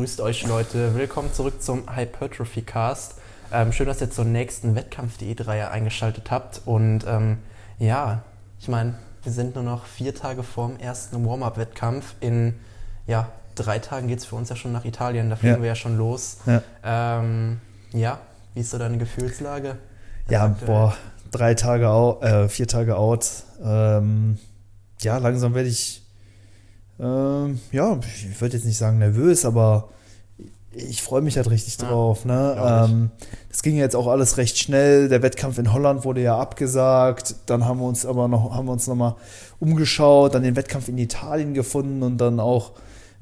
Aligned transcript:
grüßt 0.00 0.22
euch 0.22 0.46
Leute. 0.46 0.94
Willkommen 0.94 1.30
zurück 1.30 1.62
zum 1.62 1.94
Hypertrophy 1.94 2.62
Cast. 2.62 3.16
Ähm, 3.52 3.70
schön, 3.70 3.86
dass 3.86 4.00
ihr 4.00 4.10
zur 4.10 4.24
nächsten 4.24 4.74
Wettkampf-Diät-Reihe 4.74 5.70
eingeschaltet 5.70 6.30
habt. 6.30 6.62
Und 6.64 7.00
ähm, 7.06 7.36
ja, 7.78 8.22
ich 8.58 8.68
meine, 8.68 8.94
wir 9.22 9.30
sind 9.30 9.56
nur 9.56 9.64
noch 9.64 9.84
vier 9.84 10.14
Tage 10.14 10.42
vorm 10.42 10.78
ersten 10.78 11.22
Warm-Up-Wettkampf. 11.26 12.14
In 12.20 12.54
ja, 13.06 13.28
drei 13.56 13.78
Tagen 13.78 14.08
geht 14.08 14.20
es 14.20 14.24
für 14.24 14.36
uns 14.36 14.48
ja 14.48 14.56
schon 14.56 14.72
nach 14.72 14.86
Italien. 14.86 15.28
Da 15.28 15.36
fliegen 15.36 15.56
ja. 15.56 15.60
wir 15.60 15.68
ja 15.68 15.74
schon 15.74 15.98
los. 15.98 16.38
Ja. 16.46 16.62
Ähm, 16.82 17.60
ja, 17.92 18.20
wie 18.54 18.60
ist 18.60 18.70
so 18.70 18.78
deine 18.78 18.96
Gefühlslage? 18.96 19.76
Ja, 20.30 20.46
boah, 20.64 20.96
drei 21.30 21.52
Tage 21.52 21.90
out, 21.90 22.22
äh, 22.22 22.48
vier 22.48 22.66
Tage 22.66 22.96
out. 22.96 23.28
Ähm, 23.62 24.38
ja, 25.02 25.18
langsam 25.18 25.52
werde 25.52 25.68
ich, 25.68 26.00
ähm, 27.00 27.60
ja, 27.72 27.98
ich 28.14 28.40
würde 28.40 28.56
jetzt 28.56 28.66
nicht 28.66 28.76
sagen 28.76 28.98
nervös, 28.98 29.44
aber 29.44 29.88
ich 30.72 31.02
freue 31.02 31.22
mich 31.22 31.36
halt 31.36 31.50
richtig 31.50 31.78
ja, 31.80 31.88
drauf. 31.88 32.24
Ne? 32.24 32.56
Ähm, 32.58 33.10
das 33.48 33.62
ging 33.62 33.76
jetzt 33.76 33.96
auch 33.96 34.06
alles 34.06 34.36
recht 34.36 34.58
schnell. 34.58 35.08
Der 35.08 35.22
Wettkampf 35.22 35.58
in 35.58 35.72
Holland 35.72 36.04
wurde 36.04 36.22
ja 36.22 36.38
abgesagt. 36.38 37.34
Dann 37.46 37.64
haben 37.64 37.80
wir 37.80 37.86
uns 37.86 38.06
aber 38.06 38.28
noch, 38.28 38.54
haben 38.54 38.66
wir 38.66 38.72
uns 38.72 38.86
nochmal 38.86 39.16
umgeschaut, 39.58 40.34
dann 40.34 40.42
den 40.42 40.56
Wettkampf 40.56 40.88
in 40.88 40.98
Italien 40.98 41.54
gefunden 41.54 42.02
und 42.02 42.18
dann 42.18 42.38
auch 42.38 42.72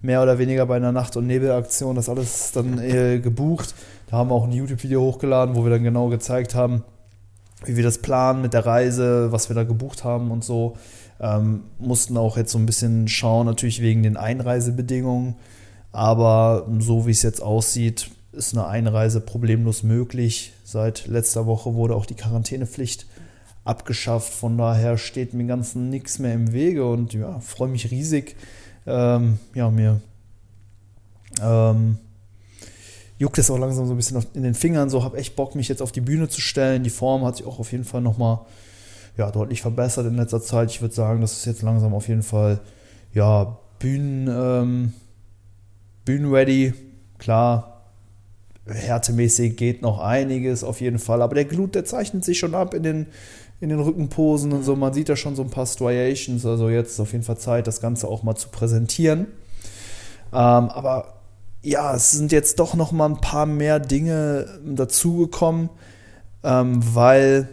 mehr 0.03 0.23
oder 0.23 0.39
weniger 0.39 0.67
bei 0.67 0.77
einer 0.77 0.93
Nacht- 0.93 1.17
und 1.17 1.27
Nebelaktion 1.27 1.97
das 1.97 2.09
alles 2.09 2.53
dann 2.53 2.79
äh, 2.79 3.19
gebucht. 3.19 3.75
Da 4.11 4.19
haben 4.19 4.31
wir 4.31 4.34
auch 4.34 4.45
ein 4.45 4.53
YouTube-Video 4.53 5.01
hochgeladen, 5.01 5.56
wo 5.56 5.65
wir 5.65 5.71
dann 5.71 5.83
genau 5.83 6.09
gezeigt 6.09 6.55
haben, 6.55 6.84
wie 7.64 7.77
wir 7.77 7.83
das 7.83 7.98
planen 7.98 8.42
mit 8.42 8.53
der 8.53 8.67
Reise, 8.67 9.33
was 9.33 9.48
wir 9.48 9.55
da 9.55 9.64
gebucht 9.64 10.05
haben 10.05 10.31
und 10.31 10.45
so. 10.45 10.77
Ähm, 11.20 11.65
mussten 11.78 12.17
auch 12.17 12.37
jetzt 12.37 12.53
so 12.53 12.59
ein 12.59 12.67
bisschen 12.67 13.09
schauen, 13.09 13.47
natürlich 13.47 13.83
wegen 13.83 14.03
den 14.03 14.17
Einreisebedingungen. 14.17 15.34
Aber 15.91 16.69
so 16.78 17.06
wie 17.06 17.11
es 17.11 17.23
jetzt 17.23 17.42
aussieht, 17.42 18.11
ist 18.33 18.55
eine 18.55 18.67
Einreise 18.67 19.20
problemlos 19.20 19.83
möglich. 19.83 20.53
Seit 20.65 21.06
letzter 21.06 21.47
Woche 21.47 21.75
wurde 21.75 21.97
auch 21.97 22.06
die 22.06 22.15
Quarantänepflicht 22.15 23.06
abgeschafft. 23.65 24.33
Von 24.33 24.56
daher 24.56 24.97
steht 24.97 25.34
mir 25.34 25.45
Ganzen 25.47 25.91
nichts 25.91 26.19
mehr 26.19 26.34
im 26.34 26.53
Wege 26.53 26.89
und 26.89 27.15
ja, 27.15 27.41
freue 27.41 27.69
mich 27.69 27.91
riesig. 27.91 28.37
Ähm, 28.87 29.39
ja, 29.55 29.70
mir 29.70 30.00
ähm, 31.43 31.98
juckt 33.19 33.39
es 33.39 33.51
auch 33.51 33.59
langsam 33.59 33.87
so 33.87 33.95
ein 33.95 33.97
bisschen 33.97 34.25
in 34.35 34.45
den 34.45 34.55
Fingern. 34.55 34.91
So 34.91 35.05
habe 35.05 35.19
echt 35.19 35.37
Bock, 35.37 35.55
mich 35.55 35.69
jetzt 35.69 35.83
auf 35.83 35.93
die 35.93 36.01
Bühne 36.01 36.29
zu 36.29 36.41
stellen. 36.41 36.85
Die 36.85 36.91
Form 36.91 37.25
hat 37.25 37.37
sich 37.37 37.47
auch 37.47 37.59
auf 37.59 37.73
jeden 37.73 37.85
Fall 37.85 38.01
nochmal 38.01 38.41
ja, 39.17 39.31
deutlich 39.31 39.61
verbessert 39.61 40.07
in 40.07 40.17
letzter 40.17 40.41
Zeit. 40.41 40.71
Ich 40.71 40.81
würde 40.81 40.95
sagen, 40.95 41.21
das 41.21 41.33
ist 41.33 41.45
jetzt 41.45 41.63
langsam 41.63 41.93
auf 41.93 42.09
jeden 42.09 42.23
Fall 42.23 42.61
ja, 43.13 43.59
Bühnen, 43.81 44.29
ähm, 44.29 44.93
Bühnenready. 46.05 46.73
Klar, 47.19 47.83
härtemäßig 48.67 49.57
geht 49.57 49.83
noch 49.83 49.99
einiges 49.99 50.63
auf 50.63 50.81
jeden 50.81 51.01
Fall. 51.01 51.21
Aber 51.21 51.35
der 51.35 51.45
Glut, 51.45 51.75
der 51.75 51.85
zeichnet 51.85 52.25
sich 52.25 52.39
schon 52.39 52.55
ab 52.55 52.75
in 52.75 52.85
den, 52.85 53.07
in 53.61 53.71
den 53.71 53.81
Rückenposen 53.81 54.53
und 54.53 54.65
so. 54.65 54.77
Man 54.77 54.95
sieht 54.95 55.09
da 55.09 55.17
schon 55.17 55.35
so 55.35 55.43
ein 55.43 55.51
paar 55.51 55.67
Striations. 55.67 56.47
Also 56.47 56.69
jetzt 56.69 56.93
ist 56.93 57.01
auf 57.01 57.11
jeden 57.11 57.25
Fall 57.25 57.39
Zeit, 57.39 57.67
das 57.67 57.81
Ganze 57.81 58.07
auch 58.07 58.23
mal 58.23 58.37
zu 58.37 58.51
präsentieren. 58.51 59.27
Ähm, 60.33 60.37
aber 60.71 61.18
ja, 61.63 61.95
es 61.95 62.13
sind 62.13 62.33
jetzt 62.33 62.59
doch 62.59 62.75
noch 62.75 62.93
mal 62.93 63.07
ein 63.07 63.21
paar 63.21 63.47
mehr 63.47 63.81
Dinge 63.81 64.61
dazugekommen, 64.65 65.71
ähm, 66.43 66.81
weil 66.95 67.49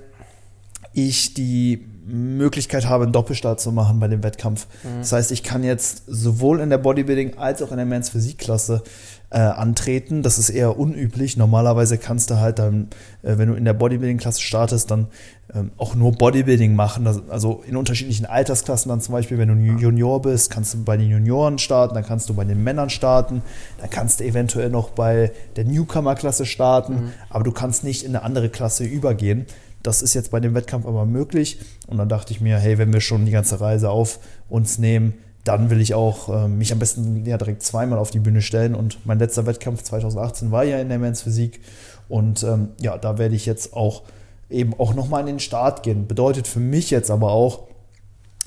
ich 0.94 1.34
die 1.34 1.86
Möglichkeit 2.06 2.88
habe, 2.88 3.04
einen 3.04 3.14
Doppelstart 3.14 3.60
zu 3.60 3.72
machen 3.72 4.00
bei 4.00 4.08
dem 4.08 4.24
Wettkampf. 4.24 4.68
Mhm. 4.84 5.00
Das 5.00 5.12
heißt, 5.12 5.32
ich 5.32 5.44
kann 5.44 5.64
jetzt 5.64 6.04
sowohl 6.08 6.60
in 6.60 6.70
der 6.70 6.78
Bodybuilding 6.78 7.38
als 7.38 7.64
auch 7.64 7.72
in 7.72 7.78
der 7.78 7.86
Men's 7.86 8.10
Physikklasse 8.10 8.84
äh, 9.30 9.40
antreten. 9.40 10.24
Das 10.24 10.38
ist 10.38 10.50
eher 10.50 10.78
unüblich. 10.78 11.38
Normalerweise 11.38 11.98
kannst 11.98 12.30
du 12.30 12.40
halt 12.40 12.60
dann, 12.60 12.88
äh, 13.24 13.38
wenn 13.38 13.50
du 13.50 13.56
in 13.56 13.66
der 13.66 13.74
Bodybuilding-Klasse 13.74 14.42
startest, 14.42 14.92
dann 14.92 15.08
ähm, 15.54 15.72
auch 15.78 15.96
nur 15.96 16.12
Bodybuilding 16.12 16.76
machen. 16.76 17.08
Also 17.30 17.64
in 17.68 17.76
unterschiedlichen 17.76 18.26
Altersklassen 18.26 18.90
dann 18.90 19.02
zum 19.02 19.14
Beispiel, 19.14 19.38
wenn 19.38 19.50
du 19.50 19.56
Junior 19.56 20.22
bist, 20.22 20.52
kannst 20.52 20.74
du 20.74 20.84
bei 20.84 20.98
den 20.98 21.10
Junioren 21.10 21.58
starten, 21.58 21.96
dann 21.96 22.06
kannst 22.06 22.30
du 22.30 22.34
bei 22.34 22.44
den 22.44 22.64
Männern 22.64 22.90
starten, 22.90 23.42
dann 23.80 23.90
kannst 23.90 24.20
du 24.20 24.24
eventuell 24.24 24.70
noch 24.70 24.90
bei 24.90 25.32
der 25.56 25.66
Newcomer-Klasse 25.66 26.46
starten, 26.46 26.94
mhm. 26.94 27.12
aber 27.30 27.44
du 27.44 27.52
kannst 27.52 27.84
nicht 27.84 28.04
in 28.04 28.16
eine 28.16 28.24
andere 28.24 28.50
Klasse 28.50 28.84
übergehen. 28.84 29.46
Das 29.84 30.02
ist 30.02 30.16
jetzt 30.16 30.32
bei 30.32 30.40
dem 30.40 30.56
Wettkampf 30.56 30.88
aber 30.88 31.06
möglich. 31.06 31.60
Und 31.86 31.98
dann 31.98 32.10
dachte 32.10 32.34
ich 32.34 32.42
mir, 32.42 32.58
hey, 32.58 32.80
wenn 32.80 32.92
wir 32.92 33.02
schon 33.02 33.26
die 33.26 33.32
ganze 33.32 33.62
Reise 33.62 33.92
auf 33.92 34.20
uns 34.50 34.80
nehmen, 34.80 35.14
dann 35.46 35.70
will 35.70 35.80
ich 35.80 35.94
auch 35.94 36.28
äh, 36.28 36.48
mich 36.48 36.74
am 36.74 36.80
besten 36.80 37.26
ja 37.26 37.38
direkt 37.38 37.64
zweimal 37.64 38.00
auf 38.00 38.12
die 38.12 38.20
Bühne 38.20 38.42
stellen. 38.42 38.76
Und 38.76 39.06
mein 39.06 39.20
letzter 39.20 39.46
Wettkampf 39.46 39.84
2018 39.84 40.52
war 40.52 40.64
ja 40.64 40.80
in 40.80 40.90
der 40.90 41.00
Men's 41.00 41.22
Physik. 41.22 41.62
Und 42.10 42.44
ähm, 42.44 42.70
ja, 42.82 42.98
da 42.98 43.18
werde 43.18 43.36
ich 43.36 43.46
jetzt 43.46 43.74
auch 43.74 44.04
eben 44.50 44.74
auch 44.80 44.96
nochmal 44.96 45.22
in 45.22 45.28
den 45.28 45.40
Start 45.40 45.84
gehen. 45.84 46.08
Bedeutet 46.08 46.48
für 46.48 46.60
mich 46.60 46.90
jetzt 46.90 47.12
aber 47.12 47.32
auch, 47.32 47.68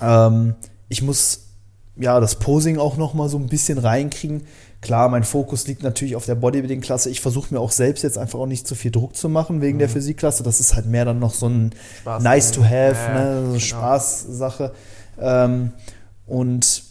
ähm, 0.02 0.56
ich 0.88 1.00
muss 1.00 1.46
ja 1.96 2.18
das 2.18 2.36
Posing 2.36 2.78
auch 2.78 2.96
nochmal 2.96 3.28
so 3.28 3.38
ein 3.38 3.46
bisschen 3.46 3.78
reinkriegen. 3.78 4.42
Klar, 4.80 5.08
mein 5.08 5.22
Fokus 5.22 5.68
liegt 5.68 5.84
natürlich 5.84 6.16
auf 6.16 6.26
der 6.26 6.34
Bodybuilding-Klasse. 6.34 7.10
Ich 7.10 7.20
versuche 7.20 7.54
mir 7.54 7.60
auch 7.60 7.72
selbst 7.72 8.02
jetzt 8.02 8.18
einfach 8.18 8.40
auch 8.40 8.46
nicht 8.46 8.66
zu 8.66 8.74
viel 8.74 8.90
Druck 8.90 9.14
zu 9.14 9.28
machen 9.28 9.60
wegen 9.60 9.76
mhm. 9.76 9.80
der 9.80 9.88
Physikklasse. 9.88 10.42
Das 10.42 10.58
ist 10.58 10.74
halt 10.74 10.86
mehr 10.86 11.04
dann 11.04 11.20
noch 11.20 11.34
so 11.34 11.46
ein 11.46 11.70
Spaß 12.00 12.22
nice 12.24 12.50
to 12.50 12.64
have, 12.64 12.96
ja, 12.96 13.14
ne? 13.14 13.40
so 13.42 13.46
genau. 13.46 13.58
Spaßsache. 13.60 14.72
Ähm, 15.20 15.72
und 16.26 16.87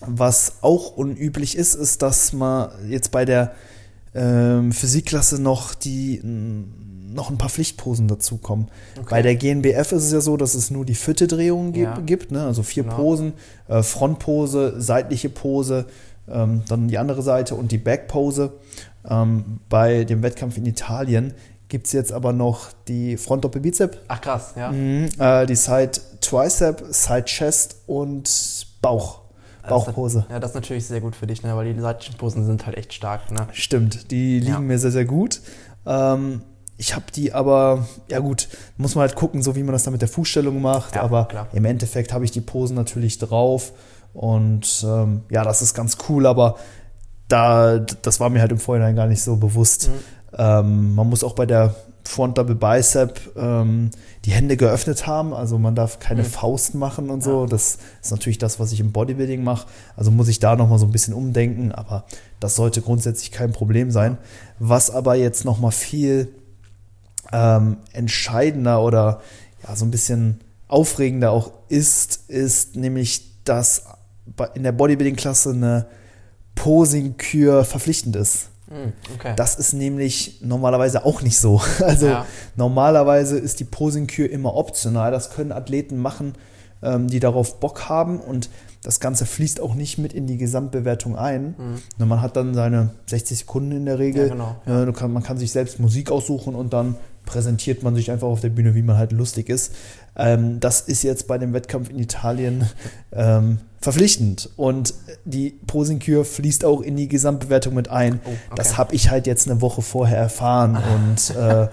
was 0.00 0.54
auch 0.60 0.96
unüblich 0.96 1.56
ist, 1.56 1.74
ist, 1.74 2.02
dass 2.02 2.32
man 2.32 2.70
jetzt 2.88 3.10
bei 3.10 3.24
der 3.24 3.52
ähm, 4.14 4.72
Physikklasse 4.72 5.40
noch 5.40 5.74
die 5.74 6.20
noch 6.24 7.30
ein 7.30 7.38
paar 7.38 7.48
Pflichtposen 7.48 8.08
dazukommen. 8.08 8.68
Okay. 8.96 9.06
Bei 9.08 9.22
der 9.22 9.36
GNBF 9.36 9.92
ist 9.92 10.04
es 10.04 10.12
ja 10.12 10.20
so, 10.20 10.36
dass 10.36 10.54
es 10.54 10.70
nur 10.70 10.84
die 10.84 10.94
vierte 10.94 11.26
Drehung 11.26 11.74
ja. 11.74 11.98
gibt, 11.98 12.30
ne? 12.30 12.44
also 12.44 12.62
vier 12.62 12.84
genau. 12.84 12.96
Posen, 12.96 13.32
äh, 13.68 13.82
Frontpose, 13.82 14.74
seitliche 14.80 15.30
Pose, 15.30 15.86
ähm, 16.28 16.62
dann 16.68 16.88
die 16.88 16.98
andere 16.98 17.22
Seite 17.22 17.54
und 17.54 17.72
die 17.72 17.78
Backpose. 17.78 18.52
Ähm, 19.08 19.60
bei 19.68 20.04
dem 20.04 20.22
Wettkampf 20.22 20.58
in 20.58 20.66
Italien 20.66 21.32
gibt 21.68 21.86
es 21.86 21.92
jetzt 21.92 22.12
aber 22.12 22.32
noch 22.32 22.68
die 22.86 23.16
Front-Doppel-Bizep. 23.16 23.98
Ach 24.08 24.20
krass, 24.20 24.54
ja. 24.56 24.70
Mhm, 24.70 25.08
äh, 25.18 25.46
die 25.46 25.56
Side 25.56 25.92
Tricep, 26.20 26.84
Side 26.90 27.24
Chest 27.24 27.76
und 27.86 28.66
Bauch. 28.82 29.25
Bauchpose. 29.68 30.20
Das, 30.20 30.30
ja, 30.30 30.40
das 30.40 30.50
ist 30.50 30.54
natürlich 30.54 30.86
sehr 30.86 31.00
gut 31.00 31.16
für 31.16 31.26
dich, 31.26 31.42
ne? 31.42 31.56
weil 31.56 31.72
die 31.72 31.80
seitlichen 31.80 32.16
Posen 32.16 32.44
sind 32.44 32.66
halt 32.66 32.76
echt 32.76 32.92
stark. 32.92 33.30
Ne? 33.30 33.46
Stimmt, 33.52 34.10
die 34.10 34.40
liegen 34.40 34.52
ja. 34.52 34.60
mir 34.60 34.78
sehr, 34.78 34.90
sehr 34.90 35.04
gut. 35.04 35.40
Ähm, 35.84 36.42
ich 36.78 36.94
habe 36.94 37.06
die 37.14 37.32
aber, 37.32 37.86
ja 38.10 38.18
gut, 38.18 38.48
muss 38.76 38.94
man 38.94 39.02
halt 39.02 39.14
gucken, 39.14 39.42
so 39.42 39.56
wie 39.56 39.62
man 39.62 39.72
das 39.72 39.84
dann 39.84 39.92
mit 39.92 40.02
der 40.02 40.08
Fußstellung 40.08 40.60
macht. 40.60 40.94
Ja, 40.94 41.02
aber 41.02 41.26
klar. 41.26 41.48
im 41.52 41.64
Endeffekt 41.64 42.12
habe 42.12 42.24
ich 42.24 42.30
die 42.30 42.40
Posen 42.40 42.76
natürlich 42.76 43.18
drauf. 43.18 43.72
Und 44.12 44.84
ähm, 44.86 45.22
ja, 45.30 45.44
das 45.44 45.62
ist 45.62 45.74
ganz 45.74 45.98
cool, 46.08 46.26
aber 46.26 46.56
da, 47.28 47.78
das 47.78 48.20
war 48.20 48.30
mir 48.30 48.40
halt 48.40 48.52
im 48.52 48.58
Vorhinein 48.58 48.96
gar 48.96 49.06
nicht 49.06 49.22
so 49.22 49.36
bewusst. 49.36 49.88
Mhm. 49.88 49.94
Ähm, 50.38 50.94
man 50.94 51.08
muss 51.08 51.24
auch 51.24 51.34
bei 51.34 51.46
der 51.46 51.74
Front 52.06 52.38
Double 52.38 52.54
Bicep 52.54 53.20
ähm, 53.36 53.90
die 54.24 54.30
Hände 54.30 54.56
geöffnet 54.56 55.06
haben, 55.06 55.34
also 55.34 55.58
man 55.58 55.74
darf 55.74 55.98
keine 55.98 56.22
mhm. 56.22 56.26
Faust 56.26 56.74
machen 56.74 57.10
und 57.10 57.22
so. 57.22 57.42
Ja. 57.42 57.46
Das 57.46 57.78
ist 58.02 58.10
natürlich 58.10 58.38
das, 58.38 58.60
was 58.60 58.72
ich 58.72 58.80
im 58.80 58.92
Bodybuilding 58.92 59.42
mache. 59.42 59.66
Also 59.96 60.10
muss 60.10 60.28
ich 60.28 60.38
da 60.38 60.56
nochmal 60.56 60.78
so 60.78 60.86
ein 60.86 60.92
bisschen 60.92 61.14
umdenken, 61.14 61.72
aber 61.72 62.04
das 62.40 62.56
sollte 62.56 62.80
grundsätzlich 62.80 63.32
kein 63.32 63.52
Problem 63.52 63.90
sein. 63.90 64.18
Was 64.58 64.90
aber 64.90 65.14
jetzt 65.16 65.44
nochmal 65.44 65.72
viel 65.72 66.28
ähm, 67.32 67.78
entscheidender 67.92 68.82
oder 68.82 69.20
ja, 69.66 69.74
so 69.74 69.84
ein 69.84 69.90
bisschen 69.90 70.40
aufregender 70.68 71.30
auch 71.30 71.52
ist, 71.68 72.28
ist 72.28 72.76
nämlich, 72.76 73.42
dass 73.44 73.84
in 74.54 74.62
der 74.62 74.72
Bodybuilding-Klasse 74.72 75.50
eine 75.50 75.86
Posing-Kür 76.54 77.64
verpflichtend 77.64 78.16
ist. 78.16 78.48
Hm, 78.68 78.92
okay. 79.14 79.34
Das 79.36 79.54
ist 79.56 79.72
nämlich 79.72 80.40
normalerweise 80.42 81.04
auch 81.04 81.22
nicht 81.22 81.38
so. 81.38 81.60
Also 81.80 82.06
ja. 82.06 82.26
normalerweise 82.56 83.38
ist 83.38 83.60
die 83.60 83.64
Posing-Kür 83.64 84.30
immer 84.30 84.54
optional. 84.54 85.12
Das 85.12 85.30
können 85.30 85.52
Athleten 85.52 85.98
machen, 85.98 86.34
ähm, 86.82 87.08
die 87.08 87.20
darauf 87.20 87.60
Bock 87.60 87.88
haben 87.88 88.20
und 88.20 88.50
das 88.82 89.00
Ganze 89.00 89.26
fließt 89.26 89.60
auch 89.60 89.74
nicht 89.74 89.98
mit 89.98 90.12
in 90.12 90.26
die 90.26 90.36
Gesamtbewertung 90.36 91.16
ein. 91.16 91.54
Mhm. 91.98 92.08
Man 92.08 92.22
hat 92.22 92.36
dann 92.36 92.54
seine 92.54 92.90
60 93.06 93.38
Sekunden 93.38 93.72
in 93.72 93.84
der 93.84 93.98
Regel. 93.98 94.28
Ja, 94.28 94.32
genau, 94.32 94.56
ja. 94.64 94.92
Kann, 94.92 95.12
man 95.12 95.22
kann 95.22 95.38
sich 95.38 95.50
selbst 95.50 95.80
Musik 95.80 96.10
aussuchen 96.10 96.54
und 96.54 96.72
dann 96.72 96.96
präsentiert 97.24 97.82
man 97.82 97.94
sich 97.94 98.10
einfach 98.10 98.28
auf 98.28 98.40
der 98.40 98.50
Bühne, 98.50 98.74
wie 98.74 98.82
man 98.82 98.96
halt 98.96 99.12
lustig 99.12 99.48
ist. 99.48 99.74
Ähm, 100.16 100.60
das 100.60 100.82
ist 100.82 101.02
jetzt 101.02 101.26
bei 101.26 101.36
dem 101.36 101.52
Wettkampf 101.52 101.90
in 101.90 101.98
Italien 101.98 102.70
ähm, 103.12 103.58
verpflichtend. 103.80 104.50
Und 104.56 104.94
die 105.24 105.50
Posing-Kür 105.66 106.24
fließt 106.24 106.64
auch 106.64 106.80
in 106.80 106.96
die 106.96 107.08
Gesamtbewertung 107.08 107.74
mit 107.74 107.88
ein. 107.88 108.20
Oh, 108.24 108.28
okay. 108.28 108.38
Das 108.56 108.76
habe 108.76 108.94
ich 108.94 109.10
halt 109.10 109.26
jetzt 109.26 109.48
eine 109.48 109.60
Woche 109.60 109.82
vorher 109.82 110.18
erfahren. 110.18 110.76
und 110.94 111.36
äh, 111.36 111.68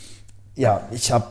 ja, 0.56 0.88
ich 0.90 1.12
habe 1.12 1.26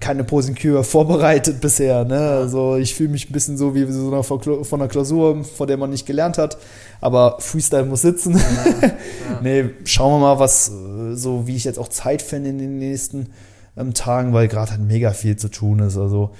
keine 0.00 0.24
Posinkür 0.24 0.84
vorbereitet 0.84 1.60
bisher. 1.60 2.04
Ne? 2.04 2.18
Also 2.18 2.76
ich 2.76 2.94
fühle 2.94 3.10
mich 3.10 3.28
ein 3.28 3.32
bisschen 3.32 3.56
so 3.56 3.74
wie 3.74 3.90
so 3.90 4.08
einer, 4.08 4.22
von 4.22 4.40
einer 4.72 4.88
Klausur, 4.88 5.44
vor 5.44 5.66
der 5.66 5.76
man 5.76 5.90
nicht 5.90 6.06
gelernt 6.06 6.38
hat. 6.38 6.58
Aber 7.00 7.36
Freestyle 7.40 7.84
muss 7.84 8.02
sitzen. 8.02 8.36
Ja, 8.36 8.88
ja. 8.88 8.92
nee, 9.42 9.70
schauen 9.84 10.12
wir 10.12 10.18
mal, 10.18 10.38
was 10.38 10.70
so 11.14 11.46
wie 11.46 11.56
ich 11.56 11.64
jetzt 11.64 11.78
auch 11.78 11.88
Zeit 11.88 12.22
finde 12.22 12.50
in 12.50 12.58
den 12.58 12.78
nächsten 12.78 13.30
ähm, 13.76 13.94
Tagen, 13.94 14.32
weil 14.32 14.48
gerade 14.48 14.72
halt 14.72 14.80
mega 14.82 15.12
viel 15.12 15.36
zu 15.36 15.48
tun 15.48 15.80
ist. 15.80 15.96
Also 15.96 16.30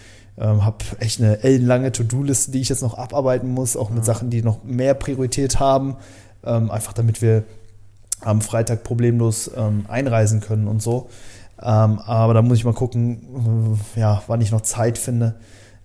ähm, 0.41 0.65
habe 0.65 0.79
echt 1.01 1.21
eine 1.21 1.43
ellenlange 1.43 1.93
To-Do-Liste, 1.93 2.51
die 2.51 2.61
ich 2.61 2.69
jetzt 2.69 2.83
noch 2.83 2.97
abarbeiten 2.97 3.51
muss, 3.51 3.77
auch 3.77 3.91
mit 3.91 4.05
Sachen, 4.05 4.31
die 4.31 4.43
noch 4.43 4.65
mehr 4.65 4.95
Priorität 4.95 5.59
haben. 5.59 5.97
Ähm, 6.45 6.71
einfach 6.71 6.93
damit 6.93 7.21
wir 7.23 7.45
am 8.21 8.41
Freitag 8.41 8.85
problemlos 8.85 9.51
ähm, 9.57 9.85
einreisen 9.89 10.41
können 10.41 10.69
und 10.69 10.83
so. 10.83 11.09
Ähm, 11.61 11.99
aber 11.99 12.35
da 12.35 12.43
muss 12.43 12.59
ich 12.59 12.65
mal 12.65 12.75
gucken, 12.75 13.79
äh, 13.97 14.01
ja, 14.01 14.23
wann 14.27 14.41
ich 14.41 14.53
noch 14.53 14.61
Zeit 14.61 14.99
finde, 14.99 15.35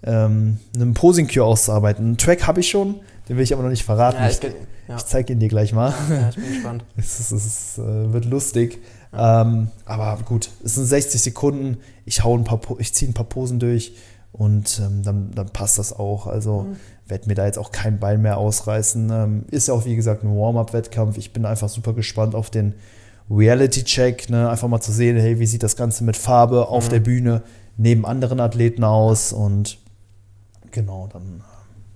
ähm, 0.03 0.59
einen 0.75 0.93
Posing-Cure 0.93 1.45
auszuarbeiten. 1.45 2.05
Einen 2.05 2.17
Track 2.17 2.45
habe 2.45 2.59
ich 2.59 2.69
schon, 2.69 2.95
den 3.27 3.37
will 3.37 3.43
ich 3.43 3.53
aber 3.53 3.63
noch 3.63 3.69
nicht 3.69 3.83
verraten. 3.83 4.21
Ja, 4.21 4.29
ich, 4.29 4.39
ja. 4.87 4.97
ich 4.97 5.05
zeige 5.05 5.33
ihn 5.33 5.39
dir 5.39 5.49
gleich 5.49 5.73
mal. 5.73 5.93
Ja, 6.09 6.29
ich 6.29 6.35
bin 6.35 6.53
gespannt. 6.53 6.85
es, 6.97 7.19
ist, 7.19 7.31
es 7.31 7.77
äh, 7.79 8.13
wird 8.13 8.25
lustig. 8.25 8.79
Ähm, 9.15 9.69
aber 9.85 10.19
gut, 10.25 10.49
es 10.63 10.75
sind 10.75 10.85
60 10.85 11.21
Sekunden. 11.21 11.77
Ich 12.05 12.23
hau 12.23 12.35
ein 12.37 12.43
paar, 12.43 12.59
ich 12.79 12.93
ziehe 12.93 13.09
ein 13.09 13.13
paar 13.13 13.25
Posen 13.25 13.59
durch 13.59 13.93
und 14.33 14.81
ähm, 14.83 15.03
dann, 15.03 15.31
dann 15.33 15.49
passt 15.49 15.79
das 15.79 15.93
auch. 15.93 16.27
Also 16.27 16.63
mhm. 16.63 16.75
werde 17.07 17.27
mir 17.27 17.35
da 17.35 17.45
jetzt 17.45 17.59
auch 17.59 17.71
kein 17.71 17.99
Bein 17.99 18.21
mehr 18.21 18.37
ausreißen. 18.37 19.09
Ähm, 19.09 19.45
ist 19.51 19.69
ja 19.69 19.73
auch 19.73 19.85
wie 19.85 19.95
gesagt 19.95 20.23
ein 20.23 20.35
Warm-up-Wettkampf. 20.35 21.17
Ich 21.17 21.31
bin 21.31 21.45
einfach 21.45 21.69
super 21.69 21.93
gespannt 21.93 22.35
auf 22.35 22.49
den 22.49 22.73
Reality-Check, 23.29 24.29
ne? 24.29 24.49
einfach 24.49 24.67
mal 24.67 24.81
zu 24.81 24.91
sehen, 24.91 25.17
hey, 25.17 25.39
wie 25.39 25.45
sieht 25.45 25.63
das 25.63 25.75
Ganze 25.75 26.03
mit 26.03 26.17
Farbe 26.17 26.67
auf 26.67 26.87
mhm. 26.87 26.89
der 26.89 26.99
Bühne 26.99 27.41
neben 27.77 28.05
anderen 28.05 28.39
Athleten 28.39 28.83
aus 28.83 29.31
und 29.33 29.77
genau, 30.71 31.07
dann 31.11 31.41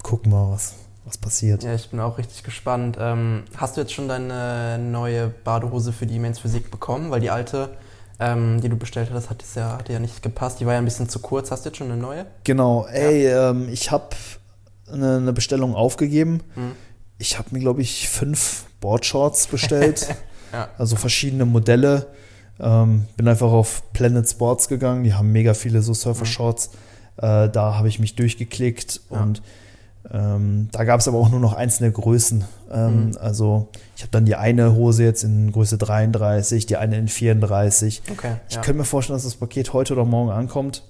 gucken 0.02 0.32
wir, 0.32 0.52
was, 0.52 0.76
was 1.06 1.18
passiert. 1.18 1.64
Ja, 1.64 1.76
ich 1.76 1.90
bin 1.90 2.00
auch 2.00 2.18
richtig 2.18 2.44
gespannt. 2.44 2.98
Ähm, 3.00 3.44
hast 3.58 3.76
du 3.76 3.82
jetzt 3.82 3.94
schon 3.94 4.08
deine 4.08 4.80
neue 4.80 5.28
Badehose 5.28 5.92
für 5.92 6.06
die 6.06 6.16
Immense 6.16 6.42
Physik 6.42 6.72
bekommen? 6.72 7.12
Weil 7.12 7.20
die 7.20 7.30
alte, 7.30 7.70
ähm, 8.20 8.62
die 8.62 8.70
du 8.70 8.76
bestellt 8.76 9.10
hast, 9.14 9.30
hat 9.30 9.44
ja, 9.56 9.78
hat 9.78 9.90
ja 9.90 10.00
nicht 10.00 10.24
gepasst. 10.24 10.60
Die 10.60 10.66
war 10.66 10.74
ja 10.74 10.80
ein 10.80 10.86
bisschen 10.86 11.10
zu 11.10 11.20
kurz. 11.20 11.52
Hast 11.52 11.66
du 11.66 11.70
jetzt 11.70 11.78
schon 11.78 11.92
eine 11.92 12.02
neue? 12.02 12.26
Genau. 12.44 12.86
Ey, 12.88 13.26
ja. 13.26 13.52
ähm, 13.52 13.70
ich 13.70 13.92
habe 13.92 14.16
eine, 14.92 15.18
eine, 15.18 15.34
Bestellung 15.34 15.76
aufgegeben. 15.76 16.42
Mhm. 16.56 16.72
Ich 17.20 17.38
habe 17.38 17.50
mir, 17.52 17.60
glaube 17.60 17.82
ich, 17.82 18.10
fünf 18.10 18.66
Boardshorts 18.80 19.48
bestellt. 19.48 20.08
Ja. 20.54 20.70
Also 20.78 20.96
verschiedene 20.96 21.46
Modelle. 21.46 22.08
Ähm, 22.58 23.06
bin 23.18 23.28
einfach 23.28 23.52
auf 23.52 23.84
Planet 23.92 24.30
Sports 24.30 24.70
gegangen. 24.70 25.04
Die 25.04 25.14
haben 25.14 25.34
mega 25.34 25.54
viele 25.54 25.82
so 25.82 25.94
Surfer-Shorts. 25.94 26.72
Mhm. 27.18 27.28
Äh, 27.28 27.50
da 27.50 27.76
habe 27.76 27.90
ich 27.90 28.00
mich 28.00 28.16
durchgeklickt 28.16 29.02
ja. 29.12 29.18
Ähm, 30.12 30.70
da 30.72 30.84
gab 30.86 31.02
es 31.02 31.08
aber 31.08 31.18
auch 31.18 31.30
nur 31.30 31.40
noch 31.40 31.54
einzelne 31.54 31.92
Größen. 31.92 32.46
Ähm, 32.72 33.08
mhm. 33.08 33.18
Also 33.20 33.68
ich 33.96 34.04
habe 34.04 34.12
dann 34.12 34.26
die 34.26 34.36
eine 34.36 34.74
Hose 34.74 35.04
jetzt 35.04 35.24
in 35.24 35.52
Größe 35.52 35.78
33, 35.78 36.66
die 36.66 36.78
eine 36.78 36.98
in 36.98 37.08
34. 37.08 38.04
Okay, 38.12 38.36
ich 38.48 38.56
ja. 38.56 38.62
könnte 38.62 38.80
mir 38.80 38.86
vorstellen, 38.86 39.16
dass 39.18 39.24
das 39.24 39.36
Paket 39.36 39.74
heute 39.74 39.94
oder 39.94 40.06
morgen 40.06 40.32
ankommt. 40.32 40.84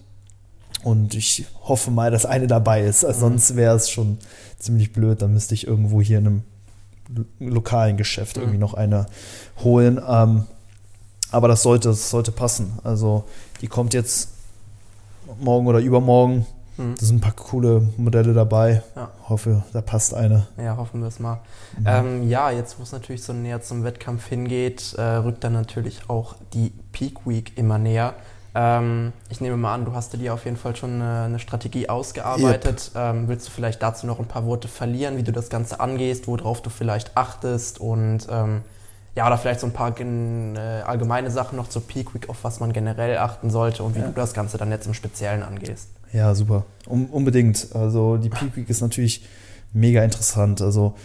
Und 0.83 1.15
ich 1.15 1.45
hoffe 1.63 1.89
mal, 1.89 2.11
dass 2.11 2.25
eine 2.25 2.47
dabei 2.47 2.83
ist. 2.83 3.03
Also 3.03 3.25
mhm. 3.25 3.31
Sonst 3.31 3.55
wäre 3.55 3.75
es 3.75 3.89
schon 3.89 4.19
ziemlich 4.59 4.93
blöd. 4.93 5.21
Dann 5.21 5.33
müsste 5.33 5.55
ich 5.55 5.65
irgendwo 5.65 6.01
hier 6.01 6.19
in 6.19 6.27
einem 6.27 6.43
lokalen 7.39 7.97
Geschäft 7.97 8.37
mhm. 8.37 8.43
irgendwie 8.43 8.59
noch 8.59 8.75
eine 8.75 9.07
holen. 9.63 9.99
Ähm, 10.07 10.43
aber 11.31 11.47
das 11.47 11.63
sollte, 11.63 11.89
das 11.89 12.09
sollte 12.09 12.31
passen. 12.31 12.73
Also 12.83 13.23
die 13.61 13.67
kommt 13.67 13.93
jetzt 13.95 14.29
morgen 15.39 15.65
oder 15.67 15.79
übermorgen. 15.79 16.45
Mhm. 16.77 16.95
Da 16.99 17.05
sind 17.05 17.17
ein 17.17 17.21
paar 17.21 17.33
coole 17.33 17.87
Modelle 17.97 18.33
dabei. 18.33 18.81
Ja. 18.95 19.09
Hoffe, 19.27 19.63
da 19.73 19.81
passt 19.81 20.13
eine. 20.13 20.47
Ja, 20.57 20.77
hoffen 20.77 21.01
wir 21.01 21.07
es 21.07 21.19
mal. 21.19 21.39
Mhm. 21.77 21.85
Ähm, 21.85 22.29
ja, 22.29 22.51
jetzt 22.51 22.79
wo 22.79 22.83
es 22.83 22.91
natürlich 22.91 23.23
so 23.23 23.33
näher 23.33 23.61
zum 23.61 23.83
Wettkampf 23.83 24.27
hingeht, 24.27 24.93
äh, 24.97 25.01
rückt 25.01 25.43
dann 25.43 25.53
natürlich 25.53 26.09
auch 26.09 26.35
die 26.53 26.71
Peak 26.91 27.25
Week 27.25 27.57
immer 27.57 27.77
näher. 27.77 28.13
Ähm, 28.55 29.13
ich 29.29 29.39
nehme 29.39 29.57
mal 29.57 29.75
an, 29.75 29.85
du 29.85 29.93
hast 29.93 30.13
dir 30.13 30.33
auf 30.33 30.45
jeden 30.45 30.57
Fall 30.57 30.75
schon 30.75 31.01
eine, 31.01 31.23
eine 31.23 31.39
Strategie 31.39 31.89
ausgearbeitet. 31.89 32.91
Yep. 32.95 33.03
Ähm, 33.03 33.27
willst 33.27 33.47
du 33.47 33.51
vielleicht 33.51 33.83
dazu 33.83 34.07
noch 34.07 34.19
ein 34.19 34.25
paar 34.25 34.45
Worte 34.45 34.67
verlieren, 34.67 35.17
wie 35.17 35.23
du 35.23 35.31
das 35.31 35.49
Ganze 35.49 35.79
angehst, 35.79 36.27
worauf 36.27 36.61
du 36.61 36.69
vielleicht 36.69 37.15
achtest 37.15 37.79
und 37.79 38.27
ähm, 38.31 38.63
ja, 39.15 39.25
oder 39.25 39.37
vielleicht 39.37 39.59
so 39.59 39.67
ein 39.67 39.73
paar 39.73 39.99
äh, 39.99 40.81
allgemeine 40.85 41.31
Sachen 41.31 41.55
noch 41.55 41.69
zur 41.69 41.81
Peak 41.81 42.13
Week, 42.13 42.29
auf 42.29 42.43
was 42.43 42.59
man 42.59 42.71
generell 42.71 43.17
achten 43.17 43.49
sollte 43.49 43.83
und 43.83 43.95
wie 43.95 43.99
ja. 43.99 44.07
du 44.07 44.13
das 44.13 44.33
Ganze 44.33 44.57
dann 44.57 44.71
jetzt 44.71 44.85
im 44.85 44.93
Speziellen 44.93 45.43
angehst. 45.43 45.89
Ja, 46.13 46.33
super. 46.35 46.65
Um, 46.85 47.05
unbedingt. 47.07 47.69
Also 47.73 48.17
die 48.17 48.29
Peak 48.29 48.55
Week 48.55 48.69
ist 48.69 48.81
natürlich 48.81 49.25
mega 49.73 50.03
interessant. 50.03 50.61
Also 50.61 50.95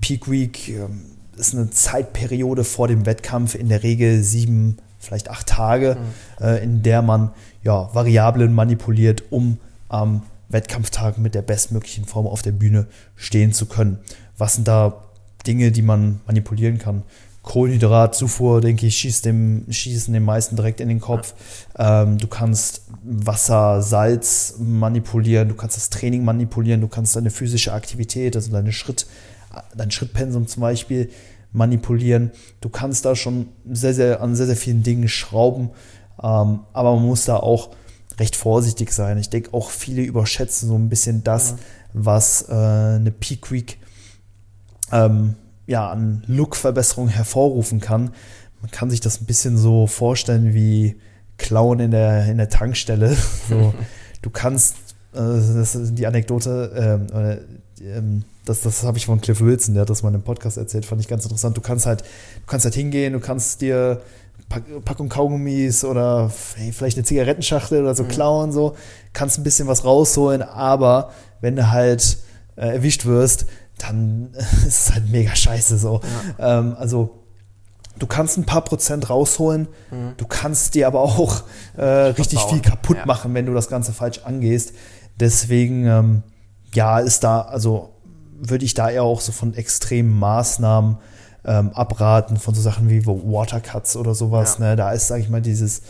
Peak 0.00 0.30
Week 0.30 0.68
ähm, 0.68 1.02
ist 1.36 1.54
eine 1.54 1.70
Zeitperiode 1.70 2.64
vor 2.64 2.88
dem 2.88 3.06
Wettkampf, 3.06 3.54
in 3.54 3.68
der 3.68 3.82
Regel 3.82 4.22
sieben 4.22 4.78
vielleicht 4.98 5.30
acht 5.30 5.46
Tage, 5.46 5.96
mhm. 5.98 6.44
äh, 6.44 6.62
in 6.62 6.82
der 6.82 7.02
man 7.02 7.30
ja, 7.62 7.92
Variablen 7.94 8.52
manipuliert, 8.52 9.24
um 9.30 9.58
am 9.88 10.22
Wettkampftag 10.48 11.18
mit 11.18 11.34
der 11.34 11.42
bestmöglichen 11.42 12.04
Form 12.04 12.26
auf 12.26 12.42
der 12.42 12.52
Bühne 12.52 12.86
stehen 13.16 13.52
zu 13.52 13.66
können. 13.66 13.98
Was 14.36 14.54
sind 14.54 14.66
da 14.66 15.04
Dinge, 15.46 15.72
die 15.72 15.82
man 15.82 16.20
manipulieren 16.26 16.78
kann? 16.78 17.02
Kohlenhydratzufuhr, 17.48 18.60
denke 18.60 18.84
ich, 18.84 18.96
schießt 18.98 19.24
dem, 19.24 19.64
schießen 19.70 20.12
den 20.12 20.22
meisten 20.22 20.54
direkt 20.54 20.80
in 20.80 20.88
den 20.88 21.00
Kopf. 21.00 21.32
Ähm, 21.78 22.18
du 22.18 22.26
kannst 22.26 22.82
Wasser, 23.02 23.80
Salz 23.80 24.56
manipulieren, 24.58 25.48
du 25.48 25.54
kannst 25.54 25.78
das 25.78 25.88
Training 25.88 26.26
manipulieren, 26.26 26.82
du 26.82 26.88
kannst 26.88 27.16
deine 27.16 27.30
physische 27.30 27.72
Aktivität, 27.72 28.36
also 28.36 28.52
deine 28.52 28.70
Schritt, 28.70 29.06
dein 29.74 29.90
Schrittpensum 29.90 30.46
zum 30.46 30.60
Beispiel 30.60 31.08
manipulieren. 31.50 32.32
Du 32.60 32.68
kannst 32.68 33.06
da 33.06 33.16
schon 33.16 33.48
sehr, 33.66 33.94
sehr 33.94 34.20
an 34.20 34.36
sehr, 34.36 34.44
sehr 34.44 34.56
vielen 34.56 34.82
Dingen 34.82 35.08
schrauben, 35.08 35.70
ähm, 36.22 36.60
aber 36.74 36.96
man 36.96 37.06
muss 37.06 37.24
da 37.24 37.38
auch 37.38 37.70
recht 38.18 38.36
vorsichtig 38.36 38.92
sein. 38.92 39.16
Ich 39.16 39.30
denke 39.30 39.54
auch 39.54 39.70
viele 39.70 40.02
überschätzen 40.02 40.68
so 40.68 40.74
ein 40.74 40.90
bisschen 40.90 41.24
das, 41.24 41.52
ja. 41.52 41.56
was 41.94 42.42
äh, 42.50 42.52
eine 42.52 43.10
Peak 43.10 43.50
Week 43.50 43.78
ähm, 44.92 45.34
ja, 45.68 45.90
an 45.90 46.22
Look-Verbesserung 46.26 47.08
hervorrufen 47.08 47.78
kann. 47.78 48.10
Man 48.62 48.70
kann 48.70 48.90
sich 48.90 49.00
das 49.00 49.20
ein 49.20 49.26
bisschen 49.26 49.56
so 49.56 49.86
vorstellen 49.86 50.54
wie 50.54 50.96
Klauen 51.36 51.78
in 51.78 51.90
der, 51.92 52.24
in 52.26 52.38
der 52.38 52.48
Tankstelle. 52.48 53.16
So, 53.48 53.74
du 54.22 54.30
kannst, 54.30 54.76
äh, 55.12 55.18
das 55.18 55.74
ist 55.74 55.96
die 55.96 56.06
Anekdote, 56.06 57.06
äh, 57.14 57.84
äh, 57.84 58.02
das, 58.44 58.62
das 58.62 58.82
habe 58.82 58.96
ich 58.96 59.06
von 59.06 59.20
Cliff 59.20 59.40
Wilson, 59.40 59.74
der 59.74 59.82
hat 59.82 59.90
das 59.90 60.02
mal 60.02 60.12
im 60.12 60.22
Podcast 60.22 60.56
erzählt, 60.56 60.86
fand 60.86 61.02
ich 61.02 61.06
ganz 61.06 61.24
interessant. 61.24 61.56
Du 61.56 61.60
kannst 61.60 61.84
halt, 61.84 62.00
du 62.00 62.46
kannst 62.46 62.64
halt 62.64 62.74
hingehen, 62.74 63.12
du 63.12 63.20
kannst 63.20 63.60
dir 63.60 64.00
Packung 64.84 65.10
Kaugummis 65.10 65.84
oder 65.84 66.32
hey, 66.56 66.72
vielleicht 66.72 66.96
eine 66.96 67.04
Zigarettenschachtel 67.04 67.82
oder 67.82 67.94
so 67.94 68.04
mhm. 68.04 68.08
klauen, 68.08 68.52
so, 68.52 68.74
kannst 69.12 69.38
ein 69.38 69.44
bisschen 69.44 69.68
was 69.68 69.84
rausholen, 69.84 70.40
aber 70.40 71.12
wenn 71.42 71.56
du 71.56 71.70
halt 71.70 72.18
äh, 72.56 72.68
erwischt 72.68 73.04
wirst, 73.04 73.46
dann 73.78 74.30
ist 74.66 74.66
es 74.66 74.92
halt 74.92 75.08
mega 75.10 75.34
scheiße 75.34 75.78
so. 75.78 76.00
Ja. 76.38 76.58
Ähm, 76.58 76.76
also 76.78 77.18
du 77.98 78.06
kannst 78.06 78.36
ein 78.38 78.44
paar 78.44 78.62
Prozent 78.62 79.10
rausholen, 79.10 79.68
mhm. 79.90 80.14
du 80.16 80.26
kannst 80.26 80.74
dir 80.74 80.86
aber 80.86 81.00
auch 81.00 81.42
äh, 81.76 81.84
richtig 81.84 82.40
viel 82.42 82.60
kaputt 82.60 82.98
ja. 82.98 83.06
machen, 83.06 83.34
wenn 83.34 83.46
du 83.46 83.54
das 83.54 83.68
Ganze 83.68 83.92
falsch 83.92 84.20
angehst. 84.24 84.72
Deswegen, 85.18 85.86
ähm, 85.86 86.22
ja, 86.74 86.98
ist 87.00 87.24
da, 87.24 87.40
also 87.42 87.90
würde 88.40 88.64
ich 88.64 88.74
da 88.74 88.88
eher 88.88 89.02
auch 89.02 89.20
so 89.20 89.32
von 89.32 89.54
extremen 89.54 90.16
Maßnahmen 90.16 90.98
ähm, 91.44 91.70
abraten, 91.72 92.36
von 92.36 92.54
so 92.54 92.62
Sachen 92.62 92.88
wie 92.88 93.04
Watercuts 93.06 93.96
oder 93.96 94.14
sowas. 94.14 94.58
Ja. 94.58 94.66
Ne? 94.66 94.76
Da 94.76 94.92
ist, 94.92 95.08
sage 95.08 95.22
ich 95.22 95.28
mal, 95.28 95.42
dieses, 95.42 95.80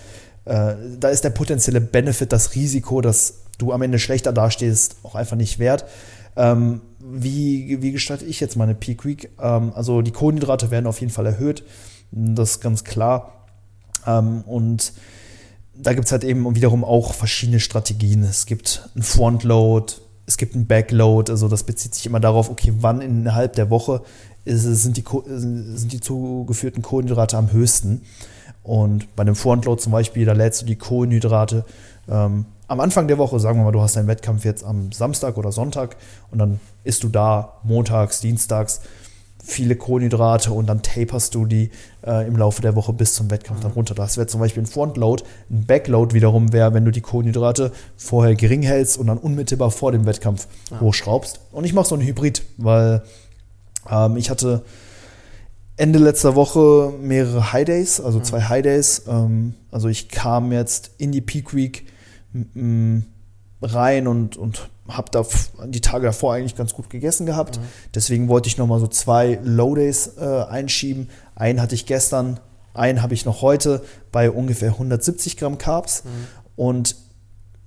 äh, 0.45 0.75
da 0.99 1.09
ist 1.09 1.25
der 1.25 1.31
potenzielle 1.31 1.81
Benefit, 1.81 2.33
das 2.33 2.55
Risiko, 2.55 3.01
dass 3.01 3.35
du 3.59 3.73
am 3.73 3.83
Ende 3.83 3.99
schlechter 3.99 4.33
dastehst, 4.33 4.97
auch 5.03 5.15
einfach 5.15 5.37
nicht 5.37 5.59
wert. 5.59 5.85
Ähm, 6.37 6.81
wie, 7.01 7.81
wie 7.81 7.93
gestalte 7.93 8.25
ich 8.25 8.41
jetzt 8.41 8.57
meine 8.57 8.75
Peak 8.75 9.05
Week? 9.05 9.31
Ähm, 9.41 9.73
also 9.75 10.03
die 10.03 10.13
Kohlenhydrate 10.13 10.71
werden 10.71 10.87
auf 10.87 11.01
jeden 11.01 11.13
Fall 11.13 11.27
erhöht, 11.27 11.65
das 12.11 12.53
ist 12.53 12.61
ganz 12.61 12.85
klar. 12.85 13.47
Ähm, 14.07 14.43
und 14.43 14.93
da 15.75 15.93
gibt 15.93 16.07
es 16.07 16.13
halt 16.13 16.25
eben 16.25 16.55
wiederum 16.55 16.85
auch 16.85 17.15
verschiedene 17.15 17.61
Strategien. 17.61 18.23
Es 18.25 18.47
gibt 18.47 18.89
ein 18.97 19.03
Frontload, 19.03 19.95
es 20.27 20.37
gibt 20.37 20.55
ein 20.57 20.67
Backload, 20.67 21.31
also 21.31 21.49
das 21.49 21.63
bezieht 21.63 21.95
sich 21.95 22.07
immer 22.07 22.21
darauf, 22.21 22.51
okay, 22.51 22.73
wann 22.81 23.01
innerhalb 23.01 23.55
der 23.55 23.71
Woche 23.71 24.03
ist, 24.45 24.63
sind, 24.63 24.97
die, 24.97 25.05
sind 25.27 25.93
die 25.93 26.01
zugeführten 26.01 26.83
Kohlenhydrate 26.83 27.37
am 27.37 27.53
höchsten. 27.53 28.03
Und 28.63 29.15
bei 29.17 29.23
einem 29.23 29.37
Frontload 29.37 29.81
zum 29.81 29.93
Beispiel, 29.93 30.27
da 30.27 30.33
lädst 30.33 30.63
du 30.63 30.67
die 30.67 30.77
Kohlenhydrate 30.77 31.65
ähm, 32.09 32.45
am 32.69 32.81
Anfang 32.81 33.09
der 33.09 33.19
Woche, 33.19 33.41
sagen 33.41 33.59
wir 33.59 33.65
mal, 33.65 33.73
du 33.73 33.81
hast 33.81 33.97
deinen 33.97 34.09
Wettkampf 34.09 34.45
jetzt 34.45 34.65
am 34.65 34.93
Samstag 34.93 35.37
oder 35.37 35.53
Sonntag 35.53 35.97
und 36.31 36.39
dann 36.39 36.61
isst 36.85 37.03
du 37.03 37.09
da 37.09 37.55
montags, 37.65 38.21
dienstags 38.21 38.83
viele 39.49 39.77
Kohlenhydrate 39.77 40.53
und 40.53 40.67
dann 40.67 40.83
taperst 40.83 41.35
du 41.35 41.47
die 41.47 41.71
äh, 42.07 42.27
im 42.27 42.37
Laufe 42.37 42.61
der 42.61 42.77
Woche 42.77 42.93
bis 42.93 43.15
zum 43.15 43.31
Wettkampf 43.31 43.61
dann 43.61 43.73
runter. 43.73 43.95
Das 43.95 44.19
wäre 44.19 44.27
zum 44.27 44.41
Beispiel 44.41 44.63
ein 44.63 44.67
Frontload. 44.67 45.25
Ein 45.51 45.65
Backload 45.65 46.15
wiederum 46.15 46.53
wäre, 46.53 46.75
wenn 46.75 46.85
du 46.85 46.91
die 46.91 47.01
Kohlenhydrate 47.01 47.73
vorher 47.97 48.35
gering 48.35 48.63
hältst 48.63 48.99
und 48.99 49.07
dann 49.07 49.17
unmittelbar 49.17 49.71
vor 49.71 49.91
dem 49.91 50.05
Wettkampf 50.05 50.49
ja. 50.71 50.81
hochschraubst. 50.81 51.41
Und 51.51 51.65
ich 51.65 51.73
mache 51.73 51.89
so 51.89 51.95
einen 51.95 52.07
Hybrid, 52.07 52.43
weil 52.59 53.03
ähm, 53.91 54.19
ich 54.19 54.29
hatte 54.29 54.65
Ende 55.79 55.99
letzter 55.99 56.35
Woche 56.35 56.93
mehrere 57.01 57.53
High 57.53 57.65
Days, 57.65 58.01
also 58.01 58.21
zwei 58.21 58.43
High 58.43 58.63
Days. 58.63 59.05
Ähm, 59.09 59.55
also 59.71 59.89
ich 59.89 60.11
kam 60.11 60.53
jetzt 60.53 60.91
in 60.99 61.11
die 61.11 61.23
Peak 61.23 61.55
Week 61.55 61.87
rein 63.63 64.07
und, 64.07 64.37
und 64.37 64.69
habe 64.89 65.11
da 65.11 65.25
die 65.67 65.81
Tage 65.81 66.07
davor 66.07 66.35
eigentlich 66.35 66.57
ganz 66.57 66.75
gut 66.75 66.89
gegessen 66.91 67.27
gehabt. 67.27 67.59
Mhm. 67.59 67.65
Deswegen 67.95 68.29
wollte 68.29 68.49
ich 68.49 68.57
nochmal 68.57 68.81
so 68.81 68.87
zwei 68.87 69.39
Low 69.43 69.75
Days 69.75 70.13
äh, 70.19 70.45
einschieben. 70.49 71.11
Einen 71.35 71.61
hatte 71.61 71.75
ich 71.75 71.87
gestern, 71.87 72.41
einen 72.75 73.03
habe 73.03 73.15
ich 73.15 73.25
noch 73.25 73.43
heute 73.43 73.83
bei 74.13 74.31
ungefähr 74.31 74.71
170 74.71 75.37
Gramm 75.37 75.59
Carbs. 75.59 76.05
Mhm. 76.05 76.09
Und 76.57 76.97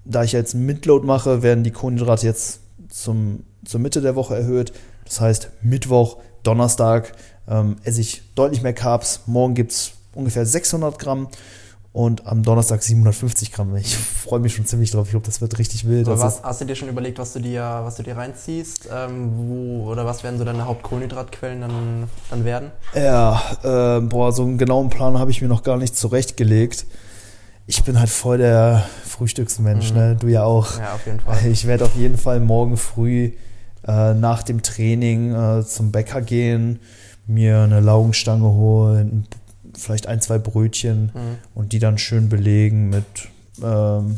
da 0.03 0.24
ich 0.24 0.32
jetzt 0.32 0.56
Midload 0.56 1.06
mache, 1.06 1.44
werden 1.44 1.63
die 1.63 1.72
Kohlenhydrate 1.72 2.25
jetzt 2.25 2.62
zum, 2.89 3.44
zur 3.63 3.80
Mitte 3.80 4.01
der 4.01 4.15
Woche 4.15 4.36
erhöht. 4.36 4.74
Das 5.06 5.22
heißt, 5.22 5.51
Mittwoch, 5.62 6.18
Donnerstag 6.44 7.13
ähm, 7.48 7.75
esse 7.84 8.01
ich 8.01 8.24
deutlich 8.34 8.63
mehr 8.63 8.74
Carbs. 8.74 9.22
Morgen 9.27 9.53
gibt 9.53 9.72
es 9.72 9.91
ungefähr 10.15 10.46
600 10.46 10.98
Gramm 10.98 11.27
und 11.93 12.25
am 12.25 12.43
Donnerstag 12.43 12.81
750 12.81 13.51
Gramm. 13.51 13.75
Ich 13.75 13.98
freue 13.98 14.39
mich 14.39 14.55
schon 14.55 14.65
ziemlich 14.65 14.91
drauf. 14.91 15.07
Ich 15.07 15.12
glaube, 15.12 15.25
das 15.25 15.41
wird 15.41 15.60
richtig 15.60 15.88
wild. 15.88 16.07
Aber 16.07 16.19
was, 16.19 16.41
hast 16.41 16.62
du 16.62 16.65
dir 16.65 16.75
schon 16.75 16.88
überlegt, 16.88 17.19
was 17.19 17.33
du 17.33 17.39
dir, 17.39 17.81
was 17.83 17.95
du 17.95 18.03
dir 18.03 18.15
reinziehst? 18.15 18.88
Ähm, 18.93 19.31
wo, 19.36 19.91
oder 19.91 20.05
was 20.05 20.24
werden 20.24 20.38
so 20.38 20.45
deine 20.45 20.65
Hauptkohlenhydratquellen 20.65 21.62
dann, 21.62 22.10
dann 22.29 22.45
werden? 22.45 22.71
Ja, 22.95 23.41
äh, 23.63 24.01
boah, 24.01 24.31
so 24.31 24.43
einen 24.43 24.57
genauen 24.57 24.89
Plan 24.89 25.19
habe 25.19 25.31
ich 25.31 25.41
mir 25.41 25.50
noch 25.50 25.63
gar 25.63 25.77
nicht 25.77 25.95
zurechtgelegt. 25.95 26.86
Ich 27.67 27.83
bin 27.83 28.00
halt 28.00 28.10
voll 28.10 28.38
der 28.38 28.86
Frühstücksmensch, 29.05 29.91
mhm. 29.91 29.98
ne? 29.98 30.15
Du 30.15 30.27
ja 30.27 30.43
auch. 30.43 30.77
Ja, 30.77 30.93
auf 30.93 31.05
jeden 31.05 31.19
Fall. 31.19 31.38
Ich 31.51 31.67
werde 31.67 31.86
auf 31.86 31.95
jeden 31.95 32.17
Fall 32.17 32.39
morgen 32.39 32.77
früh 32.77 33.33
äh, 33.86 34.13
nach 34.13 34.43
dem 34.43 34.62
Training 34.62 35.33
äh, 35.33 35.65
zum 35.65 35.91
Bäcker 35.91 36.21
gehen, 36.21 36.79
mir 37.27 37.60
eine 37.60 37.81
Laugenstange 37.81 38.48
holen, 38.48 39.27
vielleicht 39.81 40.07
ein, 40.07 40.21
zwei 40.21 40.38
Brötchen 40.38 41.11
mhm. 41.13 41.38
und 41.55 41.73
die 41.73 41.79
dann 41.79 41.97
schön 41.97 42.29
belegen 42.29 42.89
mit, 42.89 43.05
ähm, 43.63 44.17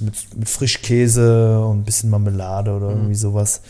mit, 0.00 0.36
mit 0.36 0.48
Frischkäse 0.48 1.60
und 1.60 1.80
ein 1.80 1.84
bisschen 1.84 2.10
Marmelade 2.10 2.72
oder 2.72 2.88
mhm. 2.90 2.96
irgendwie 2.96 3.14
sowas. 3.14 3.62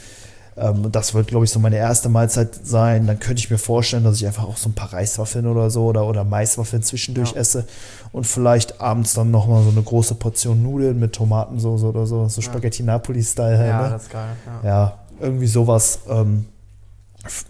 Ähm, 0.57 0.91
das 0.91 1.15
wird, 1.15 1.29
glaube 1.29 1.45
ich, 1.45 1.51
so 1.51 1.59
meine 1.59 1.77
erste 1.77 2.09
Mahlzeit 2.09 2.55
sein. 2.67 3.07
Dann 3.07 3.19
könnte 3.19 3.41
ich 3.41 3.51
mir 3.51 3.59
vorstellen, 3.59 4.05
dass 4.05 4.17
ich 4.17 4.27
einfach 4.27 4.45
auch 4.45 4.57
so 4.57 4.69
ein 4.69 4.75
paar 4.75 4.93
Reiswaffeln 4.93 5.47
oder 5.47 5.71
so 5.71 5.85
oder, 5.85 6.07
oder 6.07 6.25
Maiswaffeln 6.25 6.83
zwischendurch 6.83 7.33
ja. 7.33 7.41
esse 7.41 7.67
und 8.13 8.27
vielleicht 8.27 8.81
abends 8.81 9.15
dann 9.15 9.31
nochmal 9.31 9.63
so 9.63 9.71
eine 9.71 9.83
große 9.83 10.17
Portion 10.17 10.63
Nudeln 10.63 10.99
mit 10.99 11.13
Tomatensauce 11.13 11.85
oder 11.85 12.07
so, 12.07 12.29
so 12.29 12.41
Spaghetti 12.41 12.83
Napoli-Style. 12.83 13.67
Ja, 13.67 13.83
ne? 13.83 13.91
das 13.91 14.03
ist 14.03 14.11
geil. 14.11 14.37
Ja, 14.63 14.69
ja 14.69 14.99
irgendwie 15.21 15.47
sowas. 15.47 16.01
Ähm, 16.09 16.47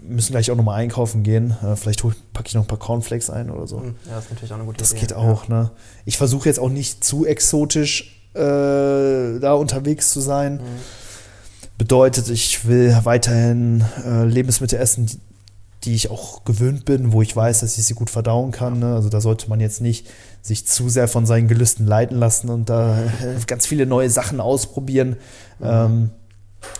müssen 0.03 0.33
gleich 0.33 0.51
auch 0.51 0.57
nochmal 0.57 0.81
einkaufen 0.81 1.23
gehen. 1.23 1.55
Äh, 1.63 1.77
vielleicht 1.77 2.03
packe 2.33 2.49
ich 2.49 2.55
noch 2.55 2.63
ein 2.63 2.69
paar 2.69 2.79
Cornflakes 2.79 3.31
ein 3.31 3.51
oder 3.51 3.67
so. 3.67 3.81
Hm, 3.81 3.95
ja, 4.07 4.15
das 4.15 4.25
ist 4.25 4.31
natürlich 4.31 4.53
auch 4.53 4.57
eine 4.57 4.65
gute 4.65 4.79
das 4.79 4.93
Idee. 4.93 5.01
Das 5.01 5.09
geht 5.09 5.17
auch, 5.17 5.49
ja. 5.49 5.55
ne? 5.55 5.71
Ich 6.05 6.17
versuche 6.17 6.49
jetzt 6.49 6.59
auch 6.59 6.71
nicht 6.71 7.05
zu 7.05 7.27
exotisch 7.27 8.19
äh, 8.35 9.39
da 9.41 9.53
unterwegs 9.53 10.11
zu 10.11 10.21
sein. 10.21 10.55
Mhm. 10.55 10.61
Bedeutet, 11.77 12.29
ich 12.29 12.67
will 12.67 12.97
weiterhin 13.05 13.85
äh, 14.05 14.25
Lebensmittel 14.25 14.81
essen, 14.81 15.07
die, 15.07 15.21
die, 15.85 15.95
ich 15.95 16.11
auch 16.11 16.45
gewöhnt 16.45 16.85
bin, 16.85 17.13
wo 17.13 17.23
ich 17.23 17.35
weiß, 17.35 17.61
dass 17.61 17.79
ich 17.79 17.85
sie 17.85 17.95
gut 17.95 18.11
verdauen 18.11 18.51
kann. 18.51 18.81
Ne? 18.81 18.95
Also 18.95 19.09
da 19.09 19.21
sollte 19.21 19.49
man 19.49 19.61
jetzt 19.61 19.81
nicht 19.81 20.09
sich 20.43 20.67
zu 20.67 20.89
sehr 20.89 21.09
von 21.09 21.25
seinen 21.25 21.47
Gelüsten 21.47 21.87
leiten 21.87 22.19
lassen 22.19 22.49
und 22.49 22.69
da 22.69 22.99
ganz 23.47 23.67
viele 23.67 23.87
neue 23.87 24.11
Sachen 24.11 24.41
ausprobieren. 24.41 25.17
Mhm. 25.61 25.67
Ähm, 25.67 26.11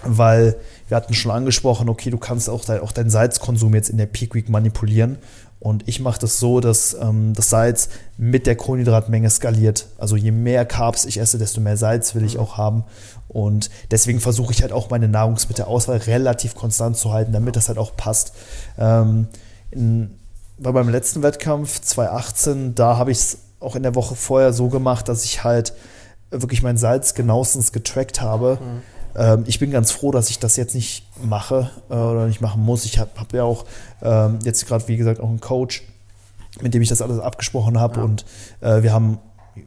weil 0.05 0.57
wir 0.89 0.97
hatten 0.97 1.15
schon 1.15 1.31
angesprochen, 1.31 1.89
okay, 1.89 2.11
du 2.11 2.19
kannst 2.19 2.49
auch, 2.49 2.65
dein, 2.65 2.81
auch 2.81 2.93
deinen 2.93 3.11
Salzkonsum 3.11 3.75
jetzt 3.75 3.91
in 3.91 3.99
der 3.99 4.07
Peak 4.07 4.35
Week 4.35 4.49
manipulieren. 4.49 5.19
Und 5.61 5.89
ich 5.89 6.01
mache 6.01 6.21
das 6.21 6.39
so, 6.39 6.61
dass 6.61 6.95
ähm, 6.95 7.35
das 7.35 7.51
Salz 7.51 7.89
mit 8.17 8.47
der 8.47 8.57
Kohlenhydratmenge 8.57 9.29
skaliert. 9.29 9.89
Also 9.99 10.17
je 10.17 10.31
mehr 10.31 10.65
Carbs 10.65 11.05
ich 11.05 11.19
esse, 11.19 11.37
desto 11.37 11.61
mehr 11.61 11.77
Salz 11.77 12.15
will 12.15 12.25
ich 12.25 12.35
mhm. 12.35 12.41
auch 12.41 12.57
haben. 12.57 12.85
Und 13.27 13.69
deswegen 13.91 14.21
versuche 14.21 14.53
ich 14.53 14.63
halt 14.63 14.73
auch 14.73 14.89
meine 14.89 15.09
Nahrungsmittelauswahl 15.09 15.99
relativ 15.99 16.55
konstant 16.55 16.97
zu 16.97 17.13
halten, 17.13 17.33
damit 17.33 17.57
das 17.57 17.69
halt 17.69 17.79
auch 17.79 17.97
passt. 17.97 18.33
Ähm, 18.79 19.27
in, 19.71 20.15
bei 20.59 20.73
meinem 20.73 20.89
letzten 20.91 21.23
Wettkampf 21.23 21.81
2018, 21.81 22.75
da 22.75 22.97
habe 22.97 23.11
ich 23.11 23.19
es 23.19 23.39
auch 23.61 23.75
in 23.75 23.83
der 23.83 23.97
Woche 23.97 24.15
vorher 24.15 24.53
so 24.53 24.69
gemacht, 24.69 25.09
dass 25.09 25.25
ich 25.25 25.43
halt 25.45 25.75
wirklich 26.31 26.63
mein 26.63 26.77
Salz 26.77 27.15
genauestens 27.15 27.73
getrackt 27.73 28.21
habe. 28.21 28.59
Mhm 28.63 28.98
ähm, 29.19 29.45
ich 29.47 29.59
bin 29.59 29.71
ganz 29.71 29.91
froh, 29.91 30.13
dass 30.13 30.31
ich 30.31 30.39
das 30.39 30.57
jetzt 30.57 30.75
nicht 30.75 31.05
mache 31.23 31.71
äh, 31.91 31.95
oder 31.95 32.27
nicht 32.27 32.41
machen 32.41 32.65
muss. 32.65 32.85
Ich 32.85 32.99
habe 32.99 33.11
hab 33.17 33.33
ja 33.35 33.43
auch 33.43 33.65
ähm, 34.01 34.39
jetzt 34.45 34.65
gerade, 34.67 34.87
wie 34.87 34.97
gesagt, 34.97 35.21
auch 35.21 35.29
einen 35.29 35.41
Coach, 35.41 35.83
mit 36.61 36.73
dem 36.73 36.83
ich 36.83 36.89
das 36.89 37.03
alles 37.03 37.19
abgesprochen 37.19 37.81
habe. 37.81 37.99
Ja. 37.99 38.05
Und 38.05 38.25
äh, 38.61 38.83
wir 38.83 38.93
haben 38.93 39.19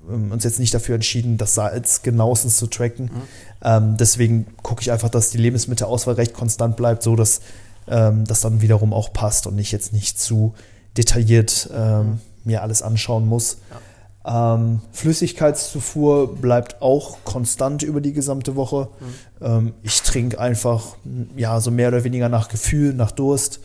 ähm, 0.09 0.31
uns 0.31 0.45
jetzt 0.45 0.59
nicht 0.59 0.73
dafür 0.73 0.95
entschieden, 0.95 1.37
das 1.37 1.53
Salz 1.53 2.01
genauestens 2.01 2.55
zu 2.57 2.67
tracken. 2.67 3.05
Mhm. 3.05 3.21
Ähm, 3.61 3.97
deswegen 3.97 4.47
gucke 4.63 4.81
ich 4.81 4.91
einfach, 4.91 5.09
dass 5.09 5.29
die 5.29 5.37
Lebensmittelauswahl 5.37 6.15
recht 6.15 6.33
konstant 6.33 6.77
bleibt, 6.77 7.03
so 7.03 7.17
dass 7.17 7.41
ähm, 7.89 8.25
das 8.25 8.39
dann 8.39 8.61
wiederum 8.61 8.93
auch 8.93 9.11
passt 9.11 9.47
und 9.47 9.57
ich 9.59 9.73
jetzt 9.73 9.91
nicht 9.91 10.17
zu 10.17 10.53
detailliert 10.97 11.69
ähm, 11.75 12.05
mhm. 12.05 12.19
mir 12.45 12.61
alles 12.61 12.81
anschauen 12.81 13.27
muss. 13.27 13.57
Ja. 13.69 13.77
Ähm, 14.23 14.81
Flüssigkeitszufuhr 14.91 16.35
bleibt 16.35 16.81
auch 16.81 17.17
konstant 17.23 17.81
über 17.81 18.01
die 18.01 18.13
gesamte 18.13 18.55
Woche. 18.55 18.89
Mhm. 18.99 19.45
Ähm, 19.45 19.73
ich 19.81 20.01
trinke 20.01 20.39
einfach, 20.39 20.95
ja, 21.35 21.59
so 21.59 21.71
mehr 21.71 21.87
oder 21.87 22.03
weniger 22.03 22.29
nach 22.29 22.47
Gefühl, 22.47 22.93
nach 22.93 23.11
Durst. 23.11 23.59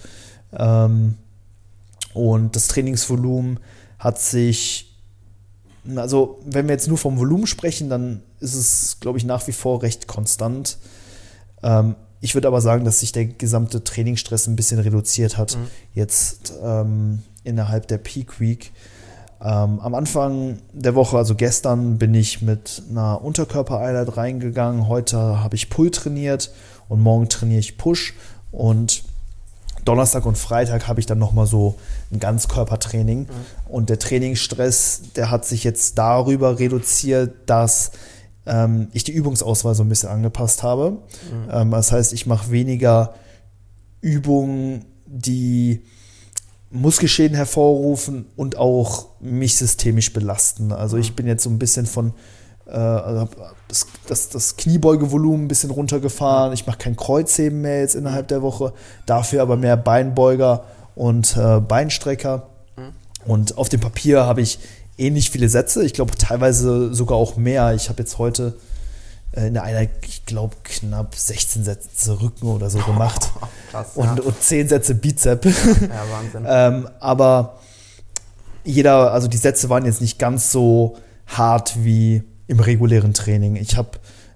Ähm, 0.52 1.14
und 2.14 2.56
das 2.56 2.68
Trainingsvolumen 2.68 3.60
hat 3.98 4.18
sich, 4.18 4.96
also 5.94 6.40
wenn 6.46 6.66
wir 6.66 6.75
jetzt 6.75 6.88
nur 6.88 6.98
vom 6.98 7.18
Volumen 7.18 7.46
sprechen, 7.46 7.90
dann 7.90 8.22
ist 8.40 8.54
es, 8.54 8.98
glaube 9.00 9.18
ich, 9.18 9.25
nach 9.25 9.46
wie 9.46 9.52
vor 9.52 9.82
recht 9.82 10.06
konstant. 10.06 10.78
Ähm, 11.62 11.96
ich 12.22 12.34
würde 12.34 12.48
aber 12.48 12.62
sagen, 12.62 12.86
dass 12.86 13.00
sich 13.00 13.12
der 13.12 13.26
gesamte 13.26 13.84
Trainingsstress 13.84 14.46
ein 14.46 14.56
bisschen 14.56 14.78
reduziert 14.78 15.36
hat, 15.36 15.56
mhm. 15.56 15.66
jetzt 15.92 16.54
ähm, 16.62 17.22
innerhalb 17.44 17.86
der 17.88 17.98
Peak 17.98 18.40
Week. 18.40 18.72
Ähm, 19.40 19.80
am 19.80 19.94
Anfang 19.94 20.58
der 20.72 20.94
Woche, 20.94 21.18
also 21.18 21.34
gestern, 21.34 21.98
bin 21.98 22.14
ich 22.14 22.42
mit 22.42 22.82
einer 22.90 23.22
Unterkörpereinheit 23.22 24.16
reingegangen. 24.16 24.88
Heute 24.88 25.42
habe 25.42 25.56
ich 25.56 25.68
Pull 25.68 25.90
trainiert 25.90 26.52
und 26.88 27.00
morgen 27.00 27.28
trainiere 27.28 27.60
ich 27.60 27.76
Push. 27.76 28.14
Und 28.50 29.04
Donnerstag 29.84 30.26
und 30.26 30.36
Freitag 30.36 30.88
habe 30.88 31.00
ich 31.00 31.06
dann 31.06 31.18
nochmal 31.18 31.46
so 31.46 31.76
ein 32.10 32.18
Ganzkörpertraining. 32.18 33.20
Mhm. 33.20 33.28
Und 33.68 33.90
der 33.90 33.98
Trainingsstress, 33.98 35.02
der 35.14 35.30
hat 35.30 35.44
sich 35.44 35.64
jetzt 35.64 35.98
darüber 35.98 36.58
reduziert, 36.58 37.34
dass 37.46 37.92
ähm, 38.46 38.88
ich 38.92 39.04
die 39.04 39.12
Übungsauswahl 39.12 39.74
so 39.74 39.84
ein 39.84 39.88
bisschen 39.88 40.08
angepasst 40.08 40.62
habe. 40.62 40.92
Mhm. 40.92 41.50
Ähm, 41.50 41.70
das 41.70 41.92
heißt, 41.92 42.12
ich 42.12 42.26
mache 42.26 42.50
weniger 42.50 43.14
Übungen, 44.00 44.84
die 45.06 45.82
Muskelschäden 46.70 47.37
hervorrufen 47.37 48.26
und 48.37 48.56
auch 48.56 49.06
mich 49.20 49.56
systemisch 49.56 50.12
belasten. 50.12 50.73
Also 50.73 50.96
ich 50.96 51.12
mhm. 51.12 51.14
bin 51.16 51.26
jetzt 51.26 51.44
so 51.44 51.50
ein 51.50 51.58
bisschen 51.58 51.87
von 51.87 52.12
äh, 52.66 52.73
also 52.73 53.28
das, 53.68 53.87
das, 54.06 54.28
das 54.28 54.56
Kniebeugevolumen 54.56 55.44
ein 55.44 55.49
bisschen 55.49 55.70
runtergefahren. 55.70 56.52
Ich 56.52 56.66
mache 56.66 56.78
kein 56.78 56.96
Kreuzheben 56.96 57.61
mehr 57.61 57.80
jetzt 57.80 57.94
innerhalb 57.94 58.28
der 58.28 58.42
Woche, 58.42 58.73
dafür 59.06 59.42
aber 59.42 59.56
mehr 59.56 59.76
Beinbeuger 59.76 60.64
und 60.94 61.37
äh, 61.37 61.61
Beinstrecker. 61.61 62.49
Mhm. 62.76 63.30
Und 63.30 63.58
auf 63.58 63.68
dem 63.68 63.80
Papier 63.80 64.25
habe 64.25 64.40
ich 64.40 64.58
ähnlich 64.99 65.30
viele 65.30 65.49
Sätze, 65.49 65.85
ich 65.85 65.94
glaube 65.94 66.16
teilweise 66.16 66.94
sogar 66.94 67.18
auch 67.18 67.37
mehr. 67.37 67.75
Ich 67.75 67.88
habe 67.88 68.00
jetzt 68.00 68.18
heute 68.18 68.56
in 69.36 69.54
der 69.54 69.64
Einheit, 69.64 69.90
ich 70.02 70.24
glaube, 70.24 70.56
knapp 70.64 71.14
16 71.14 71.64
Sätze 71.64 72.20
Rücken 72.20 72.46
oder 72.46 72.70
so 72.70 72.78
gemacht. 72.78 73.30
Krass, 73.70 73.92
und, 73.94 74.18
ja. 74.18 74.22
und 74.22 74.42
10 74.42 74.68
Sätze 74.68 74.94
Bizep. 74.94 75.44
Ja, 75.44 75.52
Wahnsinn. 76.10 76.46
ähm, 76.48 76.88
aber 77.00 77.58
jeder, 78.64 79.12
also 79.12 79.28
die 79.28 79.36
Sätze 79.36 79.68
waren 79.68 79.84
jetzt 79.84 80.00
nicht 80.00 80.18
ganz 80.18 80.50
so 80.50 80.96
hart 81.26 81.84
wie 81.84 82.22
im 82.46 82.60
regulären 82.60 83.14
Training. 83.14 83.56
Ich 83.56 83.76
habe 83.76 83.90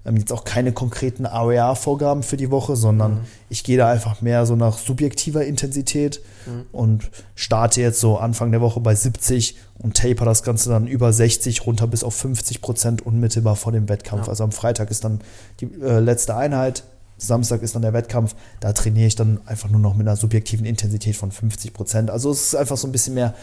jetzt 0.05 0.33
auch 0.33 0.43
keine 0.43 0.71
konkreten 0.71 1.25
AOA-Vorgaben 1.25 2.23
für 2.23 2.37
die 2.37 2.49
Woche, 2.49 2.75
sondern 2.75 3.13
mhm. 3.13 3.19
ich 3.49 3.63
gehe 3.63 3.77
da 3.77 3.89
einfach 3.89 4.21
mehr 4.21 4.45
so 4.45 4.55
nach 4.55 4.77
subjektiver 4.77 5.45
Intensität 5.45 6.21
mhm. 6.47 6.65
und 6.71 7.11
starte 7.35 7.81
jetzt 7.81 7.99
so 7.99 8.17
Anfang 8.17 8.51
der 8.51 8.61
Woche 8.61 8.79
bei 8.79 8.95
70 8.95 9.57
und 9.77 9.95
taper 9.95 10.25
das 10.25 10.43
Ganze 10.43 10.69
dann 10.69 10.87
über 10.87 11.13
60 11.13 11.65
runter 11.65 11.87
bis 11.87 12.03
auf 12.03 12.15
50 12.15 12.61
Prozent 12.61 13.05
unmittelbar 13.05 13.55
vor 13.55 13.71
dem 13.71 13.89
Wettkampf. 13.89 14.23
Ja. 14.23 14.29
Also 14.29 14.43
am 14.43 14.51
Freitag 14.51 14.89
ist 14.89 15.03
dann 15.03 15.21
die 15.59 15.65
äh, 15.81 15.99
letzte 15.99 16.35
Einheit. 16.35 16.83
Samstag 17.17 17.61
ist 17.61 17.75
dann 17.75 17.83
der 17.83 17.93
Wettkampf, 17.93 18.35
da 18.59 18.73
trainiere 18.73 19.05
ich 19.05 19.15
dann 19.15 19.41
einfach 19.45 19.69
nur 19.69 19.79
noch 19.79 19.95
mit 19.95 20.07
einer 20.07 20.17
subjektiven 20.17 20.65
Intensität 20.65 21.15
von 21.15 21.31
50 21.31 21.71
Prozent. 21.71 22.09
Also 22.09 22.31
es 22.31 22.41
ist 22.45 22.55
einfach 22.55 22.77
so 22.77 22.87
ein 22.87 22.91
bisschen 22.91 23.13
mehr 23.13 23.35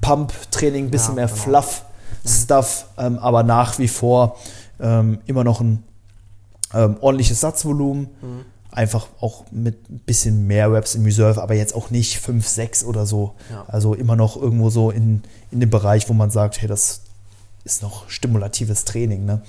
Pump-Training, 0.00 0.86
ein 0.86 0.90
bisschen 0.90 1.16
ja, 1.16 1.26
mehr 1.26 1.26
genau. 1.26 1.42
Fluff-Stuff, 1.42 2.86
mhm. 2.96 3.04
ähm, 3.04 3.18
aber 3.18 3.42
nach 3.42 3.78
wie 3.78 3.88
vor 3.88 4.38
ähm, 4.80 5.18
immer 5.26 5.44
noch 5.44 5.60
ein 5.60 5.82
ähm, 6.76 6.96
ordentliches 7.00 7.40
Satzvolumen. 7.40 8.08
Mhm. 8.20 8.44
Einfach 8.70 9.08
auch 9.20 9.44
mit 9.50 9.88
ein 9.88 10.00
bisschen 10.00 10.46
mehr 10.46 10.70
Reps 10.70 10.94
im 10.94 11.04
Reserve, 11.04 11.42
aber 11.42 11.54
jetzt 11.54 11.74
auch 11.74 11.90
nicht 11.90 12.18
5, 12.18 12.46
6 12.46 12.84
oder 12.84 13.06
so. 13.06 13.34
Ja. 13.50 13.64
Also 13.68 13.94
immer 13.94 14.16
noch 14.16 14.36
irgendwo 14.36 14.68
so 14.68 14.90
in, 14.90 15.22
in 15.50 15.60
dem 15.60 15.70
Bereich, 15.70 16.08
wo 16.10 16.12
man 16.12 16.30
sagt, 16.30 16.60
hey, 16.60 16.68
das 16.68 17.00
ist 17.64 17.82
noch 17.82 18.08
stimulatives 18.10 18.84
Training. 18.84 19.24
Ne? 19.24 19.40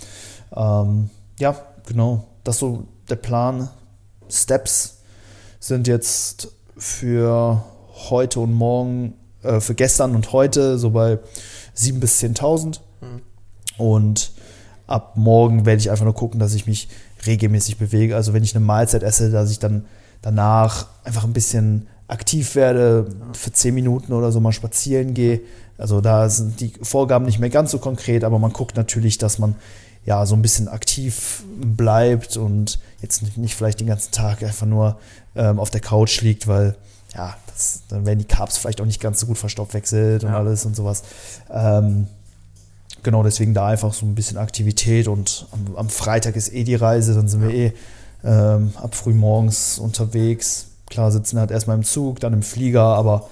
Ähm, 0.56 1.10
ja, 1.40 1.60
genau. 1.86 2.26
Das 2.44 2.56
ist 2.56 2.60
so 2.62 2.86
der 3.10 3.18
Plan. 3.18 3.70
Steps 4.30 5.00
sind 5.60 5.88
jetzt 5.88 6.50
für 6.78 7.64
heute 8.10 8.40
und 8.40 8.54
morgen, 8.54 9.14
äh, 9.44 9.60
für 9.60 9.76
gestern 9.76 10.16
und 10.16 10.32
heute 10.32 10.78
so 10.78 10.92
bei 10.92 11.20
7.000 11.76 12.00
bis 12.00 12.22
10.000. 12.22 12.80
Mhm. 13.02 13.22
Und 13.78 14.32
ab 14.88 15.14
morgen 15.16 15.66
werde 15.66 15.80
ich 15.80 15.92
einfach 15.92 16.06
nur 16.06 16.16
gucken, 16.16 16.40
dass 16.40 16.54
ich 16.54 16.66
mich 16.66 16.88
regelmäßig 17.26 17.78
bewege. 17.78 18.16
Also 18.16 18.34
wenn 18.34 18.44
ich 18.44 18.56
eine 18.56 18.66
Mahlzeit 18.66 19.04
esse, 19.04 19.32
dass 19.32 19.52
ich 19.52 19.60
dann 19.60 19.86
danach 20.22 20.88
einfach 21.04 21.24
ein 21.24 21.34
bisschen 21.34 21.88
aktiv 22.08 22.56
werde, 22.56 23.08
für 23.34 23.52
10 23.52 23.74
Minuten 23.74 24.14
oder 24.14 24.32
so 24.32 24.40
mal 24.40 24.54
spazieren 24.54 25.14
gehe. 25.14 25.42
Also 25.78 26.02
da 26.02 26.30
sind 26.30 26.60
die 26.60 26.74
Vorgaben 26.82 27.26
nicht 27.26 27.40
mehr 27.40 27.50
ganz 27.50 27.72
so 27.72 27.80
konkret, 27.80 28.24
aber 28.24 28.40
man 28.40 28.54
guckt 28.54 28.78
natürlich, 28.78 29.18
dass 29.18 29.40
man 29.40 29.56
ja 30.06 30.26
so 30.26 30.36
ein 30.36 30.42
bisschen 30.42 30.70
aktiv 30.70 31.44
bleibt 31.60 32.38
und 32.38 32.80
jetzt 33.02 33.38
nicht 33.38 33.56
vielleicht 33.56 33.82
den 33.82 33.88
ganzen 33.88 34.12
Tag 34.12 34.42
einfach 34.42 34.66
nur 34.66 34.98
ähm, 35.36 35.60
auf 35.60 35.70
der 35.70 35.82
Couch 35.82 36.22
liegt, 36.22 36.48
weil 36.48 36.76
ja, 37.14 37.36
das, 37.48 37.82
dann 37.90 38.06
werden 38.06 38.20
die 38.20 38.26
Carbs 38.26 38.58
vielleicht 38.58 38.80
auch 38.80 38.86
nicht 38.86 39.02
ganz 39.02 39.20
so 39.20 39.28
gut 39.28 39.38
verstoffwechselt 39.38 40.24
und 40.24 40.30
ja. 40.30 40.38
alles 40.38 40.66
und 40.66 40.76
sowas. 40.76 41.04
Ähm, 41.52 42.08
genau, 43.04 43.24
deswegen 43.24 43.54
da 43.54 43.68
einfach 43.68 43.94
so 43.94 44.06
ein 44.06 44.16
bisschen 44.16 44.38
Aktivität 44.38 45.08
und 45.08 45.48
am, 45.52 45.76
am 45.76 45.90
Freitag 45.90 46.36
ist 46.36 46.54
eh 46.54 46.64
die 46.64 46.76
Reise, 46.76 47.14
dann 47.14 47.28
sind 47.28 47.42
wir 47.42 47.50
eh 47.50 47.74
ähm, 48.24 48.74
ab 48.76 48.96
früh 48.96 49.14
morgens 49.14 49.80
unterwegs. 49.80 50.68
Klar, 50.90 51.12
sitzen 51.12 51.40
halt 51.40 51.52
erstmal 51.52 51.78
im 51.78 51.84
Zug, 51.84 52.20
dann 52.20 52.34
im 52.34 52.44
Flieger, 52.44 52.84
aber 52.84 53.30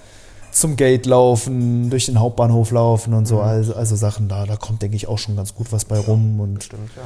zum 0.52 0.76
Gate 0.76 1.06
laufen, 1.06 1.90
durch 1.90 2.06
den 2.06 2.18
Hauptbahnhof 2.18 2.70
laufen 2.70 3.12
und 3.14 3.26
so, 3.26 3.36
mhm. 3.36 3.42
also, 3.42 3.74
also 3.74 3.96
Sachen 3.96 4.28
da, 4.28 4.46
da 4.46 4.56
kommt, 4.56 4.82
denke 4.82 4.96
ich, 4.96 5.06
auch 5.06 5.18
schon 5.18 5.36
ganz 5.36 5.54
gut 5.54 5.72
was 5.72 5.84
bei 5.84 5.98
rum. 5.98 6.40
Und 6.40 6.64
Stimmt, 6.64 6.90
ja. 6.96 7.02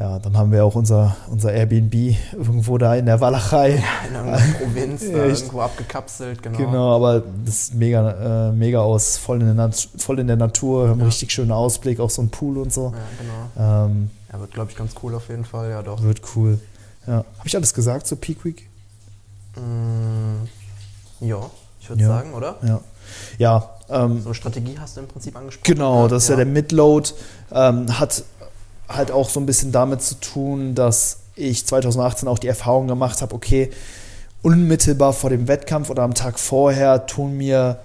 Ja, 0.00 0.18
dann 0.18 0.34
haben 0.34 0.50
wir 0.50 0.64
auch 0.64 0.76
unser, 0.76 1.14
unser 1.28 1.52
Airbnb 1.52 2.16
irgendwo 2.32 2.78
da 2.78 2.94
in 2.94 3.04
der 3.04 3.20
Walachei. 3.20 3.72
Ja, 3.72 4.08
in 4.08 4.16
einer 4.16 4.38
Provinz, 4.58 5.02
da 5.02 5.26
irgendwo 5.26 5.60
abgekapselt, 5.60 6.42
genau. 6.42 6.56
Genau, 6.56 6.96
aber 6.96 7.22
das 7.44 7.64
ist 7.64 7.74
mega, 7.74 8.48
äh, 8.48 8.52
mega 8.52 8.80
aus, 8.80 9.18
voll 9.18 9.42
in, 9.42 9.54
der 9.54 9.70
voll 9.98 10.18
in 10.20 10.26
der 10.26 10.36
Natur, 10.36 10.88
haben 10.88 11.00
ja. 11.00 11.04
richtig 11.04 11.30
schönen 11.32 11.52
Ausblick, 11.52 12.00
auch 12.00 12.08
so 12.08 12.22
ein 12.22 12.30
Pool 12.30 12.56
und 12.56 12.72
so. 12.72 12.94
Ja, 12.94 13.58
genau. 13.58 13.84
Ähm, 13.84 14.10
ja, 14.32 14.40
wird, 14.40 14.52
glaube 14.52 14.70
ich, 14.70 14.78
ganz 14.78 14.94
cool 15.02 15.14
auf 15.14 15.28
jeden 15.28 15.44
Fall, 15.44 15.68
ja 15.68 15.82
doch. 15.82 16.02
Wird 16.02 16.22
cool. 16.34 16.58
Ja. 17.06 17.16
Habe 17.16 17.26
ich 17.44 17.54
alles 17.54 17.74
gesagt 17.74 18.06
zu 18.06 18.16
Peak 18.16 18.42
Week? 18.42 18.70
Mm, 19.56 20.46
ja, 21.26 21.40
ich 21.78 21.90
würde 21.90 22.00
ja. 22.00 22.08
sagen, 22.08 22.32
oder? 22.32 22.56
Ja. 22.62 22.80
Ja. 23.36 23.70
Ähm, 23.90 24.22
so 24.22 24.32
Strategie 24.32 24.78
hast 24.78 24.96
du 24.96 25.02
im 25.02 25.08
Prinzip 25.08 25.36
angesprochen. 25.36 25.74
Genau, 25.74 26.08
das 26.08 26.22
ist 26.22 26.28
ja, 26.30 26.36
der 26.36 26.46
Midload. 26.46 27.10
Ähm, 27.52 28.00
hat 28.00 28.24
halt 28.90 29.10
auch 29.10 29.28
so 29.28 29.40
ein 29.40 29.46
bisschen 29.46 29.72
damit 29.72 30.02
zu 30.02 30.16
tun, 30.16 30.74
dass 30.74 31.18
ich 31.36 31.66
2018 31.66 32.28
auch 32.28 32.38
die 32.38 32.48
Erfahrung 32.48 32.88
gemacht 32.88 33.22
habe, 33.22 33.34
okay, 33.34 33.70
unmittelbar 34.42 35.12
vor 35.12 35.30
dem 35.30 35.48
Wettkampf 35.48 35.90
oder 35.90 36.02
am 36.02 36.14
Tag 36.14 36.38
vorher 36.38 37.06
tun 37.06 37.36
mir, 37.36 37.78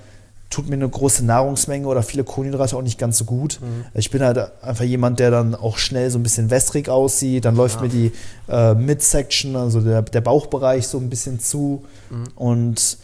tut 0.50 0.70
mir 0.70 0.76
eine 0.76 0.88
große 0.88 1.26
Nahrungsmenge 1.26 1.88
oder 1.88 2.02
viele 2.04 2.24
Kohlenhydrate 2.24 2.76
auch 2.76 2.82
nicht 2.82 2.98
ganz 2.98 3.18
so 3.18 3.26
gut. 3.26 3.60
Mhm. 3.62 3.86
Ich 3.94 4.10
bin 4.12 4.22
halt 4.22 4.52
einfach 4.62 4.86
jemand, 4.86 5.20
der 5.20 5.32
dann 5.32 5.56
auch 5.56 5.78
schnell 5.78 6.10
so 6.10 6.20
ein 6.20 6.24
bisschen 6.24 6.50
wässrig 6.50 6.89
aussieht. 6.89 7.46
Dann 7.46 7.56
läuft 7.56 7.78
ja. 7.78 7.82
mir 7.82 7.89
die 7.89 8.12
äh, 8.48 8.74
Midsection, 8.74 9.56
also 9.56 9.82
der, 9.82 10.02
der 10.02 10.22
Bauchbereich 10.22 10.88
so 10.88 10.98
ein 10.98 11.10
bisschen 11.10 11.39
zu. 11.39 11.84
Mhm. 12.10 12.24
Und 12.36 12.98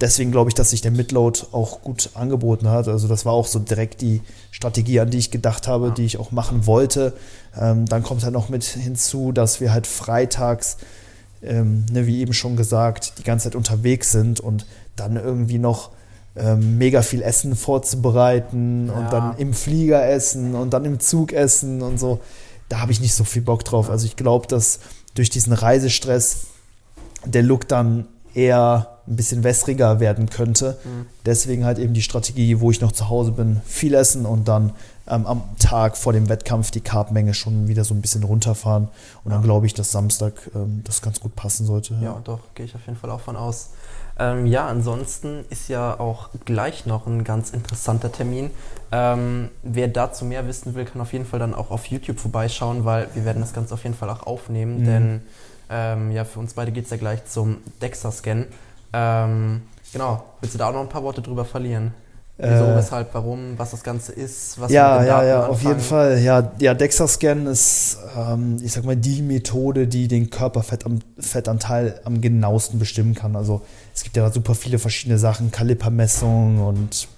deswegen 0.00 0.30
glaube 0.30 0.50
ich, 0.50 0.54
dass 0.54 0.70
sich 0.70 0.80
der 0.80 0.90
Midload 0.90 1.40
auch 1.52 1.82
gut 1.82 2.10
angeboten 2.14 2.68
hat. 2.68 2.88
Also 2.88 3.08
das 3.08 3.24
war 3.26 3.32
auch 3.32 3.46
so 3.46 3.58
direkt 3.58 4.00
die 4.00 4.22
Strategie, 4.50 5.00
an 5.00 5.10
die 5.10 5.18
ich 5.18 5.30
gedacht 5.30 5.68
habe, 5.68 5.92
die 5.92 6.04
ich 6.04 6.18
auch 6.18 6.32
machen 6.32 6.66
wollte. 6.66 7.12
Ähm, 7.58 7.86
dann 7.86 8.02
kommt 8.02 8.24
halt 8.24 8.32
noch 8.32 8.48
mit 8.48 8.64
hinzu, 8.64 9.32
dass 9.32 9.60
wir 9.60 9.72
halt 9.72 9.86
freitags, 9.86 10.78
ähm, 11.42 11.84
ne, 11.92 12.06
wie 12.06 12.20
eben 12.20 12.32
schon 12.32 12.56
gesagt, 12.56 13.14
die 13.18 13.22
ganze 13.22 13.44
Zeit 13.44 13.56
unterwegs 13.56 14.12
sind 14.12 14.40
und 14.40 14.66
dann 14.96 15.16
irgendwie 15.16 15.58
noch 15.58 15.90
ähm, 16.36 16.78
mega 16.78 17.02
viel 17.02 17.22
Essen 17.22 17.56
vorzubereiten 17.56 18.88
ja. 18.88 18.92
und 18.94 19.12
dann 19.12 19.36
im 19.38 19.52
Flieger 19.52 20.06
essen 20.08 20.54
und 20.54 20.70
dann 20.70 20.84
im 20.84 21.00
Zug 21.00 21.32
essen 21.32 21.82
und 21.82 21.98
so. 21.98 22.20
Da 22.68 22.80
habe 22.80 22.92
ich 22.92 23.00
nicht 23.00 23.14
so 23.14 23.24
viel 23.24 23.42
Bock 23.42 23.64
drauf. 23.64 23.90
Also 23.90 24.06
ich 24.06 24.16
glaube, 24.16 24.46
dass 24.46 24.78
durch 25.14 25.28
diesen 25.28 25.52
Reisestress 25.52 26.46
der 27.24 27.42
Look 27.42 27.66
dann 27.66 28.06
eher 28.32 28.99
ein 29.10 29.16
bisschen 29.16 29.42
wässriger 29.44 30.00
werden 30.00 30.30
könnte. 30.30 30.78
Mhm. 30.84 31.06
Deswegen 31.26 31.64
halt 31.64 31.78
eben 31.78 31.92
die 31.92 32.02
Strategie, 32.02 32.60
wo 32.60 32.70
ich 32.70 32.80
noch 32.80 32.92
zu 32.92 33.08
Hause 33.08 33.32
bin, 33.32 33.60
viel 33.66 33.94
essen 33.94 34.24
und 34.24 34.46
dann 34.48 34.72
ähm, 35.08 35.26
am 35.26 35.42
Tag 35.58 35.96
vor 35.96 36.12
dem 36.12 36.28
Wettkampf 36.28 36.70
die 36.70 36.80
Carbmenge 36.80 37.34
schon 37.34 37.68
wieder 37.68 37.84
so 37.84 37.92
ein 37.92 38.00
bisschen 38.00 38.22
runterfahren. 38.22 38.88
Und 39.24 39.32
dann 39.32 39.42
glaube 39.42 39.66
ich, 39.66 39.74
dass 39.74 39.90
Samstag 39.90 40.34
ähm, 40.54 40.82
das 40.84 41.02
ganz 41.02 41.20
gut 41.20 41.34
passen 41.34 41.66
sollte. 41.66 41.94
Ja, 41.94 42.02
ja 42.02 42.20
doch, 42.24 42.40
gehe 42.54 42.64
ich 42.64 42.74
auf 42.74 42.86
jeden 42.86 42.98
Fall 42.98 43.10
auch 43.10 43.20
von 43.20 43.36
aus. 43.36 43.70
Ähm, 44.18 44.46
ja, 44.46 44.66
ansonsten 44.66 45.44
ist 45.48 45.68
ja 45.68 45.98
auch 45.98 46.28
gleich 46.44 46.86
noch 46.86 47.06
ein 47.06 47.24
ganz 47.24 47.50
interessanter 47.50 48.12
Termin. 48.12 48.50
Ähm, 48.92 49.48
wer 49.62 49.88
dazu 49.88 50.24
mehr 50.24 50.46
wissen 50.46 50.74
will, 50.74 50.84
kann 50.84 51.00
auf 51.00 51.12
jeden 51.12 51.24
Fall 51.24 51.40
dann 51.40 51.54
auch 51.54 51.70
auf 51.70 51.86
YouTube 51.86 52.20
vorbeischauen, 52.20 52.84
weil 52.84 53.08
wir 53.14 53.24
werden 53.24 53.40
das 53.40 53.54
Ganze 53.54 53.74
auf 53.74 53.82
jeden 53.82 53.96
Fall 53.96 54.10
auch 54.10 54.24
aufnehmen, 54.24 54.80
mhm. 54.80 54.84
denn 54.84 55.22
ähm, 55.70 56.10
ja, 56.10 56.24
für 56.24 56.40
uns 56.40 56.54
beide 56.54 56.72
geht 56.72 56.84
es 56.84 56.90
ja 56.90 56.96
gleich 56.96 57.24
zum 57.26 57.58
DEXA-Scan. 57.80 58.46
Ähm, 58.92 59.62
genau, 59.92 60.24
willst 60.40 60.54
du 60.54 60.58
da 60.58 60.68
auch 60.68 60.72
noch 60.72 60.80
ein 60.80 60.88
paar 60.88 61.02
Worte 61.02 61.22
drüber 61.22 61.44
verlieren? 61.44 61.94
Wieso, 62.42 62.64
äh, 62.64 62.76
weshalb, 62.76 63.12
warum, 63.12 63.58
was 63.58 63.72
das 63.72 63.82
Ganze 63.82 64.12
ist, 64.12 64.58
was 64.58 64.72
Ja, 64.72 65.04
ja, 65.04 65.22
ja, 65.22 65.34
anfangen. 65.36 65.50
auf 65.52 65.62
jeden 65.62 65.80
Fall. 65.80 66.18
Ja, 66.20 66.52
ja 66.58 66.72
DEXA-Scan 66.72 67.46
ist, 67.46 67.98
ähm, 68.16 68.56
ich 68.64 68.72
sag 68.72 68.84
mal, 68.84 68.96
die 68.96 69.20
Methode, 69.20 69.86
die 69.86 70.08
den 70.08 70.30
Körperfettanteil 70.30 72.00
am 72.04 72.22
genauesten 72.22 72.78
bestimmen 72.78 73.14
kann. 73.14 73.36
Also 73.36 73.60
es 73.94 74.04
gibt 74.04 74.16
ja 74.16 74.30
super 74.30 74.54
viele 74.54 74.78
verschiedene 74.78 75.18
Sachen, 75.18 75.50
Kalipermessung 75.50 76.66
und 76.66 77.08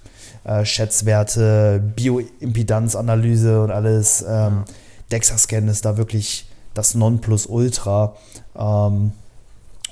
äh, 0.43 0.65
Schätzwerte, 0.65 1.81
Bioimpedanzanalyse 1.95 3.63
und 3.63 3.71
alles. 3.71 4.23
Ähm, 4.23 4.29
ja. 4.29 4.65
DEXA-Scan 5.13 5.69
ist 5.69 5.85
da 5.85 5.97
wirklich 5.97 6.49
das 6.75 6.97
Nonplusultra. 6.97 8.17
Ähm, 8.57 9.13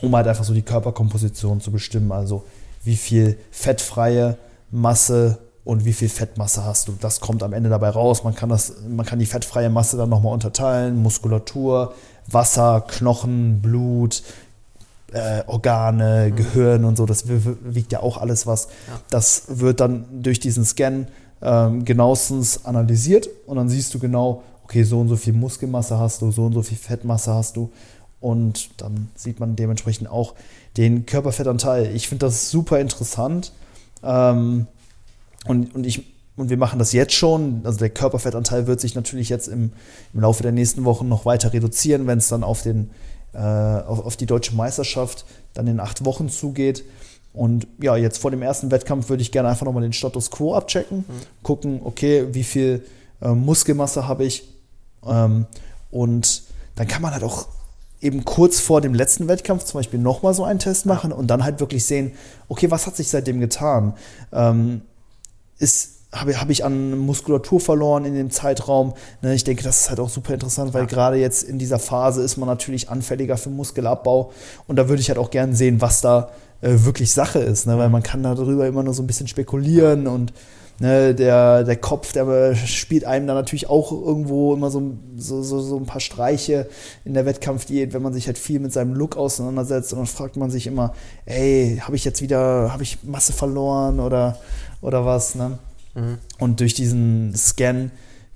um 0.02 0.14
halt 0.16 0.26
einfach 0.26 0.44
so 0.44 0.54
die 0.54 0.62
Körperkomposition 0.62 1.60
zu 1.60 1.70
bestimmen. 1.70 2.12
Also 2.12 2.44
wie 2.84 2.96
viel 2.96 3.38
fettfreie 3.50 4.36
Masse 4.70 5.38
und 5.64 5.84
wie 5.84 5.92
viel 5.92 6.08
Fettmasse 6.08 6.64
hast 6.64 6.88
du. 6.88 6.96
Das 7.00 7.20
kommt 7.20 7.42
am 7.42 7.52
Ende 7.52 7.70
dabei 7.70 7.90
raus. 7.90 8.24
Man 8.24 8.34
kann, 8.34 8.48
das, 8.48 8.74
man 8.88 9.04
kann 9.04 9.18
die 9.18 9.26
fettfreie 9.26 9.70
Masse 9.70 9.96
dann 9.96 10.08
nochmal 10.08 10.32
unterteilen. 10.32 11.02
Muskulatur, 11.02 11.94
Wasser, 12.26 12.84
Knochen, 12.86 13.60
Blut, 13.60 14.22
äh, 15.12 15.42
Organe, 15.46 16.28
mhm. 16.30 16.36
Gehirn 16.36 16.84
und 16.84 16.96
so. 16.96 17.06
Das 17.06 17.24
wiegt 17.28 17.92
ja 17.92 18.00
auch 18.00 18.18
alles 18.18 18.46
was. 18.46 18.66
Ja. 18.88 19.00
Das 19.10 19.44
wird 19.48 19.80
dann 19.80 20.22
durch 20.22 20.40
diesen 20.40 20.64
Scan 20.64 21.06
ähm, 21.42 21.84
genauestens 21.84 22.64
analysiert 22.64 23.28
und 23.46 23.56
dann 23.56 23.68
siehst 23.68 23.92
du 23.94 23.98
genau, 23.98 24.42
okay, 24.64 24.82
so 24.82 25.00
und 25.00 25.08
so 25.08 25.16
viel 25.16 25.32
Muskelmasse 25.32 25.98
hast 25.98 26.22
du, 26.22 26.30
so 26.30 26.44
und 26.46 26.52
so 26.52 26.62
viel 26.62 26.78
Fettmasse 26.78 27.34
hast 27.34 27.56
du 27.56 27.70
und 28.20 28.70
dann 28.80 29.08
sieht 29.14 29.40
man 29.40 29.56
dementsprechend 29.56 30.08
auch 30.08 30.34
den 30.76 31.06
Körperfettanteil. 31.06 31.94
Ich 31.94 32.08
finde 32.08 32.26
das 32.26 32.50
super 32.50 32.78
interessant. 32.78 33.52
Ähm, 34.02 34.66
und, 35.46 35.74
und, 35.74 35.86
ich, 35.86 36.04
und 36.36 36.50
wir 36.50 36.58
machen 36.58 36.78
das 36.78 36.92
jetzt 36.92 37.14
schon. 37.14 37.62
Also 37.64 37.78
der 37.78 37.90
Körperfettanteil 37.90 38.66
wird 38.66 38.80
sich 38.80 38.94
natürlich 38.94 39.30
jetzt 39.30 39.48
im, 39.48 39.72
im 40.12 40.20
Laufe 40.20 40.42
der 40.42 40.52
nächsten 40.52 40.84
Wochen 40.84 41.08
noch 41.08 41.24
weiter 41.24 41.52
reduzieren, 41.52 42.06
wenn 42.06 42.18
es 42.18 42.28
dann 42.28 42.44
auf, 42.44 42.62
den, 42.62 42.90
äh, 43.32 43.38
auf, 43.38 44.04
auf 44.04 44.16
die 44.16 44.26
deutsche 44.26 44.54
Meisterschaft 44.54 45.24
dann 45.54 45.66
in 45.66 45.80
acht 45.80 46.04
Wochen 46.04 46.28
zugeht. 46.28 46.84
Und 47.32 47.66
ja, 47.80 47.96
jetzt 47.96 48.18
vor 48.18 48.30
dem 48.30 48.42
ersten 48.42 48.70
Wettkampf 48.70 49.08
würde 49.08 49.22
ich 49.22 49.32
gerne 49.32 49.48
einfach 49.48 49.64
nochmal 49.64 49.82
den 49.82 49.92
Status 49.92 50.30
quo 50.30 50.54
abchecken, 50.54 50.98
mhm. 50.98 51.42
gucken, 51.42 51.80
okay, 51.84 52.26
wie 52.32 52.44
viel 52.44 52.84
äh, 53.22 53.28
Muskelmasse 53.28 54.06
habe 54.06 54.24
ich. 54.24 54.44
Ähm, 55.06 55.46
und 55.90 56.42
dann 56.74 56.86
kann 56.86 57.02
man 57.02 57.12
halt 57.12 57.22
auch 57.22 57.46
eben 58.00 58.24
kurz 58.24 58.60
vor 58.60 58.80
dem 58.80 58.94
letzten 58.94 59.28
Wettkampf 59.28 59.64
zum 59.64 59.78
Beispiel 59.78 60.00
nochmal 60.00 60.34
so 60.34 60.44
einen 60.44 60.58
Test 60.58 60.86
machen 60.86 61.12
und 61.12 61.26
dann 61.28 61.44
halt 61.44 61.60
wirklich 61.60 61.84
sehen, 61.84 62.12
okay, 62.48 62.70
was 62.70 62.86
hat 62.86 62.96
sich 62.96 63.08
seitdem 63.08 63.40
getan? 63.40 63.94
Ähm, 64.32 64.82
ist, 65.58 65.96
habe 66.12 66.40
hab 66.40 66.50
ich 66.50 66.64
an 66.64 66.98
Muskulatur 66.98 67.60
verloren 67.60 68.04
in 68.04 68.14
dem 68.14 68.30
Zeitraum. 68.30 68.94
Ne, 69.22 69.34
ich 69.34 69.44
denke, 69.44 69.62
das 69.62 69.82
ist 69.82 69.90
halt 69.90 70.00
auch 70.00 70.08
super 70.08 70.34
interessant, 70.34 70.72
weil 70.72 70.82
ja. 70.82 70.88
gerade 70.88 71.16
jetzt 71.16 71.42
in 71.42 71.58
dieser 71.58 71.78
Phase 71.78 72.22
ist 72.22 72.36
man 72.36 72.48
natürlich 72.48 72.88
anfälliger 72.88 73.36
für 73.36 73.50
Muskelabbau. 73.50 74.32
Und 74.66 74.76
da 74.76 74.88
würde 74.88 75.02
ich 75.02 75.08
halt 75.08 75.18
auch 75.18 75.30
gerne 75.30 75.54
sehen, 75.54 75.80
was 75.80 76.00
da 76.00 76.30
äh, 76.62 76.70
wirklich 76.84 77.12
Sache 77.12 77.38
ist, 77.38 77.66
ne? 77.66 77.78
weil 77.78 77.90
man 77.90 78.02
kann 78.02 78.22
darüber 78.22 78.66
immer 78.66 78.82
nur 78.82 78.94
so 78.94 79.02
ein 79.02 79.06
bisschen 79.06 79.28
spekulieren 79.28 80.06
und 80.06 80.32
ne, 80.80 81.14
der, 81.14 81.62
der 81.62 81.76
Kopf, 81.76 82.12
der 82.12 82.56
spielt 82.56 83.04
einem 83.04 83.26
da 83.28 83.34
natürlich 83.34 83.68
auch 83.68 83.92
irgendwo 83.92 84.52
immer 84.54 84.70
so, 84.70 84.94
so, 85.16 85.42
so, 85.42 85.60
so 85.60 85.76
ein 85.76 85.86
paar 85.86 86.00
Streiche 86.00 86.68
in 87.04 87.14
der 87.14 87.26
Wettkampfdiät, 87.26 87.92
wenn 87.92 88.02
man 88.02 88.12
sich 88.12 88.26
halt 88.26 88.38
viel 88.38 88.58
mit 88.58 88.72
seinem 88.72 88.94
Look 88.94 89.16
auseinandersetzt 89.16 89.92
und 89.92 90.00
dann 90.00 90.06
fragt 90.06 90.36
man 90.36 90.50
sich 90.50 90.66
immer, 90.66 90.94
ey, 91.26 91.80
habe 91.84 91.94
ich 91.94 92.04
jetzt 92.04 92.22
wieder, 92.22 92.72
habe 92.72 92.82
ich 92.82 92.98
Masse 93.04 93.32
verloren 93.32 94.00
oder, 94.00 94.38
oder 94.80 95.04
was, 95.04 95.36
ne? 95.36 95.58
Mhm. 95.94 96.18
Und 96.38 96.60
durch 96.60 96.74
diesen 96.74 97.34
Scan 97.36 97.90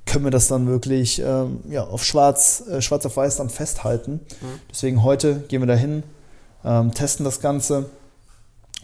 können 0.06 0.24
wir 0.24 0.30
das 0.30 0.48
dann 0.48 0.66
wirklich 0.66 1.22
ähm, 1.24 1.60
ja, 1.70 1.84
auf 1.84 2.04
schwarz, 2.04 2.64
äh, 2.68 2.82
schwarz 2.82 3.06
auf 3.06 3.16
weiß 3.16 3.36
dann 3.36 3.48
festhalten. 3.48 4.12
Mhm. 4.12 4.60
Deswegen 4.70 5.02
heute 5.02 5.44
gehen 5.48 5.62
wir 5.62 5.66
dahin, 5.66 6.02
ähm, 6.62 6.92
testen 6.92 7.24
das 7.24 7.40
Ganze 7.40 7.88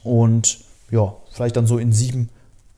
und 0.03 0.61
ja, 0.91 1.15
vielleicht 1.31 1.57
dann 1.57 1.67
so 1.67 1.77
in 1.77 1.93
sieben 1.93 2.31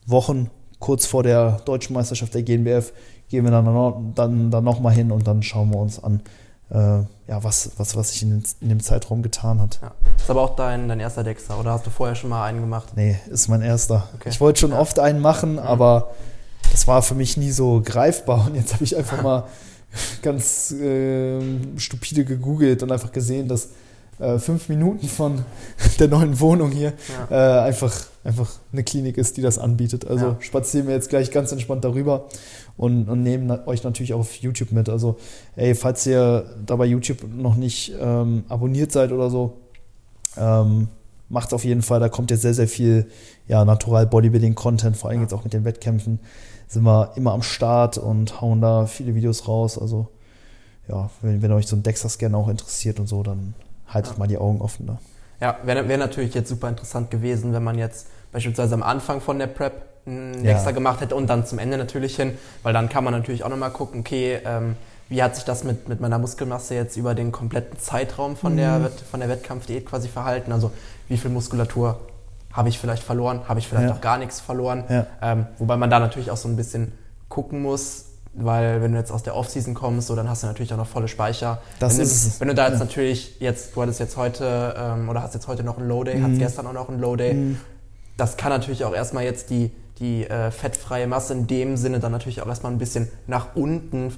Wochen 0.06 0.50
kurz 0.82 1.06
vor 1.06 1.22
der 1.22 1.60
deutschen 1.64 1.94
Meisterschaft 1.94 2.34
der 2.34 2.42
GNBF 2.42 2.92
gehen 3.30 3.44
wir 3.44 3.50
dann, 3.50 3.64
noch, 3.64 4.02
dann, 4.14 4.50
dann 4.50 4.64
nochmal 4.64 4.92
hin 4.92 5.10
und 5.10 5.26
dann 5.26 5.42
schauen 5.42 5.70
wir 5.70 5.78
uns 5.78 6.02
an, 6.02 6.20
äh, 6.70 6.76
ja, 7.28 7.42
was, 7.42 7.70
was, 7.78 7.96
was 7.96 8.10
sich 8.10 8.22
in, 8.22 8.42
in, 8.60 8.68
dem 8.68 8.80
Zeitraum 8.80 9.22
getan 9.22 9.60
hat. 9.60 9.78
Ja. 9.80 9.92
Ist 10.18 10.28
aber 10.28 10.42
auch 10.42 10.56
dein, 10.56 10.88
dein 10.88 11.00
erster 11.00 11.24
Dexter 11.24 11.58
oder 11.58 11.72
hast 11.72 11.86
du 11.86 11.90
vorher 11.90 12.14
schon 12.14 12.28
mal 12.30 12.44
einen 12.44 12.60
gemacht? 12.60 12.88
Nee, 12.96 13.16
ist 13.30 13.48
mein 13.48 13.62
erster. 13.62 14.08
Okay. 14.16 14.28
Ich 14.28 14.40
wollte 14.40 14.60
schon 14.60 14.72
ja. 14.72 14.78
oft 14.78 14.98
einen 14.98 15.20
machen, 15.20 15.52
mhm. 15.52 15.58
aber 15.60 16.10
das 16.72 16.86
war 16.86 17.00
für 17.02 17.14
mich 17.14 17.36
nie 17.36 17.52
so 17.52 17.80
greifbar 17.82 18.48
und 18.48 18.56
jetzt 18.56 18.74
habe 18.74 18.84
ich 18.84 18.96
einfach 18.96 19.22
mal 19.22 19.44
ganz 20.20 20.72
äh, 20.72 21.40
stupide 21.78 22.24
gegoogelt 22.24 22.82
und 22.82 22.90
einfach 22.90 23.12
gesehen, 23.12 23.48
dass 23.48 23.68
äh, 24.18 24.38
fünf 24.38 24.68
Minuten 24.68 25.08
von 25.08 25.44
der 25.98 26.08
neuen 26.08 26.40
Wohnung 26.40 26.70
hier 26.70 26.92
ja. 27.30 27.60
äh, 27.60 27.68
einfach, 27.68 27.92
einfach 28.24 28.50
eine 28.72 28.84
Klinik 28.84 29.18
ist, 29.18 29.36
die 29.36 29.42
das 29.42 29.58
anbietet. 29.58 30.06
Also 30.06 30.26
ja. 30.26 30.36
spazieren 30.40 30.86
wir 30.86 30.94
jetzt 30.94 31.08
gleich 31.08 31.30
ganz 31.30 31.50
entspannt 31.52 31.84
darüber 31.84 32.26
und, 32.76 33.08
und 33.08 33.22
nehmen 33.22 33.50
euch 33.66 33.82
natürlich 33.82 34.14
auch 34.14 34.20
auf 34.20 34.34
YouTube 34.36 34.72
mit. 34.72 34.88
Also, 34.88 35.16
ey, 35.56 35.74
falls 35.74 36.06
ihr 36.06 36.44
da 36.64 36.76
bei 36.76 36.86
YouTube 36.86 37.24
noch 37.36 37.56
nicht 37.56 37.94
ähm, 38.00 38.44
abonniert 38.48 38.92
seid 38.92 39.12
oder 39.12 39.30
so, 39.30 39.54
ähm, 40.36 40.88
macht 41.28 41.52
auf 41.52 41.64
jeden 41.64 41.82
Fall. 41.82 41.98
Da 41.98 42.08
kommt 42.08 42.30
jetzt 42.30 42.42
sehr, 42.42 42.54
sehr 42.54 42.68
viel 42.68 43.06
ja, 43.48 43.64
Natural 43.64 44.06
Bodybuilding 44.06 44.54
Content, 44.54 44.96
vor 44.96 45.10
allem 45.10 45.20
ja. 45.20 45.22
jetzt 45.24 45.34
auch 45.34 45.44
mit 45.44 45.52
den 45.52 45.64
Wettkämpfen. 45.64 46.20
Sind 46.68 46.84
wir 46.84 47.12
immer 47.16 47.32
am 47.32 47.42
Start 47.42 47.98
und 47.98 48.40
hauen 48.40 48.60
da 48.60 48.86
viele 48.86 49.14
Videos 49.14 49.48
raus. 49.48 49.78
Also, 49.78 50.08
ja, 50.88 51.10
wenn, 51.20 51.42
wenn 51.42 51.52
euch 51.52 51.66
so 51.66 51.76
ein 51.76 51.82
Dexter-Scan 51.82 52.34
auch 52.34 52.48
interessiert 52.48 53.00
und 53.00 53.08
so, 53.08 53.22
dann 53.22 53.54
haltet 53.86 54.12
ja. 54.12 54.18
mal 54.18 54.28
die 54.28 54.38
Augen 54.38 54.60
offen 54.60 54.86
da. 54.86 54.98
Ja, 55.42 55.56
wäre 55.64 55.88
wär 55.88 55.98
natürlich 55.98 56.34
jetzt 56.34 56.48
super 56.48 56.68
interessant 56.68 57.10
gewesen, 57.10 57.52
wenn 57.52 57.64
man 57.64 57.76
jetzt 57.76 58.06
beispielsweise 58.30 58.74
am 58.74 58.84
Anfang 58.84 59.20
von 59.20 59.40
der 59.40 59.48
Prep 59.48 59.72
einen 60.06 60.44
ja. 60.44 60.52
extra 60.52 60.70
gemacht 60.70 61.00
hätte 61.00 61.16
und 61.16 61.28
dann 61.28 61.44
zum 61.46 61.58
Ende 61.58 61.76
natürlich 61.76 62.14
hin, 62.14 62.38
weil 62.62 62.72
dann 62.72 62.88
kann 62.88 63.02
man 63.02 63.12
natürlich 63.12 63.42
auch 63.42 63.48
nochmal 63.48 63.70
gucken, 63.70 64.00
okay, 64.00 64.38
ähm, 64.44 64.76
wie 65.08 65.20
hat 65.20 65.34
sich 65.34 65.44
das 65.44 65.64
mit, 65.64 65.88
mit 65.88 66.00
meiner 66.00 66.20
Muskelmasse 66.20 66.76
jetzt 66.76 66.96
über 66.96 67.16
den 67.16 67.32
kompletten 67.32 67.76
Zeitraum 67.76 68.36
von, 68.36 68.52
mhm. 68.52 68.58
der, 68.58 68.90
von 69.10 69.18
der 69.18 69.28
Wettkampfdiät 69.28 69.84
quasi 69.84 70.06
verhalten? 70.06 70.52
Also 70.52 70.70
wie 71.08 71.16
viel 71.16 71.32
Muskulatur 71.32 71.98
habe 72.52 72.68
ich 72.68 72.78
vielleicht 72.78 73.02
verloren, 73.02 73.40
habe 73.48 73.58
ich 73.58 73.66
vielleicht 73.66 73.88
ja. 73.88 73.94
auch 73.96 74.00
gar 74.00 74.18
nichts 74.18 74.38
verloren? 74.38 74.84
Ja. 74.88 75.06
Ähm, 75.20 75.46
wobei 75.58 75.76
man 75.76 75.90
da 75.90 75.98
natürlich 75.98 76.30
auch 76.30 76.36
so 76.36 76.48
ein 76.48 76.54
bisschen 76.54 76.92
gucken 77.28 77.62
muss, 77.62 78.11
weil 78.34 78.80
wenn 78.80 78.92
du 78.92 78.98
jetzt 78.98 79.12
aus 79.12 79.22
der 79.22 79.36
Offseason 79.36 79.74
kommst, 79.74 80.08
so, 80.08 80.16
dann 80.16 80.28
hast 80.28 80.42
du 80.42 80.46
natürlich 80.46 80.72
auch 80.72 80.78
noch 80.78 80.86
volle 80.86 81.08
Speicher. 81.08 81.60
Das 81.78 81.96
wenn, 81.96 82.04
ist, 82.04 82.36
du, 82.36 82.40
wenn 82.40 82.48
du 82.48 82.54
da 82.54 82.68
jetzt 82.68 82.78
ja. 82.78 82.84
natürlich 82.84 83.40
jetzt, 83.40 83.76
du 83.76 83.82
hattest 83.82 84.00
jetzt 84.00 84.16
heute 84.16 84.74
ähm, 84.76 85.08
oder 85.08 85.22
hast 85.22 85.34
jetzt 85.34 85.48
heute 85.48 85.62
noch 85.62 85.78
ein 85.78 85.86
Low 85.86 86.04
Day, 86.04 86.16
mhm. 86.16 86.24
hattest 86.24 86.40
gestern 86.40 86.66
auch 86.66 86.72
noch 86.72 86.88
ein 86.88 86.98
Low 86.98 87.16
Day, 87.16 87.34
mhm. 87.34 87.58
das 88.16 88.36
kann 88.36 88.50
natürlich 88.50 88.84
auch 88.84 88.94
erstmal 88.94 89.24
jetzt 89.24 89.50
die, 89.50 89.70
die 89.98 90.24
äh, 90.24 90.50
fettfreie 90.50 91.06
Masse 91.06 91.34
in 91.34 91.46
dem 91.46 91.76
Sinne 91.76 92.00
dann 92.00 92.12
natürlich 92.12 92.40
auch 92.40 92.46
erstmal 92.46 92.72
ein 92.72 92.78
bisschen 92.78 93.08
nach 93.26 93.54
unten 93.54 94.12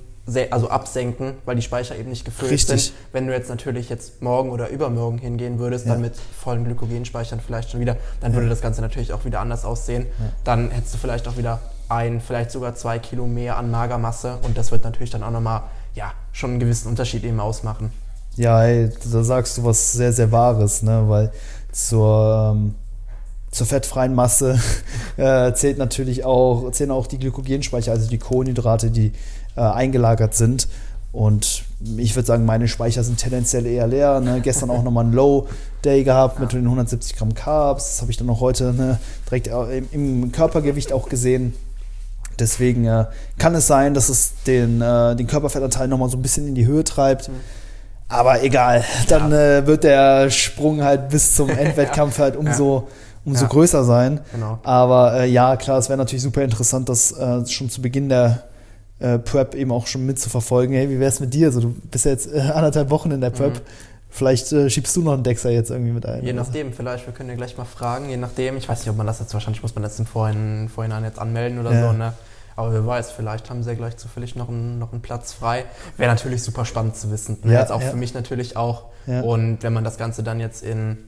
also 0.50 0.70
absenken, 0.70 1.34
weil 1.44 1.54
die 1.54 1.62
Speicher 1.62 1.96
eben 1.96 2.08
nicht 2.08 2.24
gefüllt 2.24 2.50
Richtig. 2.50 2.84
sind. 2.84 2.94
Wenn 3.12 3.26
du 3.26 3.34
jetzt 3.34 3.50
natürlich 3.50 3.90
jetzt 3.90 4.22
morgen 4.22 4.50
oder 4.50 4.70
übermorgen 4.70 5.18
hingehen 5.18 5.58
würdest, 5.58 5.84
ja. 5.84 5.92
dann 5.92 6.00
mit 6.00 6.16
vollen 6.16 6.64
Glykogenspeichern 6.64 7.40
vielleicht 7.40 7.70
schon 7.70 7.80
wieder, 7.80 7.98
dann 8.20 8.32
ja. 8.32 8.38
würde 8.38 8.48
das 8.48 8.62
Ganze 8.62 8.80
natürlich 8.80 9.12
auch 9.12 9.26
wieder 9.26 9.40
anders 9.40 9.66
aussehen. 9.66 10.06
Ja. 10.18 10.32
Dann 10.44 10.70
hättest 10.70 10.94
du 10.94 10.98
vielleicht 10.98 11.28
auch 11.28 11.36
wieder 11.36 11.60
ein, 11.88 12.20
vielleicht 12.20 12.50
sogar 12.50 12.74
zwei 12.74 12.98
Kilo 12.98 13.26
mehr 13.26 13.56
an 13.56 13.70
Magermasse 13.70 14.38
und 14.42 14.56
das 14.56 14.70
wird 14.70 14.84
natürlich 14.84 15.10
dann 15.10 15.22
auch 15.22 15.30
nochmal, 15.30 15.62
ja, 15.94 16.12
schon 16.32 16.50
einen 16.50 16.60
gewissen 16.60 16.88
Unterschied 16.88 17.24
eben 17.24 17.40
ausmachen. 17.40 17.92
Ja, 18.36 18.64
ey, 18.64 18.90
da 19.12 19.22
sagst 19.22 19.58
du 19.58 19.64
was 19.64 19.92
sehr, 19.92 20.12
sehr 20.12 20.32
Wahres, 20.32 20.82
ne, 20.82 21.04
weil 21.06 21.32
zur, 21.70 22.54
ähm, 22.54 22.74
zur 23.50 23.66
fettfreien 23.66 24.14
Masse 24.14 24.58
äh, 25.16 25.52
zählt 25.54 25.78
natürlich 25.78 26.24
auch, 26.24 26.70
zählen 26.72 26.90
auch 26.90 27.06
die 27.06 27.18
Glykogenspeicher, 27.18 27.92
also 27.92 28.08
die 28.08 28.18
Kohlenhydrate, 28.18 28.90
die 28.90 29.12
äh, 29.56 29.60
eingelagert 29.60 30.34
sind. 30.34 30.68
Und 31.14 31.62
ich 31.96 32.16
würde 32.16 32.26
sagen, 32.26 32.44
meine 32.44 32.66
Speicher 32.66 33.04
sind 33.04 33.18
tendenziell 33.18 33.66
eher 33.66 33.86
leer. 33.86 34.18
Ne? 34.18 34.40
Gestern 34.40 34.68
auch 34.68 34.82
nochmal 34.82 35.04
ein 35.04 35.12
Low 35.12 35.46
Day 35.84 36.02
gehabt 36.02 36.40
mit 36.40 36.52
den 36.52 36.64
170 36.64 37.14
Gramm 37.14 37.34
Carbs. 37.34 37.84
Das 37.84 38.00
habe 38.02 38.10
ich 38.10 38.16
dann 38.16 38.28
auch 38.30 38.40
heute 38.40 38.72
ne, 38.72 38.98
direkt 39.30 39.48
im 39.92 40.32
Körpergewicht 40.32 40.92
auch 40.92 41.08
gesehen. 41.08 41.54
Deswegen 42.38 42.84
äh, 42.86 43.06
kann 43.38 43.54
es 43.54 43.66
sein, 43.66 43.94
dass 43.94 44.08
es 44.08 44.34
den, 44.46 44.80
äh, 44.80 45.16
den 45.16 45.26
Körperfettanteil 45.26 45.88
nochmal 45.88 46.08
so 46.08 46.16
ein 46.16 46.22
bisschen 46.22 46.46
in 46.48 46.54
die 46.54 46.66
Höhe 46.66 46.84
treibt. 46.84 47.28
Mhm. 47.28 47.34
Aber 48.08 48.42
egal, 48.42 48.84
dann 49.08 49.30
ja. 49.30 49.58
äh, 49.58 49.66
wird 49.66 49.84
der 49.84 50.30
Sprung 50.30 50.82
halt 50.82 51.08
bis 51.08 51.34
zum 51.34 51.48
Endwettkampf 51.50 52.18
halt 52.18 52.36
umso, 52.36 52.88
umso 53.24 53.44
ja. 53.44 53.48
größer 53.48 53.84
sein. 53.84 54.20
Genau. 54.32 54.58
Aber 54.62 55.20
äh, 55.20 55.28
ja, 55.28 55.56
klar, 55.56 55.78
es 55.78 55.88
wäre 55.88 55.98
natürlich 55.98 56.22
super 56.22 56.42
interessant, 56.42 56.88
das 56.88 57.12
äh, 57.12 57.46
schon 57.46 57.70
zu 57.70 57.80
Beginn 57.82 58.08
der 58.08 58.44
äh, 58.98 59.18
Prep 59.18 59.54
eben 59.54 59.72
auch 59.72 59.86
schon 59.86 60.06
mitzuverfolgen. 60.06 60.74
Hey, 60.74 60.88
wie 60.90 61.00
wäre 61.00 61.08
es 61.08 61.20
mit 61.20 61.34
dir? 61.34 61.48
Also, 61.48 61.60
du 61.60 61.74
bist 61.90 62.04
ja 62.04 62.12
jetzt 62.12 62.32
anderthalb 62.32 62.90
Wochen 62.90 63.10
in 63.10 63.20
der 63.20 63.30
Prep. 63.30 63.54
Mhm. 63.54 63.60
Vielleicht 64.14 64.52
äh, 64.52 64.70
schiebst 64.70 64.94
du 64.94 65.02
noch 65.02 65.14
einen 65.14 65.24
Dexter 65.24 65.50
jetzt 65.50 65.70
irgendwie 65.70 65.90
mit 65.90 66.06
ein. 66.06 66.22
Je 66.22 66.32
nachdem, 66.32 66.70
so. 66.70 66.76
vielleicht, 66.76 67.04
wir 67.04 67.12
können 67.12 67.30
ja 67.30 67.34
gleich 67.34 67.58
mal 67.58 67.64
fragen, 67.64 68.08
je 68.08 68.16
nachdem. 68.16 68.56
Ich 68.56 68.68
weiß 68.68 68.78
nicht, 68.78 68.88
ob 68.88 68.96
man 68.96 69.08
das 69.08 69.18
jetzt, 69.18 69.34
wahrscheinlich 69.34 69.60
muss 69.60 69.74
man 69.74 69.82
das 69.82 69.98
im 69.98 70.06
Vorhinein, 70.06 70.68
Vorhinein 70.68 71.02
jetzt 71.02 71.18
anmelden 71.18 71.58
oder 71.58 71.72
ja. 71.72 71.88
so, 71.88 71.92
ne? 71.92 72.12
Aber 72.54 72.72
wer 72.72 72.86
weiß, 72.86 73.10
vielleicht 73.10 73.50
haben 73.50 73.64
sie 73.64 73.70
ja 73.70 73.74
gleich 73.74 73.96
zufällig 73.96 74.36
noch 74.36 74.48
einen, 74.48 74.78
noch 74.78 74.92
einen 74.92 75.02
Platz 75.02 75.32
frei. 75.32 75.64
Wäre 75.96 76.12
natürlich 76.12 76.44
super 76.44 76.64
spannend 76.64 76.94
zu 76.94 77.10
wissen. 77.10 77.38
Ne? 77.42 77.54
Ja, 77.54 77.60
jetzt 77.60 77.72
auch 77.72 77.82
ja. 77.82 77.90
für 77.90 77.96
mich 77.96 78.14
natürlich 78.14 78.56
auch. 78.56 78.84
Ja. 79.08 79.22
Und 79.22 79.64
wenn 79.64 79.72
man 79.72 79.82
das 79.82 79.98
Ganze 79.98 80.22
dann 80.22 80.38
jetzt 80.38 80.62
in 80.62 80.98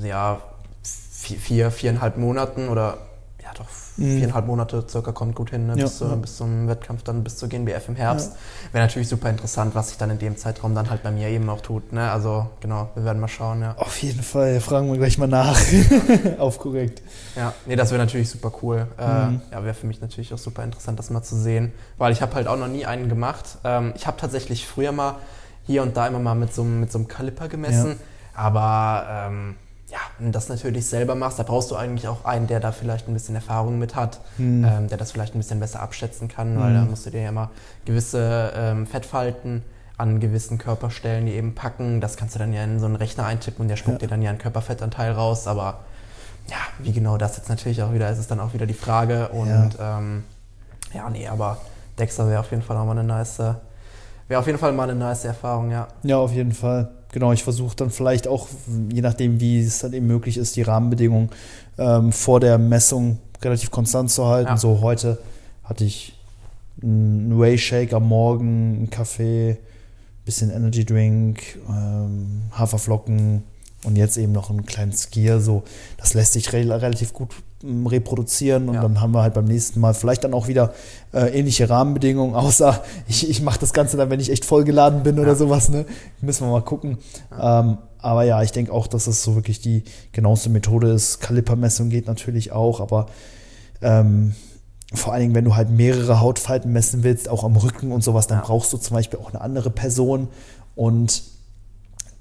ja, 0.00 0.40
vier, 0.84 1.72
viereinhalb 1.72 2.16
Monaten 2.16 2.68
oder 2.68 2.98
ja 3.50 3.58
doch 3.58 3.68
Mhm. 4.00 4.16
Viereinhalb 4.16 4.46
Monate 4.46 4.84
circa 4.88 5.12
kommt 5.12 5.34
gut 5.34 5.50
hin, 5.50 5.66
ne? 5.66 5.74
ja, 5.76 5.84
bis, 5.84 6.00
ja. 6.00 6.14
bis, 6.14 6.36
zum 6.38 6.68
Wettkampf, 6.68 7.02
dann 7.02 7.22
bis 7.22 7.36
zur 7.36 7.48
GNBF 7.50 7.88
im 7.88 7.96
Herbst. 7.96 8.32
Ja. 8.32 8.74
Wäre 8.74 8.86
natürlich 8.86 9.08
super 9.08 9.28
interessant, 9.28 9.74
was 9.74 9.90
sich 9.90 9.98
dann 9.98 10.10
in 10.10 10.18
dem 10.18 10.38
Zeitraum 10.38 10.74
dann 10.74 10.88
halt 10.88 11.02
bei 11.02 11.10
mir 11.10 11.28
eben 11.28 11.48
auch 11.50 11.60
tut. 11.60 11.92
Ne? 11.92 12.10
Also 12.10 12.46
genau, 12.60 12.88
wir 12.94 13.04
werden 13.04 13.20
mal 13.20 13.28
schauen. 13.28 13.60
Ja. 13.60 13.74
Auf 13.76 13.98
jeden 13.98 14.22
Fall, 14.22 14.60
fragen 14.60 14.90
wir 14.90 14.96
gleich 14.96 15.18
mal 15.18 15.28
nach. 15.28 15.60
Auf 16.38 16.58
korrekt. 16.58 17.02
Ja, 17.36 17.52
nee, 17.66 17.76
das 17.76 17.90
wäre 17.90 18.00
natürlich 18.00 18.30
super 18.30 18.52
cool. 18.62 18.86
Äh, 18.98 19.26
mhm. 19.26 19.42
ja, 19.52 19.64
wäre 19.64 19.74
für 19.74 19.86
mich 19.86 20.00
natürlich 20.00 20.32
auch 20.32 20.38
super 20.38 20.64
interessant, 20.64 20.98
das 20.98 21.10
mal 21.10 21.22
zu 21.22 21.36
sehen, 21.36 21.72
weil 21.98 22.12
ich 22.12 22.22
habe 22.22 22.34
halt 22.34 22.48
auch 22.48 22.56
noch 22.56 22.68
nie 22.68 22.86
einen 22.86 23.10
gemacht. 23.10 23.58
Ähm, 23.64 23.92
ich 23.96 24.06
habe 24.06 24.16
tatsächlich 24.16 24.66
früher 24.66 24.92
mal 24.92 25.16
hier 25.66 25.82
und 25.82 25.96
da 25.96 26.06
immer 26.06 26.20
mal 26.20 26.34
mit 26.34 26.54
so, 26.54 26.64
mit 26.64 26.90
so 26.90 26.98
einem 26.98 27.08
Kaliper 27.08 27.48
gemessen, 27.48 28.00
aber 28.34 29.28
ähm, 29.28 29.56
ja, 29.90 29.98
wenn 30.18 30.26
du 30.26 30.32
das 30.32 30.48
natürlich 30.48 30.86
selber 30.86 31.14
machst, 31.16 31.38
da 31.38 31.42
brauchst 31.42 31.70
du 31.70 31.76
eigentlich 31.76 32.06
auch 32.06 32.24
einen, 32.24 32.46
der 32.46 32.60
da 32.60 32.70
vielleicht 32.70 33.08
ein 33.08 33.14
bisschen 33.14 33.34
Erfahrung 33.34 33.78
mit 33.78 33.96
hat, 33.96 34.20
hm. 34.36 34.64
ähm, 34.64 34.88
der 34.88 34.98
das 34.98 35.10
vielleicht 35.10 35.34
ein 35.34 35.38
bisschen 35.38 35.58
besser 35.58 35.80
abschätzen 35.80 36.28
kann, 36.28 36.54
hm. 36.54 36.60
weil 36.60 36.74
da 36.74 36.82
musst 36.82 37.06
du 37.06 37.10
dir 37.10 37.22
ja 37.22 37.32
mal 37.32 37.50
gewisse 37.84 38.52
ähm, 38.54 38.86
Fettfalten 38.86 39.62
an 39.96 40.18
gewissen 40.18 40.58
Körperstellen 40.58 41.26
die 41.26 41.32
eben 41.32 41.54
packen. 41.54 42.00
Das 42.00 42.16
kannst 42.16 42.34
du 42.34 42.38
dann 42.38 42.52
ja 42.52 42.64
in 42.64 42.78
so 42.78 42.86
einen 42.86 42.96
Rechner 42.96 43.26
eintippen 43.26 43.62
und 43.62 43.68
der 43.68 43.76
spuckt 43.76 44.00
ja. 44.00 44.06
dir 44.06 44.10
dann 44.10 44.22
ja 44.22 44.30
einen 44.30 44.38
Körperfettanteil 44.38 45.12
raus. 45.12 45.46
Aber 45.46 45.80
ja, 46.48 46.56
wie 46.78 46.92
genau 46.92 47.18
das 47.18 47.36
jetzt 47.36 47.50
natürlich 47.50 47.82
auch 47.82 47.92
wieder 47.92 48.08
ist, 48.08 48.18
ist 48.18 48.30
dann 48.30 48.40
auch 48.40 48.54
wieder 48.54 48.64
die 48.64 48.74
Frage. 48.74 49.28
Und 49.28 49.74
ja, 49.74 49.98
ähm, 49.98 50.24
ja 50.94 51.10
nee, 51.10 51.28
aber 51.28 51.58
Dexter 51.98 52.28
wäre 52.28 52.40
auf 52.40 52.50
jeden 52.50 52.62
Fall 52.62 52.78
auch 52.78 52.86
mal 52.86 52.92
eine 52.92 53.04
nice, 53.04 53.40
wäre 54.28 54.40
auf 54.40 54.46
jeden 54.46 54.58
Fall 54.58 54.72
mal 54.72 54.88
eine 54.88 54.98
nice 54.98 55.26
Erfahrung, 55.26 55.70
ja. 55.70 55.88
Ja, 56.02 56.16
auf 56.16 56.32
jeden 56.32 56.52
Fall 56.52 56.88
genau, 57.12 57.32
ich 57.32 57.42
versuche 57.42 57.76
dann 57.76 57.90
vielleicht 57.90 58.28
auch, 58.28 58.48
je 58.92 59.00
nachdem, 59.00 59.40
wie 59.40 59.60
es 59.60 59.80
dann 59.80 59.92
eben 59.92 60.06
möglich 60.06 60.36
ist, 60.36 60.56
die 60.56 60.62
Rahmenbedingungen 60.62 61.30
ähm, 61.78 62.12
vor 62.12 62.40
der 62.40 62.58
Messung 62.58 63.18
relativ 63.42 63.70
konstant 63.70 64.10
zu 64.10 64.26
halten. 64.26 64.50
Ja. 64.50 64.56
So 64.56 64.80
heute 64.80 65.18
hatte 65.64 65.84
ich 65.84 66.14
einen 66.82 67.38
Whey 67.38 67.58
Shake 67.58 67.92
am 67.92 68.08
Morgen, 68.08 68.76
einen 68.76 68.90
Kaffee, 68.90 69.58
bisschen 70.24 70.50
Energy 70.50 70.84
Drink, 70.84 71.58
ähm, 71.68 72.42
Haferflocken, 72.52 73.42
und 73.84 73.96
jetzt 73.96 74.16
eben 74.16 74.32
noch 74.32 74.50
einen 74.50 74.66
kleinen 74.66 74.92
Skier, 74.92 75.40
so, 75.40 75.62
das 75.96 76.14
lässt 76.14 76.34
sich 76.34 76.52
re 76.52 76.68
relativ 76.82 77.12
gut 77.12 77.30
ähm, 77.62 77.86
reproduzieren 77.86 78.68
und 78.68 78.74
ja. 78.74 78.82
dann 78.82 79.00
haben 79.00 79.12
wir 79.12 79.22
halt 79.22 79.34
beim 79.34 79.46
nächsten 79.46 79.80
Mal 79.80 79.94
vielleicht 79.94 80.24
dann 80.24 80.34
auch 80.34 80.48
wieder 80.48 80.74
äh, 81.12 81.38
ähnliche 81.38 81.68
Rahmenbedingungen, 81.68 82.34
außer 82.36 82.82
ich, 83.08 83.28
ich 83.28 83.42
mache 83.42 83.58
das 83.58 83.72
Ganze 83.72 83.96
dann, 83.96 84.10
wenn 84.10 84.20
ich 84.20 84.30
echt 84.30 84.44
vollgeladen 84.44 85.02
bin 85.02 85.16
ja. 85.16 85.22
oder 85.22 85.36
sowas, 85.36 85.68
ne? 85.68 85.86
Müssen 86.20 86.46
wir 86.46 86.52
mal 86.52 86.62
gucken. 86.62 86.98
Ja. 87.30 87.60
Ähm, 87.60 87.78
aber 87.98 88.24
ja, 88.24 88.42
ich 88.42 88.52
denke 88.52 88.72
auch, 88.72 88.86
dass 88.86 89.04
das 89.04 89.22
so 89.22 89.34
wirklich 89.34 89.60
die 89.60 89.84
genaueste 90.12 90.48
Methode 90.48 90.90
ist. 90.90 91.20
Kalipermessung 91.20 91.90
geht 91.90 92.06
natürlich 92.06 92.50
auch, 92.52 92.80
aber 92.80 93.06
ähm, 93.82 94.34
vor 94.92 95.12
allen 95.12 95.22
Dingen, 95.22 95.34
wenn 95.34 95.44
du 95.44 95.54
halt 95.54 95.70
mehrere 95.70 96.20
Hautfalten 96.20 96.72
messen 96.72 97.02
willst, 97.02 97.28
auch 97.28 97.44
am 97.44 97.56
Rücken 97.56 97.92
und 97.92 98.02
sowas, 98.02 98.26
dann 98.26 98.40
brauchst 98.40 98.72
du 98.72 98.78
zum 98.78 98.94
Beispiel 98.94 99.18
auch 99.18 99.30
eine 99.30 99.40
andere 99.40 99.70
Person 99.70 100.28
und 100.74 101.22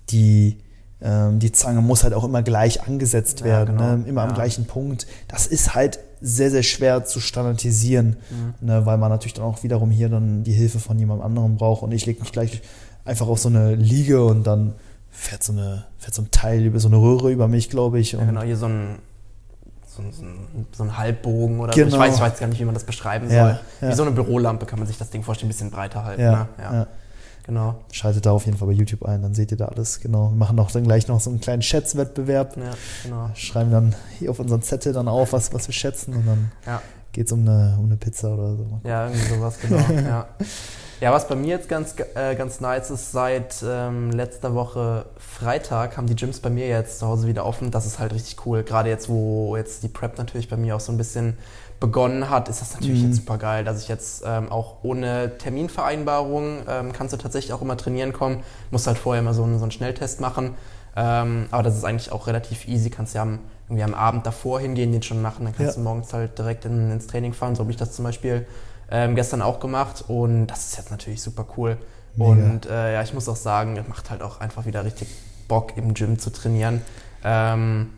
die 0.10 0.58
die 1.02 1.52
Zange 1.54 1.82
muss 1.82 2.04
halt 2.04 2.14
auch 2.14 2.26
immer 2.26 2.44
gleich 2.44 2.86
angesetzt 2.86 3.44
werden, 3.44 3.80
ja, 3.80 3.86
genau. 3.92 4.04
ne? 4.04 4.10
immer 4.10 4.22
ja. 4.22 4.28
am 4.28 4.34
gleichen 4.34 4.66
Punkt. 4.66 5.08
Das 5.30 5.48
ist 5.48 5.74
halt 5.74 6.00
sehr, 6.22 6.52
sehr 6.52 6.64
schwer 6.64 7.06
zu 7.06 7.22
standardisieren, 7.22 8.18
mhm. 8.30 8.68
ne? 8.68 8.86
weil 8.86 8.98
man 8.98 9.10
natürlich 9.10 9.34
dann 9.34 9.46
auch 9.46 9.64
wiederum 9.64 9.92
hier 9.92 10.10
dann 10.10 10.44
die 10.44 10.52
Hilfe 10.52 10.80
von 10.80 11.00
jemand 11.00 11.24
anderem 11.24 11.56
braucht. 11.56 11.84
Und 11.84 11.94
ich 11.94 12.06
lege 12.06 12.20
mich 12.20 12.34
gleich 12.34 12.62
einfach 13.06 13.28
auf 13.28 13.40
so 13.40 13.48
eine 13.48 13.76
Liege 13.76 14.26
und 14.26 14.46
dann 14.46 14.76
fährt 15.10 15.42
so, 15.42 15.54
eine, 15.54 15.86
fährt 15.98 16.14
so 16.14 16.22
ein 16.22 16.32
Teil 16.32 16.66
über 16.66 16.80
so 16.80 16.90
eine 16.90 16.98
Röhre 16.98 17.32
über 17.32 17.48
mich, 17.48 17.70
glaube 17.70 18.00
ich. 18.00 18.12
Ja, 18.12 18.26
genau, 18.26 18.42
hier 18.42 18.58
so 18.58 18.66
ein, 18.66 19.00
so 19.88 20.02
ein, 20.02 20.12
so 20.12 20.24
ein, 20.24 20.68
so 20.74 20.84
ein 20.84 20.98
Halbbogen 20.98 21.62
oder 21.62 21.72
genau. 21.72 21.92
so. 21.92 21.96
Ich 21.96 22.02
weiß, 22.02 22.16
ich 22.16 22.22
weiß 22.22 22.40
gar 22.40 22.48
nicht, 22.48 22.60
wie 22.60 22.66
man 22.66 22.74
das 22.74 22.84
beschreiben 22.84 23.30
soll. 23.30 23.60
Wie 23.80 23.94
so 23.94 24.04
eine 24.04 24.12
Bürolampe 24.12 24.66
kann 24.66 24.80
man 24.80 24.88
sich 24.88 24.98
das 24.98 25.12
Ding 25.12 25.24
vorstellen, 25.24 25.48
ein 25.48 25.54
bisschen 25.54 25.72
breiter 25.72 26.04
halten. 26.04 26.22
Ne? 26.24 26.88
Genau. 27.50 27.74
Schaltet 27.92 28.28
da 28.28 28.32
auf 28.32 28.46
jeden 28.46 28.60
Fall 28.60 28.68
bei 28.68 28.76
YouTube 28.76 29.04
ein, 29.06 29.24
dann 29.24 29.34
seht 29.34 29.50
ihr 29.50 29.58
da 29.58 29.66
alles. 29.66 30.02
Genau. 30.02 30.30
Wir 30.30 30.38
machen 30.38 30.60
auch 30.60 30.70
dann 30.70 30.84
gleich 30.84 31.08
noch 31.08 31.20
so 31.20 31.32
einen 31.32 31.42
kleinen 31.42 31.64
Schätzwettbewerb. 31.64 32.56
Ja, 32.56 32.72
genau. 33.04 33.32
Schreiben 33.34 33.72
dann 33.72 33.96
hier 34.20 34.30
auf 34.30 34.40
unseren 34.40 34.62
Zettel 34.62 34.94
dann 34.94 35.08
auf, 35.08 35.34
was, 35.34 35.52
was 35.52 35.68
wir 35.68 35.74
schätzen 35.74 36.14
und 36.14 36.28
dann 36.28 36.52
ja. 36.68 36.80
geht 37.12 37.26
es 37.26 37.32
um 37.32 37.42
eine, 37.42 37.76
um 37.80 37.86
eine 37.86 37.98
Pizza 37.98 38.36
oder 38.36 38.56
so. 38.56 38.82
Ja, 38.84 39.08
irgendwie 39.08 39.34
sowas, 39.34 39.58
genau. 39.60 39.78
ja. 40.08 40.28
ja, 41.02 41.12
was 41.12 41.28
bei 41.28 41.34
mir 41.34 41.56
jetzt 41.56 41.68
ganz, 41.68 41.96
äh, 42.14 42.36
ganz 42.36 42.60
nice 42.62 42.92
ist, 42.92 43.12
seit 43.12 43.56
ähm, 43.68 44.12
letzter 44.12 44.54
Woche 44.54 45.08
Freitag 45.18 45.98
haben 45.98 46.06
die 46.06 46.16
Gyms 46.16 46.42
bei 46.42 46.52
mir 46.52 46.68
jetzt 46.68 47.00
zu 47.00 47.08
Hause 47.08 47.28
wieder 47.28 47.48
offen. 47.48 47.72
Das 47.72 47.88
ist 47.88 47.98
halt 47.98 48.14
richtig 48.14 48.46
cool. 48.46 48.62
Gerade 48.62 48.90
jetzt, 48.90 49.10
wo 49.10 49.58
jetzt 49.58 49.82
die 49.82 49.88
Prep 49.88 50.20
natürlich 50.20 50.50
bei 50.50 50.58
mir 50.58 50.76
auch 50.76 50.82
so 50.82 50.92
ein 50.92 51.00
bisschen 51.00 51.36
begonnen 51.80 52.30
hat, 52.30 52.50
ist 52.50 52.62
das 52.62 52.74
natürlich 52.74 53.02
mhm. 53.02 53.08
jetzt 53.08 53.18
super 53.18 53.38
geil, 53.38 53.64
dass 53.64 53.82
ich 53.82 53.88
jetzt 53.88 54.24
ähm, 54.26 54.52
auch 54.52 54.84
ohne 54.84 55.38
Terminvereinbarung 55.38 56.64
ähm, 56.68 56.92
kannst 56.92 57.14
du 57.14 57.18
tatsächlich 57.18 57.54
auch 57.54 57.62
immer 57.62 57.78
trainieren 57.78 58.12
kommen. 58.12 58.44
Musst 58.72 58.88
halt 58.88 58.98
vorher 58.98 59.22
immer 59.22 59.34
so 59.34 59.44
einen, 59.44 59.58
so 59.58 59.64
einen 59.64 59.72
Schnelltest 59.72 60.20
machen. 60.20 60.56
Ähm, 60.96 61.46
aber 61.52 61.64
das 61.64 61.78
ist 61.78 61.86
eigentlich 61.86 62.12
auch 62.12 62.28
relativ 62.28 62.68
easy. 62.68 62.90
Kannst 62.90 63.16
ja 63.16 63.22
am, 63.22 63.40
irgendwie 63.68 63.84
am 63.84 63.94
Abend 63.94 64.26
davor 64.26 64.60
hingehen, 64.60 64.92
den 64.92 65.04
schon 65.04 65.22
machen. 65.22 65.46
Dann 65.46 65.56
kannst 65.56 65.78
ja. 65.78 65.82
du 65.82 65.88
morgens 65.88 66.12
halt 66.12 66.38
direkt 66.38 66.66
in, 66.66 66.92
ins 66.92 67.08
Training 67.08 67.34
fahren. 67.34 67.56
So 67.56 67.62
habe 67.62 67.72
ich 67.72 67.78
das 67.78 67.94
zum 67.94 68.04
Beispiel 68.04 68.46
ähm, 68.92 69.16
gestern 69.16 69.42
auch 69.42 69.62
gemacht. 69.62 70.04
Und 70.08 70.48
das 70.48 70.68
ist 70.68 70.78
jetzt 70.78 70.92
natürlich 70.92 71.22
super 71.22 71.46
cool. 71.58 71.78
Mega. 72.16 72.32
Und 72.32 72.66
äh, 72.66 72.94
ja, 72.94 73.02
ich 73.04 73.14
muss 73.14 73.30
auch 73.30 73.38
sagen, 73.38 73.78
es 73.78 73.88
macht 73.88 74.10
halt 74.10 74.22
auch 74.22 74.42
einfach 74.42 74.66
wieder 74.66 74.84
richtig 74.84 75.08
Bock 75.48 75.78
im 75.78 75.94
Gym 75.94 76.20
zu 76.20 76.32
trainieren. 76.32 76.82
Ähm, 77.24 77.94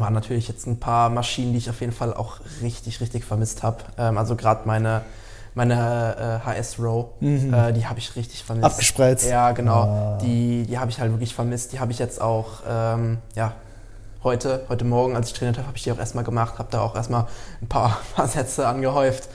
waren 0.00 0.14
natürlich 0.14 0.48
jetzt 0.48 0.66
ein 0.66 0.78
paar 0.78 1.10
Maschinen, 1.10 1.52
die 1.52 1.58
ich 1.58 1.70
auf 1.70 1.80
jeden 1.80 1.92
Fall 1.92 2.14
auch 2.14 2.38
richtig, 2.62 3.00
richtig 3.00 3.24
vermisst 3.24 3.62
habe. 3.62 3.78
Ähm, 3.98 4.18
also 4.18 4.36
gerade 4.36 4.66
meine, 4.66 5.02
meine 5.54 6.40
äh, 6.44 6.46
HS-Row, 6.46 7.06
mhm. 7.20 7.52
äh, 7.52 7.72
die 7.72 7.86
habe 7.86 7.98
ich 7.98 8.14
richtig 8.16 8.44
vermisst. 8.44 8.66
Abgespreizt. 8.66 9.28
Ja, 9.28 9.52
genau. 9.52 9.82
Ah. 9.82 10.18
Die, 10.22 10.64
die 10.64 10.78
habe 10.78 10.90
ich 10.90 11.00
halt 11.00 11.12
wirklich 11.12 11.34
vermisst. 11.34 11.72
Die 11.72 11.80
habe 11.80 11.92
ich 11.92 11.98
jetzt 11.98 12.20
auch, 12.20 12.62
ähm, 12.68 13.18
ja, 13.34 13.52
heute, 14.22 14.64
heute 14.68 14.84
Morgen, 14.84 15.16
als 15.16 15.28
ich 15.28 15.34
trainiert 15.34 15.56
habe, 15.58 15.68
habe 15.68 15.76
ich 15.76 15.84
die 15.84 15.92
auch 15.92 15.98
erstmal 15.98 16.24
gemacht, 16.24 16.58
habe 16.58 16.68
da 16.70 16.80
auch 16.80 16.96
erstmal 16.96 17.26
ein 17.62 17.68
paar, 17.68 18.00
paar 18.16 18.28
Sätze 18.28 18.66
angehäuft, 18.66 19.28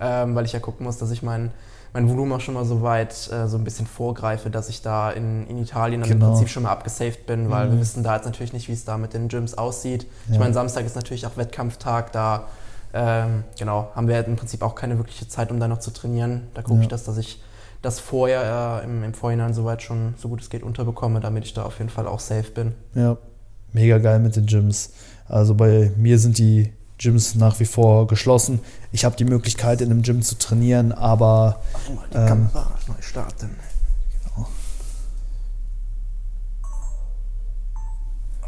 ähm, 0.00 0.34
weil 0.34 0.44
ich 0.44 0.52
ja 0.52 0.60
gucken 0.60 0.86
muss, 0.86 0.98
dass 0.98 1.10
ich 1.10 1.22
meinen 1.22 1.52
mein 1.92 2.08
Volumen 2.08 2.32
auch 2.32 2.40
schon 2.40 2.54
mal 2.54 2.64
so 2.64 2.82
weit 2.82 3.30
äh, 3.32 3.48
so 3.48 3.56
ein 3.56 3.64
bisschen 3.64 3.86
vorgreife, 3.86 4.50
dass 4.50 4.68
ich 4.68 4.82
da 4.82 5.10
in, 5.10 5.46
in 5.46 5.58
Italien 5.58 6.00
dann 6.00 6.10
genau. 6.10 6.26
im 6.26 6.32
Prinzip 6.32 6.48
schon 6.48 6.64
mal 6.64 6.70
abgesaved 6.70 7.26
bin, 7.26 7.50
weil 7.50 7.66
mhm. 7.68 7.72
wir 7.72 7.80
wissen 7.80 8.02
da 8.02 8.16
jetzt 8.16 8.26
natürlich 8.26 8.52
nicht, 8.52 8.68
wie 8.68 8.72
es 8.72 8.84
da 8.84 8.98
mit 8.98 9.14
den 9.14 9.28
Gyms 9.28 9.56
aussieht. 9.56 10.04
Ja. 10.26 10.34
Ich 10.34 10.38
meine, 10.38 10.54
Samstag 10.54 10.84
ist 10.84 10.96
natürlich 10.96 11.26
auch 11.26 11.36
Wettkampftag, 11.36 12.12
da 12.12 12.44
ähm, 12.92 13.44
genau, 13.58 13.90
haben 13.94 14.08
wir 14.08 14.14
halt 14.14 14.28
im 14.28 14.36
Prinzip 14.36 14.62
auch 14.62 14.74
keine 14.74 14.98
wirkliche 14.98 15.28
Zeit, 15.28 15.50
um 15.50 15.60
da 15.60 15.68
noch 15.68 15.78
zu 15.78 15.90
trainieren. 15.92 16.48
Da 16.54 16.62
gucke 16.62 16.76
ja. 16.76 16.82
ich 16.82 16.88
das, 16.88 17.04
dass 17.04 17.18
ich 17.18 17.42
das 17.82 18.00
vorher 18.00 18.82
äh, 18.82 18.84
im, 18.84 19.04
im 19.04 19.14
Vorhinein 19.14 19.54
soweit 19.54 19.82
schon 19.82 20.14
so 20.16 20.28
gut 20.28 20.40
es 20.40 20.50
geht 20.50 20.62
unterbekomme, 20.62 21.20
damit 21.20 21.44
ich 21.44 21.54
da 21.54 21.64
auf 21.64 21.78
jeden 21.78 21.90
Fall 21.90 22.06
auch 22.06 22.20
safe 22.20 22.50
bin. 22.50 22.74
Ja, 22.94 23.16
mega 23.72 23.98
geil 23.98 24.18
mit 24.18 24.36
den 24.36 24.46
Gyms. 24.46 24.92
Also 25.26 25.54
bei 25.54 25.92
mir 25.96 26.18
sind 26.18 26.38
die 26.38 26.72
Gyms 26.98 27.36
nach 27.36 27.60
wie 27.60 27.64
vor 27.64 28.06
geschlossen. 28.06 28.60
Ich 28.92 29.04
habe 29.04 29.16
die 29.16 29.24
Möglichkeit, 29.24 29.80
in 29.80 29.90
einem 29.90 30.02
Gym 30.02 30.22
zu 30.22 30.36
trainieren, 30.36 30.92
aber. 30.92 31.60
Mach 31.72 31.94
mal 31.94 32.08
die 32.10 32.16
ähm, 32.16 32.26
Kamera 32.26 32.78
neu 32.88 32.94
starten. 33.00 33.50
Genau. 34.34 34.48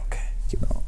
Okay. 0.06 0.18
Genau. 0.50 0.82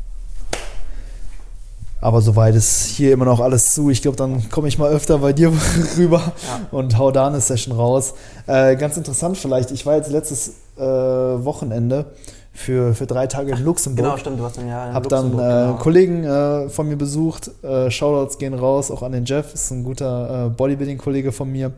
Aber 2.01 2.21
soweit 2.21 2.57
ist 2.57 2.87
hier 2.87 3.13
immer 3.13 3.27
noch 3.27 3.39
alles 3.39 3.75
zu. 3.75 3.89
Ich 3.89 4.03
glaube, 4.03 4.17
dann 4.17 4.51
komme 4.51 4.67
ich 4.67 4.77
mal 4.77 4.91
öfter 4.91 5.19
bei 5.19 5.33
dir 5.33 5.53
rüber 5.97 6.33
ja. 6.49 6.67
und 6.73 6.99
hau 6.99 7.13
da 7.13 7.29
eine 7.29 7.41
Session 7.41 7.77
raus. 7.77 8.15
Äh, 8.49 8.75
ganz 8.75 8.97
interessant 8.97 9.39
vielleicht, 9.39 9.71
ich 9.71 9.87
war 9.87 9.95
jetzt 9.95 10.11
letztes 10.11 10.55
äh, 10.77 10.83
Wochenende 10.83 12.07
für, 12.53 12.95
für 12.95 13.07
drei 13.07 13.27
Tage 13.27 13.53
in 13.53 13.65
Luxemburg. 13.65 14.05
Genau, 14.05 14.17
stimmt, 14.19 14.39
du 14.39 14.45
hast 14.45 14.59
dann 14.59 14.69
ja 14.69 14.89
in 14.89 14.95
Hab 14.95 15.05
Luxemburg, 15.05 15.41
dann 15.41 15.51
äh, 15.51 15.67
genau. 15.67 15.79
Kollegen 15.79 16.25
äh, 16.25 16.69
von 16.69 16.89
mir 16.89 16.97
besucht. 16.97 17.51
Äh, 17.63 17.91
Shoutouts 17.91 18.39
gehen 18.39 18.55
raus, 18.55 18.91
auch 18.91 19.03
an 19.03 19.13
den 19.13 19.25
Jeff, 19.25 19.55
ist 19.55 19.71
ein 19.71 19.85
guter 19.85 20.47
äh, 20.47 20.51
Bodybuilding-Kollege 20.51 21.33
von 21.33 21.51
mir. 21.51 21.73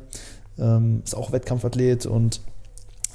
Ähm, 0.58 1.02
ist 1.04 1.16
auch 1.16 1.32
Wettkampfathlet 1.32 2.06
und 2.06 2.40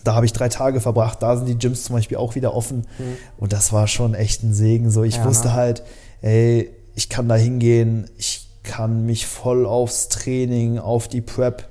da 0.03 0.15
habe 0.15 0.25
ich 0.25 0.33
drei 0.33 0.49
Tage 0.49 0.79
verbracht. 0.79 1.21
Da 1.21 1.35
sind 1.35 1.47
die 1.47 1.57
Gyms 1.57 1.83
zum 1.83 1.95
Beispiel 1.95 2.17
auch 2.17 2.35
wieder 2.35 2.53
offen. 2.53 2.87
Mhm. 2.97 3.17
Und 3.37 3.53
das 3.53 3.73
war 3.73 3.87
schon 3.87 4.13
echt 4.13 4.43
ein 4.43 4.53
Segen. 4.53 4.89
So, 4.89 5.03
ich 5.03 5.17
ja, 5.17 5.25
wusste 5.25 5.49
ne? 5.49 5.53
halt, 5.53 5.83
ey, 6.21 6.69
ich 6.95 7.09
kann 7.09 7.27
da 7.27 7.35
hingehen, 7.35 8.09
ich 8.17 8.47
kann 8.63 9.05
mich 9.05 9.25
voll 9.25 9.65
aufs 9.65 10.09
Training, 10.09 10.79
auf 10.79 11.07
die 11.07 11.21
Prep 11.21 11.67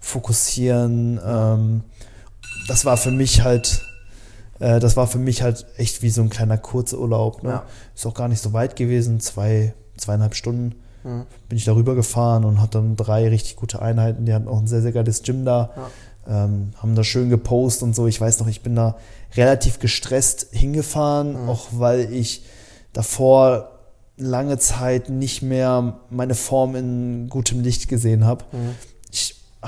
fokussieren. 0.00 1.20
Ähm, 1.24 1.82
das 2.68 2.84
war 2.84 2.96
für 2.96 3.10
mich 3.10 3.42
halt 3.42 3.82
äh, 4.58 4.80
das 4.80 4.96
war 4.96 5.06
für 5.06 5.18
mich 5.18 5.42
halt 5.42 5.66
echt 5.76 6.02
wie 6.02 6.10
so 6.10 6.22
ein 6.22 6.30
kleiner 6.30 6.58
Kurzurlaub. 6.58 7.42
Ne? 7.42 7.50
Ja. 7.50 7.62
Ist 7.94 8.06
auch 8.06 8.14
gar 8.14 8.28
nicht 8.28 8.42
so 8.42 8.52
weit 8.52 8.76
gewesen, 8.76 9.20
zwei, 9.20 9.74
zweieinhalb 9.96 10.34
Stunden 10.34 10.74
mhm. 11.06 11.26
bin 11.48 11.56
ich 11.56 11.64
darüber 11.64 11.94
gefahren 11.94 12.44
und 12.44 12.60
hatte 12.60 12.78
dann 12.78 12.96
drei 12.96 13.28
richtig 13.28 13.56
gute 13.56 13.80
Einheiten. 13.80 14.26
Die 14.26 14.34
hatten 14.34 14.48
auch 14.48 14.58
ein 14.58 14.66
sehr, 14.66 14.82
sehr 14.82 14.92
geiles 14.92 15.22
Gym 15.22 15.44
da. 15.44 15.70
Ja. 15.76 16.44
Ähm, 16.44 16.72
haben 16.76 16.94
da 16.96 17.04
schön 17.04 17.30
gepostet 17.30 17.84
und 17.84 17.94
so. 17.94 18.06
Ich 18.06 18.20
weiß 18.20 18.40
noch, 18.40 18.48
ich 18.48 18.62
bin 18.62 18.74
da 18.74 18.96
relativ 19.36 19.78
gestresst 19.78 20.48
hingefahren, 20.50 21.44
mhm. 21.44 21.48
auch 21.48 21.68
weil 21.72 22.12
ich 22.12 22.44
davor 22.92 23.70
lange 24.16 24.58
Zeit 24.58 25.08
nicht 25.08 25.42
mehr 25.42 26.00
meine 26.10 26.34
Form 26.34 26.74
in 26.74 27.28
gutem 27.28 27.60
Licht 27.60 27.88
gesehen 27.88 28.24
habe. 28.24 28.44
Mhm 28.52 28.74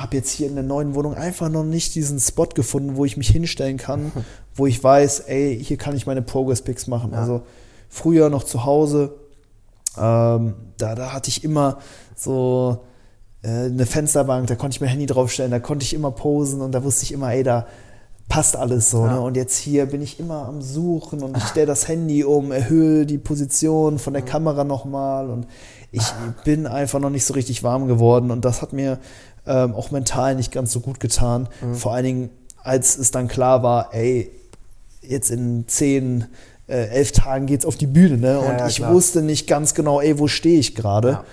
habe 0.01 0.16
jetzt 0.16 0.31
hier 0.31 0.48
in 0.48 0.55
der 0.55 0.64
neuen 0.64 0.94
Wohnung 0.94 1.14
einfach 1.14 1.48
noch 1.48 1.64
nicht 1.64 1.94
diesen 1.94 2.20
Spot 2.20 2.46
gefunden, 2.46 2.96
wo 2.96 3.05
ich 3.05 3.16
mich 3.16 3.29
hinstellen 3.29 3.77
kann, 3.77 4.12
wo 4.59 4.66
ich 4.66 4.83
weiß, 4.83 5.21
ey, 5.21 5.62
hier 5.62 5.77
kann 5.77 5.97
ich 5.97 6.07
meine 6.07 6.23
Progress 6.23 6.62
Picks 6.62 6.87
machen. 6.87 7.12
Ja. 7.12 7.21
Also 7.21 7.42
früher 7.88 8.29
noch 8.29 8.44
zu 8.44 8.64
Hause, 8.64 9.14
ähm, 9.97 10.55
da, 10.77 10.94
da 10.94 11.12
hatte 11.12 11.29
ich 11.29 11.44
immer 11.44 11.79
so 12.14 12.85
äh, 13.42 13.49
eine 13.66 13.87
Fensterbank, 13.87 14.47
da 14.49 14.57
konnte 14.57 14.75
ich 14.75 14.81
mein 14.81 14.90
Handy 14.90 15.07
draufstellen, 15.07 15.51
da 15.51 15.61
konnte 15.61 15.85
ich 15.85 15.94
immer 15.94 16.11
posen 16.11 16.61
und 16.61 16.73
da 16.73 16.85
wusste 16.85 17.05
ich 17.05 17.12
immer, 17.12 17.33
ey, 17.33 17.42
da 17.42 17.66
passt 18.29 18.57
alles 18.57 18.90
so. 18.90 19.07
Ja. 19.07 19.14
Ne? 19.14 19.21
Und 19.21 19.37
jetzt 19.37 19.57
hier 19.57 19.87
bin 19.87 20.03
ich 20.03 20.21
immer 20.21 20.47
am 20.47 20.61
Suchen 20.61 21.23
und 21.23 21.37
ich 21.37 21.44
stelle 21.44 21.66
das 21.66 21.88
Handy 21.88 22.25
um, 22.25 22.53
erhöhe 22.53 23.07
die 23.07 23.18
Position 23.18 23.99
von 23.99 24.12
der 24.12 24.23
mhm. 24.23 24.27
Kamera 24.27 24.64
nochmal 24.64 25.31
und 25.31 25.47
ich 25.90 26.05
bin 26.44 26.66
einfach 26.66 27.01
noch 27.01 27.11
nicht 27.11 27.25
so 27.25 27.33
richtig 27.33 27.62
warm 27.62 27.87
geworden 27.87 28.31
und 28.31 28.44
das 28.44 28.61
hat 28.61 28.75
mir 28.75 28.99
ähm, 29.47 29.75
auch 29.75 29.90
mental 29.90 30.35
nicht 30.35 30.53
ganz 30.53 30.73
so 30.73 30.81
gut 30.81 31.01
getan. 31.01 31.49
Mhm. 31.62 31.75
Vor 31.75 31.94
allen 31.94 32.05
Dingen, 32.05 32.31
als 32.62 32.99
es 32.99 33.11
dann 33.11 33.29
klar 33.29 33.62
war, 33.62 33.94
ey, 33.94 34.31
jetzt 35.09 35.31
in 35.31 35.66
zehn, 35.66 36.27
äh, 36.66 36.88
elf 36.88 37.12
Tagen 37.12 37.47
geht's 37.47 37.64
auf 37.64 37.77
die 37.77 37.87
Bühne, 37.87 38.18
ne? 38.18 38.38
Und 38.38 38.59
ja, 38.59 38.66
ich 38.66 38.77
klar. 38.77 38.92
wusste 38.92 39.23
nicht 39.23 39.47
ganz 39.47 39.75
genau, 39.75 40.01
ey, 40.01 40.18
wo 40.18 40.29
stehe 40.29 40.59
ich 40.59 40.75
gerade? 40.75 41.09
Ja. 41.09 41.25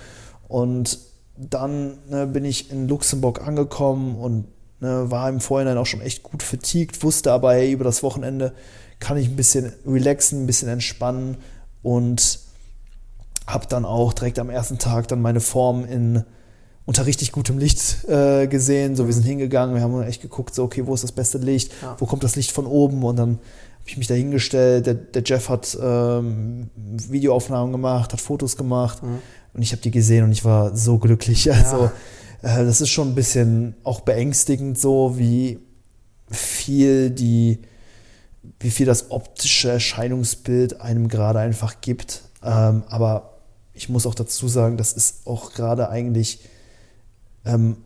Und 0.48 1.00
dann 1.38 1.98
ne, 2.10 2.28
bin 2.28 2.46
ich 2.46 2.72
in 2.72 2.88
Luxemburg 2.88 3.46
angekommen 3.46 4.16
und 4.16 4.46
ne, 4.80 5.12
war 5.12 5.28
im 5.30 5.42
Vorhinein 5.42 5.78
auch 5.78 5.86
schon 5.86 6.02
echt 6.02 6.24
gut 6.24 6.44
vertiegt, 6.44 7.04
wusste 7.04 7.32
aber, 7.32 7.54
hey, 7.54 7.72
über 7.72 7.84
das 7.84 8.04
Wochenende 8.04 8.54
kann 9.00 9.18
ich 9.18 9.28
ein 9.28 9.36
bisschen 9.36 9.74
relaxen, 9.86 10.44
ein 10.44 10.48
bisschen 10.48 10.70
entspannen 10.70 11.38
und 11.84 12.40
habe 13.46 13.68
dann 13.68 13.86
auch 13.86 14.14
direkt 14.14 14.40
am 14.40 14.50
ersten 14.50 14.80
Tag 14.80 15.08
dann 15.08 15.22
meine 15.22 15.42
Form 15.42 15.86
in 15.86 16.24
unter 16.86 17.06
richtig 17.06 17.32
gutem 17.32 17.58
Licht 17.58 18.08
äh, 18.08 18.48
gesehen. 18.48 18.95
So, 18.95 19.08
wir 19.08 19.13
sind 19.13 19.24
hingegangen, 19.24 19.76
wir 19.76 19.82
haben 19.82 20.02
echt 20.04 20.21
geguckt, 20.21 20.54
so, 20.54 20.63
okay, 20.63 20.86
wo 20.86 20.93
ist 20.93 21.04
das 21.04 21.12
beste 21.12 21.39
Licht? 21.39 21.71
Ja. 21.82 21.95
Wo 22.00 22.06
kommt 22.06 22.24
das 22.24 22.36
Licht 22.36 22.52
von 22.52 22.67
oben? 22.67 23.04
Und 23.04 23.17
dann 23.17 23.30
habe 23.30 23.88
ich 23.88 23.98
mich 23.98 24.08
da 24.08 24.13
hingestellt. 24.13 24.86
Der, 24.86 24.93
der 24.93 25.24
Jeff 25.26 25.50
hat 25.50 25.78
ähm, 25.82 26.69
Videoaufnahmen 26.76 27.71
gemacht, 27.71 28.13
hat 28.13 28.21
Fotos 28.21 28.56
gemacht. 28.56 29.02
Mhm. 29.02 29.19
Und 29.54 29.62
ich 29.62 29.71
habe 29.71 29.82
die 29.82 29.91
gesehen 29.91 30.26
und 30.26 30.32
ich 30.32 30.45
war 30.45 30.76
so 30.76 30.98
glücklich. 31.00 31.52
Also, 31.52 31.89
äh, 32.41 32.63
das 32.63 32.82
ist 32.82 32.89
schon 32.89 33.10
ein 33.10 33.15
bisschen 33.15 33.76
auch 33.84 34.02
beängstigend, 34.02 34.80
so 34.80 35.17
wie 35.17 35.60
viel 36.30 37.10
die, 37.10 37.60
wie 38.60 38.69
viel 38.69 38.86
das 38.86 39.10
optische 39.12 39.69
Erscheinungsbild 39.69 40.82
einem 40.82 41.08
gerade 41.08 41.39
einfach 41.39 41.82
gibt. 41.82 42.24
Ähm, 42.43 42.84
aber 42.89 43.39
ich 43.74 43.89
muss 43.89 44.06
auch 44.06 44.15
dazu 44.15 44.48
sagen, 44.48 44.78
das 44.78 44.93
ist 44.93 45.26
auch 45.26 45.54
gerade 45.54 45.89
eigentlich 45.89 46.41
ähm, 47.45 47.77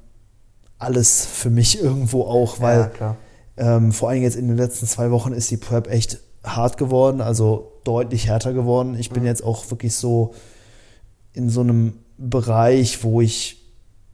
alles 0.77 1.25
für 1.25 1.49
mich 1.49 1.81
irgendwo 1.81 2.23
auch, 2.23 2.59
weil 2.61 2.91
ja, 2.99 3.15
ähm, 3.57 3.91
vor 3.91 4.09
allem 4.09 4.21
jetzt 4.23 4.37
in 4.37 4.47
den 4.47 4.57
letzten 4.57 4.87
zwei 4.87 5.11
Wochen 5.11 5.33
ist 5.33 5.51
die 5.51 5.57
Prep 5.57 5.87
echt 5.89 6.19
hart 6.43 6.77
geworden, 6.77 7.19
also 7.21 7.73
deutlich 7.83 8.27
härter 8.27 8.53
geworden. 8.53 8.95
Ich 8.97 9.09
bin 9.09 9.23
Mhm. 9.23 9.27
jetzt 9.27 9.43
auch 9.43 9.69
wirklich 9.71 9.95
so 9.95 10.33
in 11.33 11.49
so 11.49 11.61
einem 11.61 11.93
Bereich, 12.17 13.03
wo 13.03 13.19
ich 13.21 13.57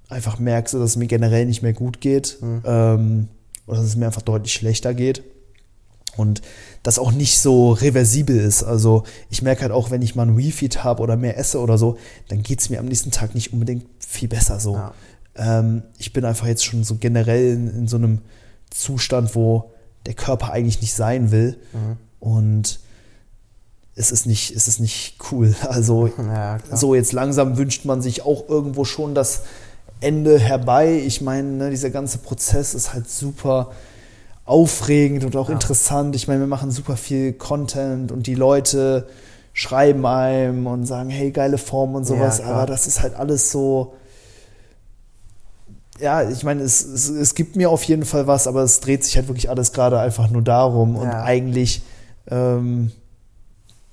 einfach 0.10 0.40
merke, 0.40 0.72
dass 0.78 0.92
es 0.92 0.96
mir 0.96 1.08
generell 1.08 1.46
nicht 1.46 1.62
mehr 1.62 1.74
gut 1.74 2.02
geht 2.02 2.38
Mhm. 2.42 2.62
ähm, 2.66 3.28
oder 3.68 3.78
dass 3.78 3.86
es 3.88 3.96
mir 3.96 4.06
einfach 4.08 4.22
deutlich 4.22 4.54
schlechter 4.54 4.94
geht. 4.94 5.24
Und 6.18 6.42
das 6.82 6.98
auch 6.98 7.12
nicht 7.12 7.38
so 7.40 7.74
reversibel 7.74 8.38
ist. 8.38 8.64
Also 8.64 9.04
ich 9.30 9.42
merke 9.42 9.64
halt 9.64 9.72
auch, 9.74 9.92
wenn 9.92 10.02
ich 10.02 10.16
mal 10.16 10.24
ein 10.28 10.36
Refeed 10.36 10.84
habe 10.84 11.04
oder 11.04 11.18
mehr 11.18 11.38
esse 11.38 11.60
oder 11.60 11.78
so, 11.78 11.98
dann 12.30 12.42
geht 12.42 12.62
es 12.62 12.70
mir 12.70 12.80
am 12.80 12.86
nächsten 12.86 13.12
Tag 13.12 13.36
nicht 13.36 13.52
unbedingt 13.52 13.86
viel 14.00 14.30
besser 14.30 14.60
so. 14.60 14.76
Ja. 14.76 14.94
Ähm, 15.38 15.84
ich 15.98 16.14
bin 16.14 16.26
einfach 16.26 16.48
jetzt 16.48 16.66
schon 16.66 16.84
so 16.84 16.96
generell 16.96 17.54
in, 17.54 17.68
in 17.70 17.88
so 17.88 17.98
einem 17.98 18.20
Zustand, 18.70 19.36
wo 19.36 19.72
der 20.06 20.14
Körper 20.14 20.52
eigentlich 20.52 20.82
nicht 20.82 20.94
sein 20.94 21.32
will. 21.32 21.58
Mhm. 21.74 21.98
Und 22.20 22.80
es 23.96 24.12
ist 24.12 24.26
nicht, 24.26 24.56
es 24.56 24.68
ist 24.68 24.80
nicht 24.80 25.18
cool. 25.32 25.56
Also 25.70 26.08
Ja, 26.18 26.58
so 26.72 26.96
jetzt 26.96 27.14
langsam 27.14 27.58
wünscht 27.58 27.86
man 27.86 28.02
sich 28.02 28.24
auch 28.24 28.48
irgendwo 28.50 28.86
schon 28.86 29.16
das 29.16 29.44
Ende 30.02 30.38
herbei. 30.40 31.02
Ich 31.06 31.22
meine, 31.22 31.48
ne, 31.50 31.70
dieser 31.70 31.90
ganze 31.90 32.18
Prozess 32.18 32.74
ist 32.74 32.94
halt 32.94 33.10
super 33.10 33.72
aufregend 34.44 35.24
und 35.24 35.36
auch 35.36 35.48
Ja. 35.50 35.54
interessant. 35.56 36.16
Ich 36.16 36.28
meine, 36.28 36.42
wir 36.42 36.48
machen 36.48 36.72
super 36.72 36.98
viel 36.98 37.34
Content 37.34 38.12
und 38.12 38.28
die 38.28 38.36
Leute 38.36 39.08
schreiben 39.54 40.06
einem 40.06 40.68
und 40.68 40.86
sagen, 40.86 41.10
hey, 41.10 41.32
geile 41.32 41.58
Form 41.58 41.96
und 41.96 42.06
sowas. 42.06 42.40
klar. 42.40 42.52
Aber 42.54 42.66
das 42.66 42.88
ist 42.88 43.02
halt 43.02 43.16
alles 43.16 43.52
so. 43.52 43.96
Ja, 46.00 46.30
ich 46.30 46.44
meine, 46.44 46.62
es, 46.64 46.84
es, 46.84 47.08
es 47.10 47.36
gibt 47.36 47.56
mir 47.56 47.70
auf 47.70 47.84
jeden 47.84 48.04
Fall 48.06 48.28
was, 48.28 48.48
aber 48.48 48.64
es 48.64 48.80
dreht 48.82 49.04
sich 49.04 49.16
halt 49.16 49.28
wirklich 49.28 49.50
alles 49.50 49.72
gerade 49.72 50.00
einfach 50.00 50.30
nur 50.30 50.42
darum. 50.42 50.96
Und 50.98 51.08
Ja. 51.08 51.24
eigentlich 51.24 51.82
ähm, 52.30 52.92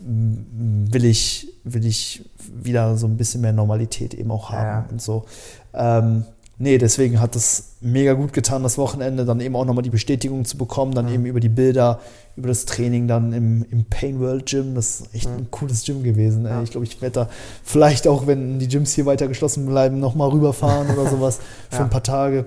will 0.00 1.04
ich, 1.04 1.48
will 1.64 1.86
ich 1.86 2.28
wieder 2.52 2.96
so 2.96 3.06
ein 3.06 3.16
bisschen 3.16 3.40
mehr 3.40 3.52
Normalität 3.52 4.14
eben 4.14 4.30
auch 4.32 4.50
haben 4.50 4.84
Ja. 4.84 4.86
und 4.90 5.00
so. 5.00 5.24
Ähm, 5.74 6.24
nee, 6.62 6.78
deswegen 6.78 7.20
hat 7.20 7.34
es 7.36 7.72
mega 7.80 8.12
gut 8.12 8.32
getan, 8.32 8.62
das 8.62 8.78
Wochenende, 8.78 9.24
dann 9.24 9.40
eben 9.40 9.56
auch 9.56 9.64
nochmal 9.64 9.82
die 9.82 9.90
Bestätigung 9.90 10.44
zu 10.44 10.56
bekommen, 10.56 10.94
dann 10.94 11.06
Mhm. 11.06 11.12
eben 11.12 11.26
über 11.26 11.40
die 11.40 11.48
Bilder, 11.48 11.98
über 12.36 12.48
das 12.48 12.64
Training 12.64 13.08
dann 13.08 13.32
im, 13.32 13.66
im 13.70 13.84
Pain 13.84 14.20
World 14.20 14.46
Gym. 14.46 14.74
Das 14.76 15.00
ist 15.00 15.14
echt 15.14 15.28
Mhm. 15.28 15.36
ein 15.36 15.50
cooles 15.50 15.84
Gym 15.84 16.02
gewesen. 16.02 16.44
Ja. 16.46 16.62
Ich 16.62 16.70
glaube, 16.70 16.86
ich 16.86 17.02
werde 17.02 17.14
da 17.14 17.28
vielleicht 17.64 18.06
auch, 18.06 18.26
wenn 18.26 18.58
die 18.60 18.68
Gyms 18.68 18.94
hier 18.94 19.04
weiter 19.06 19.26
geschlossen 19.28 19.66
bleiben, 19.66 19.98
nochmal 20.00 20.30
rüberfahren 20.30 20.88
oder 20.90 21.10
sowas 21.10 21.40
für 21.70 21.76
Ja. 21.78 21.82
ein 21.84 21.90
paar 21.90 22.02
Tage, 22.04 22.46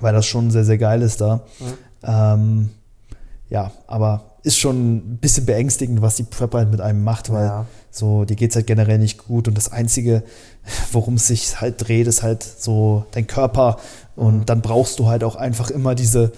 weil 0.00 0.12
das 0.12 0.26
schon 0.26 0.50
sehr, 0.50 0.64
sehr 0.64 0.78
geil 0.78 1.00
ist 1.02 1.20
da. 1.20 1.40
Mhm. 1.60 1.64
Ähm, 2.02 2.68
ja, 3.50 3.70
aber 3.86 4.27
ist 4.42 4.56
schon 4.56 4.96
ein 4.96 5.18
bisschen 5.18 5.46
beängstigend, 5.46 6.00
was 6.00 6.16
die 6.16 6.22
Prep 6.22 6.54
halt 6.54 6.70
mit 6.70 6.80
einem 6.80 7.02
macht, 7.04 7.30
weil 7.32 7.46
Ja. 7.46 7.66
so, 7.90 8.24
dir 8.24 8.36
geht's 8.36 8.54
halt 8.56 8.66
generell 8.66 8.98
nicht 8.98 9.26
gut 9.26 9.48
und 9.48 9.56
das 9.56 9.70
Einzige, 9.72 10.22
worum 10.92 11.14
es 11.14 11.26
sich 11.26 11.60
halt 11.60 11.86
dreht, 11.88 12.06
ist 12.06 12.22
halt 12.22 12.42
so 12.42 13.04
dein 13.12 13.26
Körper 13.26 13.78
und 14.16 14.38
Mhm. 14.40 14.46
dann 14.46 14.60
brauchst 14.62 14.98
du 14.98 15.06
halt 15.08 15.24
auch 15.24 15.36
einfach 15.36 15.70
immer 15.70 15.94
diese 15.94 16.32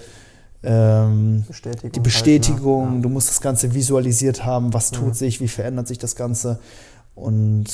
ähm, 0.63 1.43
Bestätigung. 1.47 1.91
die 1.91 1.97
halt, 1.99 2.03
Bestätigung, 2.03 2.95
ne? 2.97 3.01
du 3.01 3.09
musst 3.09 3.29
das 3.29 3.41
Ganze 3.41 3.73
visualisiert 3.73 4.45
haben, 4.45 4.73
was 4.73 4.91
tut 4.91 5.07
Mhm. 5.09 5.13
sich, 5.13 5.41
wie 5.41 5.47
verändert 5.47 5.87
sich 5.87 5.97
das 5.97 6.15
Ganze 6.15 6.59
und 7.15 7.65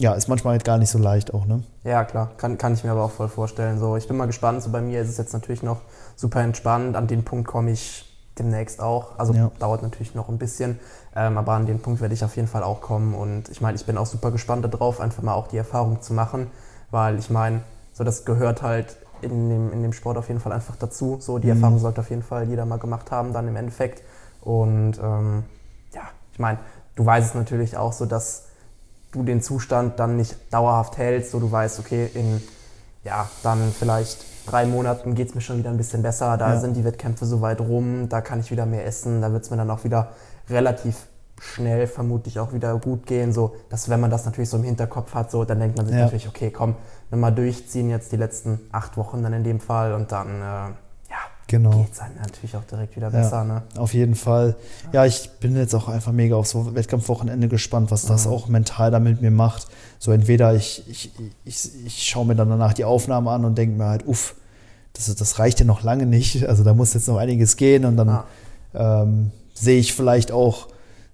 ja, 0.00 0.12
ist 0.14 0.28
manchmal 0.28 0.52
halt 0.52 0.64
gar 0.64 0.78
nicht 0.78 0.90
so 0.90 0.98
leicht 0.98 1.32
auch, 1.32 1.46
ne? 1.46 1.62
Ja. 1.82 1.90
ja, 1.92 2.04
klar, 2.04 2.30
kann, 2.36 2.58
kann 2.58 2.74
ich 2.74 2.84
mir 2.84 2.90
aber 2.90 3.02
auch 3.04 3.10
voll 3.12 3.28
vorstellen. 3.28 3.78
So, 3.78 3.96
ich 3.96 4.06
bin 4.06 4.16
mal 4.18 4.26
gespannt. 4.26 4.62
So 4.62 4.70
bei 4.70 4.82
mir 4.82 5.00
ist 5.00 5.08
es 5.08 5.16
jetzt 5.16 5.32
natürlich 5.32 5.62
noch 5.62 5.80
super 6.16 6.42
entspannt. 6.42 6.96
An 6.96 7.06
den 7.06 7.24
Punkt 7.24 7.48
komme 7.48 7.70
ich 7.70 8.04
demnächst 8.38 8.80
auch. 8.80 9.18
Also 9.18 9.32
Ja. 9.32 9.50
dauert 9.58 9.82
natürlich 9.82 10.14
noch 10.14 10.28
ein 10.28 10.38
bisschen, 10.38 10.78
ähm, 11.14 11.38
aber 11.38 11.52
an 11.52 11.66
den 11.66 11.80
Punkt 11.80 12.00
werde 12.00 12.14
ich 12.14 12.24
auf 12.24 12.36
jeden 12.36 12.48
Fall 12.48 12.62
auch 12.62 12.80
kommen. 12.80 13.14
Und 13.14 13.48
ich 13.48 13.60
meine, 13.60 13.76
ich 13.76 13.86
bin 13.86 13.96
auch 13.98 14.06
super 14.06 14.30
gespannt 14.30 14.64
darauf, 14.64 15.00
einfach 15.00 15.22
mal 15.22 15.34
auch 15.34 15.46
die 15.48 15.56
Erfahrung 15.56 16.02
zu 16.02 16.12
machen, 16.12 16.50
weil 16.90 17.18
ich 17.18 17.30
meine, 17.30 17.62
so 17.92 18.04
das 18.04 18.24
gehört 18.24 18.62
halt 18.62 18.96
in 19.22 19.48
dem, 19.48 19.72
in 19.72 19.82
dem 19.82 19.92
Sport 19.94 20.18
auf 20.18 20.28
jeden 20.28 20.40
Fall 20.40 20.52
einfach 20.52 20.76
dazu. 20.76 21.18
So 21.20 21.38
die 21.38 21.46
Mhm. 21.46 21.54
Erfahrung 21.54 21.78
sollte 21.78 22.00
auf 22.02 22.10
jeden 22.10 22.22
Fall 22.22 22.46
jeder 22.48 22.66
mal 22.66 22.78
gemacht 22.78 23.10
haben, 23.10 23.32
dann 23.32 23.48
im 23.48 23.56
Endeffekt. 23.56 24.02
Und 24.42 24.98
ähm, 25.02 25.44
ja, 25.94 26.02
ich 26.32 26.38
meine, 26.38 26.58
du 26.94 27.04
weißt 27.06 27.28
es 27.30 27.34
natürlich 27.34 27.76
auch 27.76 27.92
so, 27.94 28.04
dass 28.06 28.44
du 29.12 29.22
den 29.22 29.40
Zustand 29.40 29.98
dann 29.98 30.16
nicht 30.16 30.36
dauerhaft 30.52 30.98
hältst, 30.98 31.30
so 31.30 31.40
du 31.40 31.50
weißt, 31.50 31.78
okay, 31.80 32.10
in 32.12 32.42
ja, 33.02 33.28
dann 33.42 33.72
vielleicht 33.72 34.24
drei 34.46 34.64
Monaten 34.66 35.14
geht 35.14 35.28
es 35.30 35.34
mir 35.34 35.40
schon 35.40 35.58
wieder 35.58 35.70
ein 35.70 35.76
bisschen 35.76 36.02
besser, 36.02 36.36
da 36.36 36.54
Ja. 36.54 36.60
sind 36.60 36.74
die 36.76 36.84
Wettkämpfe 36.84 37.26
so 37.26 37.40
weit 37.40 37.60
rum, 37.60 38.08
da 38.08 38.20
kann 38.20 38.40
ich 38.40 38.50
wieder 38.50 38.66
mehr 38.66 38.86
essen, 38.86 39.20
da 39.20 39.32
wird 39.32 39.42
es 39.44 39.50
mir 39.50 39.56
dann 39.56 39.70
auch 39.70 39.84
wieder 39.84 40.08
relativ 40.48 41.06
schnell 41.40 41.86
vermutlich 41.86 42.38
auch 42.40 42.52
wieder 42.54 42.78
gut 42.78 43.04
gehen, 43.06 43.32
so 43.32 43.54
dass 43.68 43.90
wenn 43.90 44.00
man 44.00 44.10
das 44.10 44.24
natürlich 44.24 44.48
so 44.48 44.56
im 44.56 44.62
Hinterkopf 44.62 45.14
hat, 45.14 45.30
so 45.30 45.44
dann 45.44 45.60
denkt 45.60 45.76
man 45.76 45.84
sich 45.86 45.94
Ja. 45.94 46.02
natürlich, 46.04 46.28
okay, 46.28 46.50
komm, 46.50 46.76
nochmal 47.10 47.34
durchziehen 47.34 47.90
jetzt 47.90 48.10
die 48.12 48.16
letzten 48.16 48.60
acht 48.72 48.96
Wochen 48.96 49.22
dann 49.22 49.32
in 49.34 49.44
dem 49.44 49.60
Fall 49.60 49.92
und 49.92 50.12
dann 50.12 50.28
äh, 50.40 50.72
Genau. 51.48 51.70
geht 51.82 51.92
es 51.92 51.98
dann 51.98 52.10
natürlich 52.20 52.56
auch 52.56 52.64
direkt 52.64 52.96
wieder 52.96 53.10
besser, 53.10 53.44
ne? 53.44 53.62
Auf 53.76 53.94
jeden 53.94 54.16
Fall. 54.16 54.56
Ja, 54.92 55.06
ich 55.06 55.30
bin 55.40 55.56
jetzt 55.56 55.74
auch 55.74 55.86
einfach 55.88 56.10
mega 56.12 56.34
aufs 56.34 56.54
Wettkampfwochenende 56.56 57.46
gespannt, 57.48 57.90
was 57.92 58.04
das 58.04 58.26
Mhm. 58.26 58.32
auch 58.32 58.48
mental 58.48 58.90
da 58.90 58.98
mit 58.98 59.22
mir 59.22 59.30
macht. 59.30 59.68
So 60.00 60.10
entweder 60.10 60.54
ich, 60.54 60.82
ich, 60.90 61.12
ich, 61.44 61.70
ich 61.86 62.02
schaue 62.08 62.26
mir 62.26 62.34
dann 62.34 62.48
danach 62.48 62.72
die 62.72 62.84
Aufnahme 62.84 63.30
an 63.30 63.44
und 63.44 63.56
denke 63.56 63.76
mir 63.78 63.86
halt, 63.86 64.06
uff, 64.06 64.34
das, 64.94 65.14
das 65.14 65.38
reicht 65.38 65.60
ja 65.60 65.66
noch 65.66 65.82
lange 65.84 66.06
nicht. 66.06 66.48
Also 66.48 66.64
da 66.64 66.74
muss 66.74 66.94
jetzt 66.94 67.06
noch 67.06 67.18
einiges 67.18 67.56
gehen 67.56 67.84
und 67.84 67.96
dann 67.96 68.08
Ja. 68.08 68.24
ähm, 69.02 69.30
sehe 69.54 69.78
ich 69.78 69.94
vielleicht 69.94 70.32
auch 70.32 70.66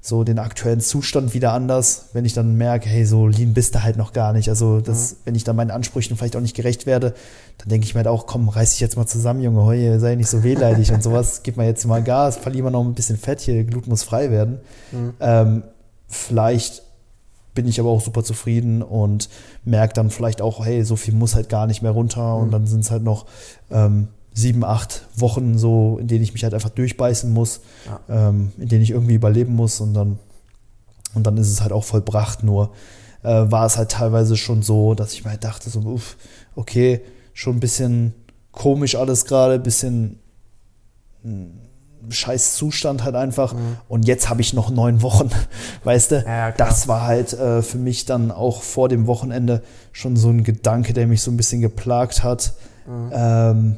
so 0.05 0.25
den 0.25 0.41
aktuellen 0.41 0.81
Zustand 0.81 1.33
wieder 1.33 1.53
anders, 1.53 2.07
wenn 2.13 2.25
ich 2.25 2.33
dann 2.35 2.57
merke, 2.57 2.89
hey, 2.89 3.05
so 3.07 3.29
lean 3.29 3.55
bist 3.55 3.77
du 3.77 3.85
halt 3.85 3.97
noch 3.97 4.13
gar 4.13 4.33
nicht. 4.33 4.49
Also 4.49 4.81
das, 4.81 5.17
wenn 5.25 5.37
ich 5.37 5.45
dann 5.45 5.55
meinen 5.55 5.71
Ansprüchen 5.71 6.17
vielleicht 6.17 6.35
auch 6.35 6.41
nicht 6.41 6.57
gerecht 6.57 6.87
werde, 6.87 7.15
dann 7.59 7.69
denke 7.69 7.87
ich 7.87 7.95
mir 7.95 7.99
halt 7.99 8.09
auch, 8.09 8.27
komm, 8.27 8.49
reiß 8.49 8.73
dich 8.73 8.81
jetzt 8.81 8.97
mal 8.97 9.07
zusammen, 9.07 9.43
Junge, 9.43 9.63
heu, 9.65 9.99
sei 10.01 10.17
nicht 10.17 10.29
so 10.29 10.43
wehleidig 10.43 10.91
und 10.93 11.05
sowas, 11.05 11.41
gib 11.45 11.57
mal 11.57 11.67
jetzt 11.67 11.87
mal 11.87 12.03
Gas, 12.03 12.37
verlier 12.37 12.65
mal 12.65 12.71
noch 12.71 12.85
ein 12.85 12.95
bisschen 12.95 13.17
Fett 13.17 13.41
hier, 13.43 13.63
Glut 13.63 13.87
muss 13.87 14.03
frei 14.03 14.33
werden. 14.33 14.59
Mhm. 14.91 15.15
Ähm, 15.21 15.63
vielleicht 16.09 16.83
bin 17.55 17.69
ich 17.69 17.79
aber 17.79 17.91
auch 17.91 18.01
super 18.01 18.25
zufrieden 18.25 18.83
und 18.83 19.29
merke 19.65 19.95
dann 19.95 20.11
vielleicht 20.11 20.43
auch, 20.43 20.65
hey, 20.65 20.83
so 20.85 20.97
viel 20.97 21.15
muss 21.15 21.37
halt 21.37 21.49
gar 21.49 21.69
nicht 21.69 21.81
mehr 21.81 21.93
runter 21.93 22.37
und 22.39 22.49
Mhm. 22.49 22.51
dann 22.51 22.67
sind 22.67 22.81
es 22.81 22.91
halt 22.91 23.05
noch 23.05 23.27
ähm, 23.71 24.09
sieben, 24.35 24.65
acht 24.65 25.07
Wochen 25.17 25.59
so, 25.59 25.99
in 26.01 26.09
denen 26.09 26.23
ich 26.25 26.33
mich 26.33 26.43
halt 26.45 26.55
einfach 26.55 26.71
durchbeißen 26.71 27.33
muss, 27.33 27.61
Ja. 27.87 28.29
ähm, 28.29 28.53
in 28.59 28.69
denen 28.69 28.83
ich 28.83 28.91
irgendwie 28.91 29.15
überleben 29.15 29.55
muss 29.55 29.81
und 29.81 29.93
dann, 29.95 30.19
und 31.15 31.27
dann 31.27 31.37
ist 31.37 31.51
es 31.51 31.61
halt 31.61 31.73
auch 31.73 31.85
vollbracht. 31.85 32.43
Nur 32.43 32.71
äh, 33.23 33.29
war 33.51 33.67
es 33.67 33.77
halt 33.77 33.91
teilweise 33.91 34.37
schon 34.37 34.63
so, 34.63 34.95
dass 34.95 35.13
ich 35.13 35.25
mir 35.25 35.31
halt 35.31 35.45
dachte, 35.45 35.69
so, 35.71 35.81
uff, 35.81 36.17
okay, 36.57 37.03
schon 37.35 37.57
ein 37.57 37.61
bisschen 37.61 38.15
komisch 38.53 38.95
alles 38.97 39.25
gerade, 39.27 39.59
bisschen 39.59 40.19
mh, 41.23 41.47
scheiß 42.09 42.57
Zustand 42.57 43.05
halt 43.05 43.15
einfach. 43.15 43.53
Mhm. 43.55 43.77
Und 43.89 44.09
jetzt 44.09 44.29
habe 44.29 44.41
ich 44.41 44.55
noch 44.55 44.71
neun 44.71 45.03
Wochen, 45.03 45.31
weißt 45.85 46.11
du? 46.13 46.25
Ja, 46.27 46.51
das 46.53 46.89
war 46.89 47.03
halt 47.03 47.33
äh, 47.35 47.63
für 47.63 47.79
mich 47.79 48.07
dann 48.07 48.31
auch 48.31 48.63
vor 48.63 48.89
dem 48.89 49.07
Wochenende 49.07 49.63
schon 49.93 50.17
so 50.17 50.29
ein 50.31 50.43
Gedanke, 50.43 50.93
der 50.95 51.07
mich 51.07 51.23
so 51.23 51.31
ein 51.31 51.37
bisschen 51.37 51.61
geplagt 51.61 52.23
hat. 52.25 52.55
Mhm. 52.87 53.11
Ähm, 53.13 53.77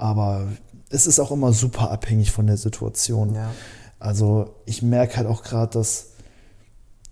aber 0.00 0.48
es 0.88 1.06
ist 1.06 1.20
auch 1.20 1.30
immer 1.30 1.52
super 1.52 1.90
abhängig 1.90 2.32
von 2.32 2.46
der 2.46 2.56
Situation. 2.56 3.34
Ja. 3.34 3.50
Also 3.98 4.54
ich 4.66 4.82
merke 4.82 5.18
halt 5.18 5.26
auch 5.26 5.42
gerade, 5.42 5.72
dass 5.72 6.08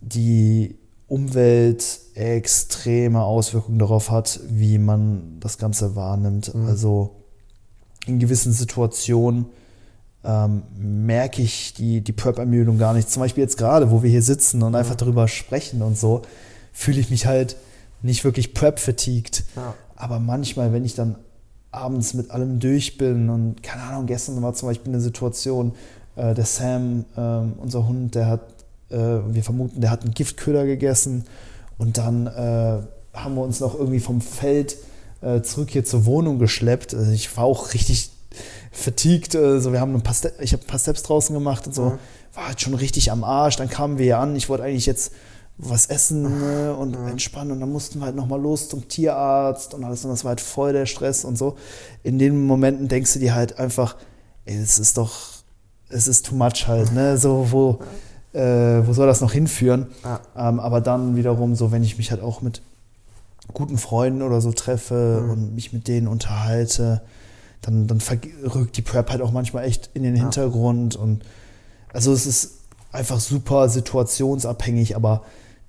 die 0.01 0.79
Umwelt 1.07 2.01
extreme 2.15 3.23
Auswirkungen 3.23 3.79
darauf 3.79 4.11
hat, 4.11 4.41
wie 4.49 4.79
man 4.79 5.39
das 5.41 5.59
Ganze 5.59 5.97
wahrnimmt. 5.97 6.55
Mhm. 6.55 6.67
Also 6.67 7.25
in 8.07 8.19
gewissen 8.19 8.53
Situationen 8.53 9.47
ähm, 10.25 10.63
merke 10.77 11.43
ich 11.43 11.75
die, 11.75 12.03
die 12.03 12.13
Prep-Ermüdung 12.13 12.79
gar 12.79 12.95
nicht. 12.95 13.11
Zum 13.11 13.21
Beispiel 13.21 13.43
jetzt 13.43 13.59
gerade, 13.59 13.91
wo 13.91 14.03
wir 14.03 14.11
hier 14.11 14.23
sitzen 14.23 14.63
und 14.63 14.75
einfach 14.75 14.97
darüber 14.97 15.29
sprechen 15.29 15.83
und 15.83 15.97
so, 15.97 16.23
fühle 16.73 17.01
ich 17.01 17.11
mich 17.11 17.27
halt 17.27 17.57
nicht 18.03 18.25
wirklich 18.25 18.55
Prep-fatigued. 18.55 19.45
Ja. 19.57 19.75
Aber 19.97 20.19
manchmal, 20.19 20.73
wenn 20.73 20.85
ich 20.85 20.95
dann 20.95 21.17
abends 21.71 22.15
mit 22.15 22.31
allem 22.31 22.61
durch 22.61 22.97
bin 22.97 23.29
und 23.29 23.63
keine 23.63 23.83
Ahnung, 23.83 24.07
gestern 24.07 24.41
war 24.43 24.55
zum 24.55 24.69
Beispiel 24.69 24.93
eine 24.93 25.01
Situation, 25.01 25.73
äh, 26.17 26.35
der 26.35 26.45
Sam, 26.45 27.05
äh, 27.17 27.21
unser 27.61 27.87
Hund, 27.87 28.15
der 28.15 28.27
hat, 28.27 28.41
äh, 28.91 28.97
wir 28.97 29.43
vermuten, 29.43 29.81
der 29.81 29.91
hat 29.91 30.03
einen 30.03 30.15
Giftköder 30.15 30.65
gegessen 30.65 31.25
und 31.77 31.99
dann 31.99 32.27
äh, 32.27 32.81
haben 33.13 33.35
wir 33.35 33.43
uns 33.43 33.61
noch 33.61 33.75
irgendwie 33.75 34.01
vom 34.01 34.21
Feld 34.21 34.77
äh, 35.21 35.43
zurück 35.43 35.71
hier 35.71 35.85
zur 35.85 36.07
Wohnung 36.07 36.39
geschleppt. 36.39 36.95
Also 36.95 37.11
ich 37.13 37.37
war 37.37 37.45
auch 37.45 37.75
richtig 37.75 38.11
fatigued. 38.73 39.35
Also 39.37 39.73
wir 39.73 39.81
haben 39.81 39.95
ein 39.95 40.03
paar 40.03 40.15
Ste 40.15 40.33
ich 40.41 40.53
habe 40.53 40.63
ein 40.63 40.67
paar 40.67 40.79
Steps 40.79 41.03
draußen 41.03 41.35
gemacht 41.35 41.67
und 41.67 41.75
so. 41.75 41.85
Mhm. 41.85 41.99
War 42.35 42.49
halt 42.49 42.61
schon 42.61 42.75
richtig 42.75 43.11
am 43.11 43.25
Arsch. 43.25 43.57
Dann 43.57 43.69
kamen 43.69 43.99
wir 43.99 44.05
hier 44.05 44.19
an. 44.19 44.37
Ich 44.37 44.49
wollte 44.49 44.65
eigentlich 44.65 44.87
jetzt 44.87 45.13
was 45.59 45.87
essen 45.87 46.23
ne, 46.23 46.75
und 46.75 46.99
mhm. 46.99 47.09
entspannen 47.09 47.53
und 47.53 47.61
dann 47.61 47.73
mussten 47.73 47.99
wir 47.99 48.07
halt 48.07 48.17
nochmal 48.17 48.41
los 48.41 48.69
zum 48.69 48.87
Tierarzt 48.87 49.75
und 49.75 49.85
alles 49.85 50.05
und 50.05 50.11
das 50.11 50.25
war 50.25 50.31
halt 50.31 50.41
voll 50.41 50.73
der 50.73 50.87
Stress 50.87 51.25
und 51.25 51.37
so. 51.37 51.57
In 52.05 52.19
den 52.19 52.47
Momenten 52.47 52.87
denkst 52.87 53.15
du 53.15 53.19
dir 53.19 53.35
halt 53.35 53.59
einfach, 53.59 53.97
ey, 54.45 54.57
es 54.57 54.79
ist 54.79 54.97
doch, 54.97 55.19
es 55.89 56.07
ist 56.07 56.27
too 56.27 56.37
much 56.37 56.69
halt, 56.69 56.93
ne, 56.93 57.19
so, 57.19 57.49
wo, 57.51 57.81
äh, 58.39 58.87
wo 58.87 58.93
soll 58.93 59.09
das 59.09 59.21
noch 59.21 59.33
hinführen? 59.33 59.89
Ja. 60.05 60.21
Ähm, 60.37 60.61
aber 60.61 60.81
dann 60.81 61.17
wiederum 61.17 61.57
so, 61.57 61.73
wenn 61.73 61.83
ich 61.83 61.99
mich 61.99 62.13
halt 62.13 62.23
auch 62.23 62.41
mit 62.41 62.63
guten 63.53 63.79
Freunden 63.79 64.23
oder 64.23 64.41
so 64.41 64.53
treffe 64.53 65.23
mhm. 65.25 65.31
und 65.31 65.55
mich 65.57 65.73
mit 65.73 65.89
denen 65.89 66.07
unterhalte, 66.07 67.03
dann, 67.63 67.89
dann 67.89 68.01
rückt 68.55 68.77
die 68.77 68.83
Prep 68.83 69.11
halt 69.11 69.23
auch 69.23 69.33
manchmal 69.33 69.65
echt 69.65 69.91
in 69.95 70.05
den 70.05 70.15
ja. 70.15 70.23
Hintergrund. 70.23 70.95
Und 70.95 71.25
also 71.93 72.13
es 72.13 72.27
ist 72.27 72.59
einfach 72.93 73.19
super 73.19 73.69
situationsabhängig, 73.69 74.95
aber 74.95 75.23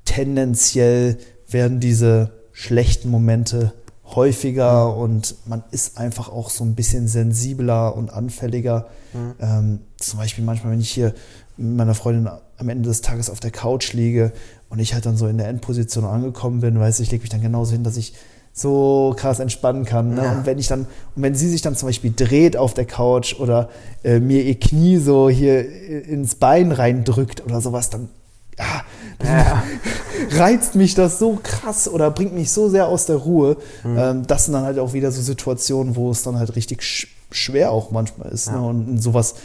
tendenziell 0.09 1.19
werden 1.47 1.79
diese 1.79 2.31
schlechten 2.51 3.09
Momente 3.09 3.73
häufiger 4.15 4.95
mhm. 4.95 5.01
und 5.01 5.35
man 5.45 5.63
ist 5.69 5.99
einfach 5.99 6.29
auch 6.29 6.49
so 6.49 6.63
ein 6.63 6.73
bisschen 6.73 7.07
sensibler 7.07 7.95
und 7.95 8.11
anfälliger. 8.11 8.87
Mhm. 9.13 9.33
Ähm, 9.39 9.79
zum 9.97 10.17
Beispiel 10.17 10.43
manchmal, 10.43 10.73
wenn 10.73 10.79
ich 10.79 10.89
hier 10.89 11.13
mit 11.57 11.77
meiner 11.77 11.93
Freundin 11.93 12.27
am 12.57 12.69
Ende 12.69 12.89
des 12.89 13.01
Tages 13.01 13.29
auf 13.29 13.39
der 13.39 13.51
Couch 13.51 13.93
liege 13.93 14.33
und 14.69 14.79
ich 14.79 14.95
halt 14.95 15.05
dann 15.05 15.15
so 15.15 15.27
in 15.27 15.37
der 15.37 15.47
Endposition 15.47 16.05
angekommen 16.05 16.61
bin, 16.61 16.79
weiß 16.79 17.01
ich, 17.01 17.11
lege 17.11 17.21
mich 17.21 17.29
dann 17.29 17.41
genauso 17.41 17.73
hin, 17.73 17.83
dass 17.83 17.95
ich 17.95 18.15
so 18.51 19.13
krass 19.15 19.39
entspannen 19.39 19.85
kann. 19.85 20.15
Ne? 20.15 20.23
Ja. 20.23 20.31
Und 20.31 20.47
wenn 20.47 20.57
ich 20.57 20.67
dann, 20.67 20.87
und 21.15 21.21
wenn 21.21 21.35
sie 21.35 21.47
sich 21.47 21.61
dann 21.61 21.75
zum 21.75 21.87
Beispiel 21.87 22.11
dreht 22.15 22.57
auf 22.57 22.73
der 22.73 22.85
Couch 22.85 23.39
oder 23.39 23.69
äh, 24.03 24.19
mir 24.19 24.41
ihr 24.43 24.59
Knie 24.59 24.97
so 24.97 25.29
hier 25.29 25.63
ins 26.07 26.33
Bein 26.33 26.71
reindrückt 26.71 27.45
oder 27.45 27.61
sowas, 27.61 27.91
dann, 27.91 28.09
ja, 28.57 28.65
dann 28.65 28.83
ja. 29.23 29.63
reizt 30.31 30.75
mich 30.75 30.95
das 30.95 31.19
so 31.19 31.39
krass 31.41 31.87
oder 31.87 32.11
bringt 32.11 32.33
mich 32.33 32.51
so 32.51 32.69
sehr 32.69 32.87
aus 32.87 33.05
der 33.05 33.17
Ruhe. 33.17 33.57
Mhm. 33.83 33.97
Ähm, 33.97 34.27
das 34.27 34.45
sind 34.45 34.53
dann 34.53 34.63
halt 34.63 34.79
auch 34.79 34.93
wieder 34.93 35.11
so 35.11 35.21
Situationen, 35.21 35.95
wo 35.95 36.11
es 36.11 36.23
dann 36.23 36.37
halt 36.37 36.55
richtig 36.55 36.83
sch 36.83 37.07
schwer 37.31 37.71
auch 37.71 37.91
manchmal 37.91 38.29
ist. 38.29 38.47
Ja. 38.47 38.53
Ne? 38.53 38.67
Und 38.67 38.97
sowas 39.01 39.35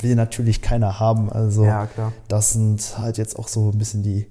will 0.00 0.14
natürlich 0.14 0.62
keiner 0.62 0.98
haben. 0.98 1.30
Also 1.30 1.64
ja, 1.64 1.88
das 2.28 2.52
sind 2.52 2.98
halt 2.98 3.18
jetzt 3.18 3.38
auch 3.38 3.48
so 3.48 3.70
ein 3.70 3.78
bisschen 3.78 4.02
die 4.02 4.26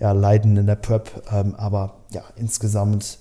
ja, 0.00 0.12
Leiden 0.12 0.56
in 0.56 0.66
der 0.66 0.76
Prep. 0.76 1.10
Ähm, 1.32 1.54
aber 1.56 1.96
ja, 2.10 2.22
insgesamt 2.36 3.18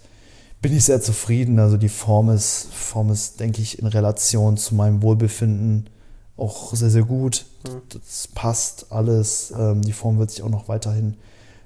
bin 0.62 0.76
ich 0.76 0.86
sehr 0.86 1.02
zufrieden. 1.02 1.60
Also 1.60 1.78
die 1.78 1.90
Form 1.90 2.30
ist, 2.30 2.70
Form 2.72 3.12
ist, 3.12 3.40
denke 3.40 3.62
ich, 3.62 3.80
in 3.80 3.88
Relation 3.88 4.58
zu 4.58 4.76
meinem 4.76 5.02
Wohlbefinden 5.02 5.90
auch 6.38 6.74
sehr, 6.74 6.90
sehr 6.90 7.04
gut. 7.04 7.46
Mhm. 7.68 7.82
Das 7.90 8.28
passt 8.34 8.88
alles. 8.92 9.54
Ähm, 9.58 9.82
die 9.82 9.94
Form 9.94 10.20
wird 10.20 10.32
sich 10.32 10.44
auch 10.44 10.50
noch 10.50 10.68
weiterhin 10.68 11.16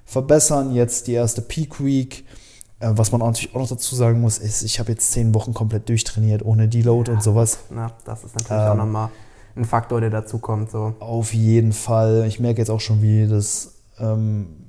verbessern. 0.04 0.74
Jetzt 0.74 1.06
die 1.06 1.12
erste 1.12 1.42
Peak 1.42 1.82
Week. 1.84 2.24
Äh, 2.80 2.92
was 2.94 3.12
man 3.12 3.20
natürlich 3.20 3.54
auch 3.54 3.60
noch 3.60 3.68
dazu 3.68 3.94
sagen 3.94 4.20
muss, 4.20 4.38
ist, 4.38 4.62
ich 4.62 4.78
habe 4.80 4.90
jetzt 4.92 5.12
zehn 5.12 5.34
Wochen 5.34 5.54
komplett 5.54 5.88
durchtrainiert, 5.88 6.44
ohne 6.44 6.68
Deload 6.68 7.10
ja, 7.10 7.16
und 7.16 7.22
sowas. 7.22 7.58
Na, 7.70 7.92
das 8.04 8.24
ist 8.24 8.34
natürlich 8.34 8.62
ähm, 8.62 8.68
auch 8.68 8.76
nochmal 8.76 9.08
ein 9.54 9.64
Faktor, 9.64 10.00
der 10.00 10.10
dazu 10.10 10.38
kommt. 10.38 10.70
So. 10.70 10.94
Auf 10.98 11.34
jeden 11.34 11.72
Fall. 11.72 12.24
Ich 12.26 12.40
merke 12.40 12.60
jetzt 12.60 12.70
auch 12.70 12.80
schon, 12.80 13.02
wie 13.02 13.28
das 13.28 13.74
ähm, 13.98 14.62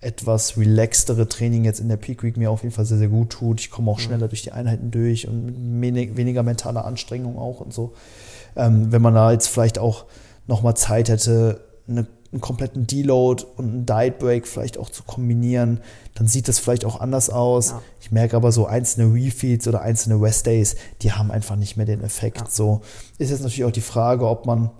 etwas 0.00 0.56
relaxtere 0.56 1.28
Training 1.28 1.64
jetzt 1.64 1.78
in 1.78 1.88
der 1.88 1.96
Peak 1.96 2.22
Week 2.22 2.36
mir 2.36 2.50
auf 2.50 2.62
jeden 2.62 2.74
Fall 2.74 2.84
sehr, 2.84 2.98
sehr 2.98 3.08
gut 3.08 3.30
tut. 3.30 3.60
Ich 3.60 3.70
komme 3.70 3.90
auch 3.90 3.98
mhm. 3.98 4.02
schneller 4.02 4.28
durch 4.28 4.42
die 4.42 4.52
Einheiten 4.52 4.90
durch 4.90 5.28
und 5.28 5.80
weniger 5.80 6.42
mentaler 6.42 6.84
Anstrengung 6.84 7.38
auch 7.38 7.60
und 7.60 7.72
so. 7.72 7.92
Ähm, 8.56 8.92
wenn 8.92 9.02
man 9.02 9.14
da 9.14 9.32
jetzt 9.32 9.48
vielleicht 9.48 9.78
auch 9.78 10.04
nochmal 10.46 10.76
Zeit 10.76 11.08
hätte, 11.08 11.64
eine, 11.88 12.06
einen 12.32 12.40
kompletten 12.40 12.86
Deload 12.86 13.44
und 13.56 13.68
einen 13.68 13.86
Diet 13.86 14.18
Break 14.18 14.46
vielleicht 14.46 14.78
auch 14.78 14.90
zu 14.90 15.02
kombinieren, 15.02 15.80
dann 16.14 16.26
sieht 16.26 16.48
das 16.48 16.58
vielleicht 16.58 16.84
auch 16.84 17.00
anders 17.00 17.30
aus. 17.30 17.70
Ja. 17.70 17.82
Ich 18.00 18.10
merke 18.10 18.36
aber 18.36 18.52
so 18.52 18.66
einzelne 18.66 19.12
Refeeds 19.12 19.68
oder 19.68 19.82
einzelne 19.82 20.20
Rest 20.20 20.46
Days, 20.46 20.76
die 21.02 21.12
haben 21.12 21.30
einfach 21.30 21.56
nicht 21.56 21.76
mehr 21.76 21.86
den 21.86 22.02
Effekt. 22.02 22.38
Ja. 22.38 22.46
So 22.48 22.80
ist 23.18 23.30
jetzt 23.30 23.40
natürlich 23.40 23.64
auch 23.64 23.72
die 23.72 23.80
Frage, 23.80 24.26
ob 24.26 24.46
man 24.46 24.70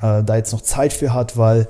äh, 0.00 0.22
da 0.22 0.36
jetzt 0.36 0.52
noch 0.52 0.62
Zeit 0.62 0.92
für 0.92 1.12
hat, 1.12 1.36
weil 1.36 1.68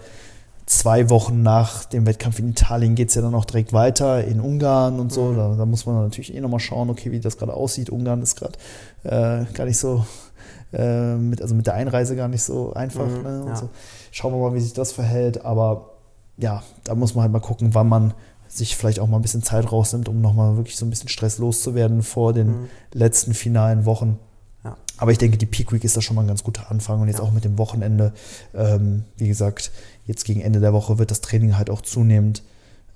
zwei 0.70 1.10
Wochen 1.10 1.42
nach 1.42 1.84
dem 1.84 2.06
Wettkampf 2.06 2.38
in 2.38 2.50
Italien 2.50 2.94
geht 2.94 3.08
es 3.08 3.16
ja 3.16 3.22
dann 3.22 3.34
auch 3.34 3.44
direkt 3.44 3.72
weiter 3.72 4.24
in 4.24 4.40
Ungarn 4.40 5.00
und 5.00 5.12
so. 5.12 5.24
Mhm. 5.24 5.36
Da, 5.36 5.54
da, 5.56 5.66
muss 5.66 5.84
man 5.84 5.96
natürlich 5.96 6.32
eh 6.32 6.40
nochmal 6.40 6.60
schauen, 6.60 6.90
okay, 6.90 7.10
wie 7.10 7.18
das 7.18 7.36
gerade 7.36 7.54
aussieht. 7.54 7.90
Ungarn 7.90 8.22
ist 8.22 8.36
gerade 8.36 8.56
äh, 9.02 9.52
gar 9.52 9.64
nicht 9.64 9.78
so, 9.78 10.06
äh, 10.72 11.16
mit, 11.16 11.42
also 11.42 11.56
mit 11.56 11.66
der 11.66 11.74
Einreise 11.74 12.14
gar 12.14 12.28
nicht 12.28 12.44
so 12.44 12.72
einfach. 12.72 13.06
Mhm, 13.06 13.22
ne? 13.22 13.44
ja. 13.48 13.56
so. 13.56 13.68
Schauen 14.12 14.32
wir 14.32 14.38
mal, 14.38 14.54
wie 14.54 14.60
sich 14.60 14.72
das 14.72 14.92
verhält. 14.92 15.44
Aber 15.44 15.90
ja, 16.36 16.62
da 16.84 16.94
muss 16.94 17.16
man 17.16 17.22
halt 17.22 17.32
mal 17.32 17.40
gucken, 17.40 17.74
wann 17.74 17.88
man 17.88 18.14
sich 18.46 18.76
vielleicht 18.76 19.00
auch 19.00 19.08
mal 19.08 19.18
ein 19.18 19.22
bisschen 19.22 19.42
Zeit 19.42 19.70
rausnimmt, 19.72 20.08
um 20.08 20.20
nochmal 20.20 20.56
wirklich 20.56 20.76
so 20.76 20.86
ein 20.86 20.90
bisschen 20.90 21.08
Stress 21.08 21.38
loszuwerden 21.38 22.02
vor 22.02 22.32
den 22.32 22.46
mhm. 22.46 22.68
letzten 22.92 23.34
finalen 23.34 23.86
Wochen. 23.86 24.18
Aber 25.00 25.12
ich 25.12 25.18
denke, 25.18 25.38
die 25.38 25.46
Peak 25.46 25.72
Week 25.72 25.82
ist 25.82 25.96
da 25.96 26.02
schon 26.02 26.14
mal 26.14 26.22
ein 26.22 26.28
ganz 26.28 26.44
guter 26.44 26.70
Anfang 26.70 27.00
und 27.00 27.08
jetzt 27.08 27.22
auch 27.22 27.32
mit 27.32 27.42
dem 27.44 27.56
Wochenende, 27.56 28.12
ähm, 28.54 29.04
wie 29.16 29.28
gesagt, 29.28 29.72
jetzt 30.04 30.26
gegen 30.26 30.42
Ende 30.42 30.60
der 30.60 30.74
Woche 30.74 30.98
wird 30.98 31.10
das 31.10 31.22
Training 31.22 31.56
halt 31.56 31.70
auch 31.70 31.80
zunehmend 31.80 32.42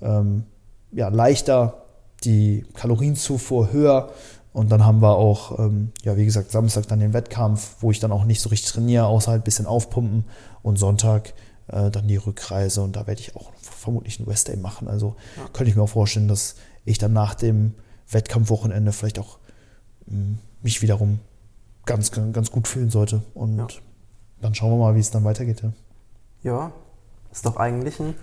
ähm, 0.03 0.43
ja, 0.91 1.07
leichter, 1.07 1.83
die 2.23 2.63
Kalorienzufuhr 2.75 3.73
höher 3.73 4.11
und 4.53 4.71
dann 4.71 4.85
haben 4.85 5.01
wir 5.01 5.15
auch, 5.15 5.57
ähm, 5.57 5.93
ja, 6.03 6.15
wie 6.15 6.25
gesagt, 6.25 6.51
Samstag 6.51 6.87
dann 6.87 6.99
den 6.99 7.13
Wettkampf, 7.13 7.77
wo 7.79 7.89
ich 7.89 7.99
dann 7.99 8.11
auch 8.11 8.23
nicht 8.23 8.39
so 8.39 8.49
richtig 8.49 8.71
trainiere, 8.71 9.07
außer 9.07 9.31
halt 9.31 9.41
ein 9.41 9.43
bisschen 9.43 9.65
aufpumpen 9.65 10.25
und 10.61 10.77
Sonntag 10.77 11.33
äh, 11.69 11.89
dann 11.89 12.07
die 12.07 12.17
Rückreise 12.17 12.83
und 12.83 12.95
da 12.95 13.07
werde 13.07 13.21
ich 13.21 13.35
auch 13.35 13.51
vermutlich 13.59 14.19
einen 14.19 14.27
West 14.27 14.47
Day 14.47 14.57
machen. 14.57 14.87
Also 14.87 15.15
ja. 15.37 15.47
könnte 15.53 15.71
ich 15.71 15.75
mir 15.75 15.81
auch 15.81 15.89
vorstellen, 15.89 16.27
dass 16.27 16.53
ich 16.85 16.99
dann 16.99 17.13
nach 17.13 17.33
dem 17.33 17.73
Wettkampfwochenende 18.11 18.91
vielleicht 18.91 19.17
auch 19.17 19.39
mh, 20.05 20.15
hm, 20.17 20.37
mich 20.61 20.83
wiederum 20.83 21.19
ganz, 21.85 22.11
ganz 22.11 22.51
gut 22.51 22.67
fühlen 22.67 22.89
sollte. 22.89 23.21
Und 23.33 23.57
ja. 23.57 23.67
dann 24.41 24.55
schauen 24.55 24.71
wir 24.71 24.77
mal, 24.77 24.95
wie 24.95 24.99
es 24.99 25.11
dann 25.11 25.23
weitergeht. 25.23 25.61
Ja. 25.61 25.71
ja, 26.43 26.71
ist 27.31 27.45
doch 27.45 27.57
eigentlich 27.57 27.99
ein 27.99 28.15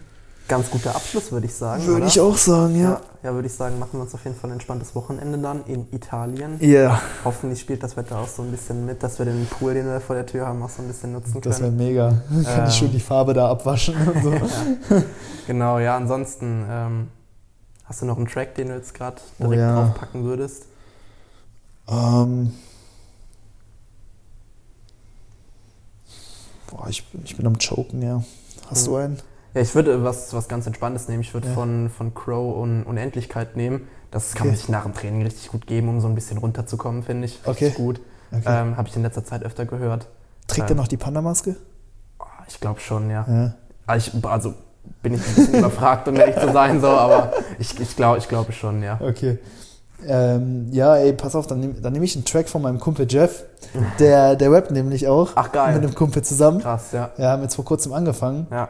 ganz 0.49 0.71
guter 0.71 0.95
Abschluss, 0.95 1.33
würde 1.33 1.47
ich 1.47 1.55
sagen. 1.55 1.87
Würde 1.87 1.99
oder? 2.03 2.07
ich 2.07 2.21
auch 2.21 2.37
sagen, 2.37 2.75
ja. 2.77 2.91
ja. 2.91 3.01
ja. 3.23 3.35
würde 3.35 3.47
ich 3.47 3.55
sagen, 3.55 3.79
machen 3.79 3.93
wir 3.95 4.01
uns 4.03 4.15
auf 4.15 4.25
jeden 4.25 4.37
Fall 4.37 4.51
ein 4.51 4.55
entspanntes 4.55 4.95
Wochenende 4.95 5.39
dann 5.39 5.65
in 5.67 5.87
Italien. 5.93 6.57
Ja. 6.61 6.69
Yeah. 6.69 7.03
Hoffentlich 7.25 7.61
spielt 7.61 7.83
das 7.83 7.97
Wetter 7.97 8.19
auch 8.19 8.29
so 8.29 8.43
ein 8.43 8.51
bisschen 8.51 8.85
mit, 8.85 9.03
dass 9.03 9.19
wir 9.19 9.27
den 9.27 9.47
Pool, 9.47 9.75
den 9.75 9.87
wir 9.87 10.01
vor 10.01 10.17
der 10.17 10.27
Tür 10.27 10.47
haben, 10.47 10.63
auch 10.63 10.71
so 10.71 10.83
ein 10.83 10.89
bisschen 10.89 11.13
nutzen 11.13 11.33
können. 11.33 11.43
Das 11.43 11.61
wäre 11.61 11.71
mega. 11.71 12.23
Ähm, 12.31 12.45
Kann 12.45 12.69
ich 12.69 12.75
schon 12.75 12.91
die 12.91 13.01
Farbe 13.01 13.35
da 13.35 13.51
abwaschen 13.51 13.95
und 13.97 14.23
so. 14.23 14.33
ja. 14.95 15.03
Genau, 15.47 15.79
ja, 15.79 15.97
ansonsten 15.97 16.65
ähm, 16.69 17.09
hast 17.85 18.03
du 18.03 18.07
noch 18.07 18.17
einen 18.17 18.27
Track, 18.27 18.55
den 18.57 18.69
du 18.69 18.75
jetzt 18.75 18.95
gerade 18.95 19.17
oh 19.39 19.45
direkt 19.45 19.63
oh, 19.63 19.65
ja. 19.65 19.75
draufpacken 19.75 20.25
würdest? 20.25 20.67
Ähm. 21.89 22.53
Boah, 26.73 26.89
ich 26.89 27.07
bin, 27.11 27.23
ich 27.25 27.37
bin 27.37 27.47
am 27.47 27.59
Choken, 27.59 28.03
ja. 28.03 28.23
Hast 28.69 28.87
mhm. 28.87 28.91
du 28.91 28.97
einen? 28.97 29.19
Ja, 29.55 29.61
ich 29.61 29.75
würde 29.75 30.03
was, 30.03 30.33
was 30.33 30.49
ganz 30.49 30.67
Entspanntes 30.67 31.09
nehmen. 31.09 31.21
Ich 31.21 31.35
würde 31.35 31.49
ja. 31.49 31.55
von, 31.55 31.91
von 31.91 32.15
Crow 32.15 32.57
und 32.57 32.85
Unendlichkeit 32.85 33.57
nehmen. 33.57 33.87
Das 34.11 34.33
kann 34.33 34.43
okay. 34.43 34.49
man 34.49 34.57
sich 34.57 34.69
nach 34.69 34.85
dem 34.85 34.95
Training 34.95 35.23
richtig 35.23 35.51
gut 35.51 35.67
geben, 35.67 35.89
um 35.89 36.01
so 36.01 36.09
ein 36.09 36.15
bisschen 36.15 36.39
runterzukommen, 36.39 37.03
finde 37.03 37.27
ich. 37.27 37.47
Richtig 37.47 37.75
okay. 37.75 37.83
gut. 37.83 38.01
Okay. 38.31 38.43
Ähm, 38.47 38.77
Habe 38.77 38.89
ich 38.89 38.97
in 38.97 39.03
letzter 39.03 39.25
Zeit 39.25 39.43
öfter 39.43 39.67
gehört. 39.67 40.09
Trägt 40.47 40.71
ähm, 40.71 40.77
er 40.77 40.81
noch 40.81 40.89
die 40.89 40.97
Panda-Maske? 40.97 41.57
Oh, 42.19 42.25
ich 42.49 42.59
glaube 42.61 42.81
schon, 42.81 43.11
ja. 43.11 43.27
ja. 43.29 43.55
Also, 43.87 44.17
ich, 44.17 44.25
also 44.25 44.55
bin 45.03 45.15
ich 45.15 45.21
ein 45.21 45.35
bisschen 45.35 45.55
überfragt, 45.59 46.09
um 46.09 46.17
ehrlich 46.17 46.37
zu 46.37 46.51
sein, 46.51 46.81
so, 46.81 46.89
aber 46.89 47.33
ich, 47.59 47.79
ich, 47.79 47.95
glaub, 47.95 48.17
ich 48.17 48.29
glaube 48.29 48.53
schon, 48.53 48.83
ja. 48.83 48.99
Okay. 49.01 49.39
Ähm, 50.07 50.69
ja, 50.73 50.97
ey, 50.97 51.13
pass 51.13 51.35
auf, 51.35 51.47
dann 51.47 51.61
nehme 51.61 51.91
nehm 51.91 52.03
ich 52.03 52.17
einen 52.17 52.25
Track 52.25 52.49
von 52.49 52.63
meinem 52.63 52.81
Kumpel 52.81 53.07
Jeff. 53.09 53.45
Der, 53.99 54.37
der 54.37 54.51
rappt 54.51 54.71
nämlich 54.71 55.09
auch. 55.09 55.31
Ach 55.35 55.53
geil. 55.53 55.75
Mit 55.75 55.85
einem 55.85 55.95
Kumpel 55.95 56.23
zusammen. 56.23 56.61
Krass, 56.61 56.93
ja. 56.93 57.11
Ja, 57.17 57.31
haben 57.31 57.43
jetzt 57.43 57.55
vor 57.55 57.65
kurzem 57.65 57.93
angefangen. 57.93 58.47
Ja. 58.51 58.69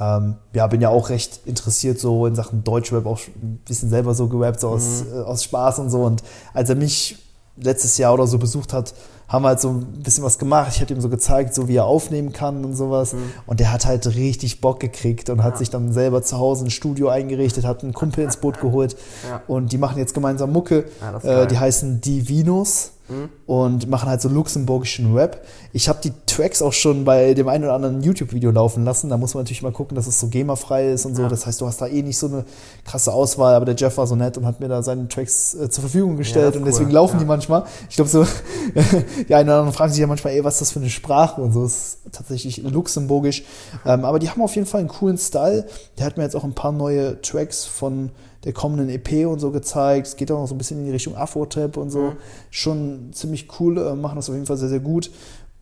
Ähm, 0.00 0.36
ja, 0.52 0.66
bin 0.66 0.80
ja 0.80 0.88
auch 0.88 1.10
recht 1.10 1.40
interessiert 1.44 1.98
so 1.98 2.26
in 2.26 2.34
Sachen 2.34 2.64
Deutschrap, 2.64 3.06
auch 3.06 3.18
ein 3.18 3.60
bisschen 3.66 3.90
selber 3.90 4.14
so 4.14 4.28
gerappt, 4.28 4.60
so 4.60 4.68
aus, 4.68 5.04
mhm. 5.04 5.18
äh, 5.18 5.22
aus 5.22 5.44
Spaß 5.44 5.80
und 5.80 5.90
so. 5.90 6.02
Und 6.02 6.22
als 6.54 6.70
er 6.70 6.76
mich 6.76 7.18
letztes 7.56 7.98
Jahr 7.98 8.14
oder 8.14 8.26
so 8.26 8.38
besucht 8.38 8.72
hat, 8.72 8.94
haben 9.32 9.46
halt 9.46 9.60
so 9.60 9.70
ein 9.70 9.86
bisschen 10.02 10.22
was 10.22 10.38
gemacht. 10.38 10.72
Ich 10.74 10.82
habe 10.82 10.92
ihm 10.92 11.00
so 11.00 11.08
gezeigt, 11.08 11.54
so 11.54 11.66
wie 11.66 11.76
er 11.76 11.86
aufnehmen 11.86 12.32
kann 12.32 12.64
und 12.66 12.76
sowas. 12.76 13.14
Mhm. 13.14 13.32
Und 13.46 13.60
der 13.60 13.72
hat 13.72 13.86
halt 13.86 14.06
richtig 14.14 14.60
Bock 14.60 14.78
gekriegt 14.78 15.30
und 15.30 15.42
hat 15.42 15.56
sich 15.56 15.70
dann 15.70 15.92
selber 15.92 16.22
zu 16.22 16.38
Hause 16.38 16.66
ein 16.66 16.70
Studio 16.70 17.08
eingerichtet, 17.08 17.64
hat 17.64 17.82
einen 17.82 17.94
Kumpel 17.94 18.24
ins 18.24 18.36
Boot 18.36 18.60
geholt 18.60 18.94
ja. 19.26 19.42
und 19.48 19.72
die 19.72 19.78
machen 19.78 19.98
jetzt 19.98 20.12
gemeinsam 20.12 20.52
Mucke. 20.52 20.84
Ja, 21.24 21.42
äh, 21.42 21.46
die 21.46 21.58
heißen 21.58 22.02
Divinos 22.02 22.92
mhm. 23.08 23.28
und 23.46 23.88
machen 23.88 24.08
halt 24.08 24.20
so 24.20 24.28
luxemburgischen 24.28 25.14
Rap. 25.14 25.44
Ich 25.72 25.88
habe 25.88 26.00
die 26.02 26.12
Tracks 26.26 26.62
auch 26.62 26.72
schon 26.72 27.04
bei 27.04 27.34
dem 27.34 27.48
einen 27.48 27.64
oder 27.64 27.74
anderen 27.74 28.02
YouTube-Video 28.02 28.50
laufen 28.50 28.84
lassen. 28.84 29.10
Da 29.10 29.16
muss 29.16 29.34
man 29.34 29.44
natürlich 29.44 29.62
mal 29.62 29.72
gucken, 29.72 29.94
dass 29.94 30.06
es 30.06 30.18
so 30.18 30.28
GEMA-frei 30.28 30.90
ist 30.90 31.06
und 31.06 31.14
so. 31.14 31.22
Ja. 31.22 31.28
Das 31.28 31.46
heißt, 31.46 31.60
du 31.60 31.66
hast 31.66 31.80
da 31.80 31.86
eh 31.86 32.02
nicht 32.02 32.18
so 32.18 32.26
eine 32.26 32.44
krasse 32.84 33.12
Auswahl, 33.12 33.54
aber 33.54 33.64
der 33.64 33.74
Jeff 33.74 33.96
war 33.96 34.06
so 34.06 34.16
nett 34.16 34.36
und 34.38 34.46
hat 34.46 34.60
mir 34.60 34.68
da 34.68 34.82
seine 34.82 35.08
Tracks 35.08 35.54
äh, 35.54 35.70
zur 35.70 35.82
Verfügung 35.82 36.16
gestellt 36.16 36.54
ja, 36.54 36.60
und 36.60 36.66
deswegen 36.66 36.90
laufen 36.90 37.14
ja. 37.14 37.20
die 37.20 37.26
manchmal. 37.26 37.64
Ich 37.88 37.96
glaube 37.96 38.10
so, 38.10 38.24
die 39.28 39.34
einen 39.34 39.48
oder 39.48 39.58
anderen 39.58 39.72
fragen 39.72 39.92
sich 39.92 40.00
ja 40.00 40.06
manchmal, 40.06 40.34
ey, 40.34 40.44
was 40.44 40.54
ist 40.54 40.62
das 40.62 40.72
für 40.72 40.80
eine 40.80 40.90
Sprache 40.90 41.40
und 41.40 41.52
so. 41.52 41.62
Das 41.62 41.76
ist 41.76 41.98
tatsächlich 42.12 42.58
luxemburgisch. 42.58 43.44
Ähm, 43.84 44.04
aber 44.04 44.18
die 44.18 44.30
haben 44.30 44.42
auf 44.42 44.54
jeden 44.54 44.66
Fall 44.66 44.80
einen 44.80 44.88
coolen 44.88 45.18
Style. 45.18 45.66
Der 45.98 46.06
hat 46.06 46.16
mir 46.16 46.24
jetzt 46.24 46.36
auch 46.36 46.44
ein 46.44 46.54
paar 46.54 46.72
neue 46.72 47.20
Tracks 47.20 47.64
von 47.64 48.10
der 48.44 48.52
kommenden 48.52 48.88
EP 48.88 49.26
und 49.26 49.38
so 49.38 49.50
gezeigt. 49.50 50.08
Es 50.08 50.16
geht 50.16 50.30
auch 50.32 50.40
noch 50.40 50.48
so 50.48 50.54
ein 50.54 50.58
bisschen 50.58 50.78
in 50.80 50.86
die 50.86 50.90
Richtung 50.90 51.16
Afro-Trap 51.16 51.76
und 51.76 51.90
so. 51.90 52.00
Mhm. 52.00 52.16
Schon 52.50 53.10
ziemlich 53.12 53.48
cool, 53.60 53.78
äh, 53.78 53.94
machen 53.94 54.16
das 54.16 54.28
auf 54.28 54.34
jeden 54.34 54.46
Fall 54.46 54.56
sehr, 54.56 54.68
sehr 54.68 54.80
gut. 54.80 55.10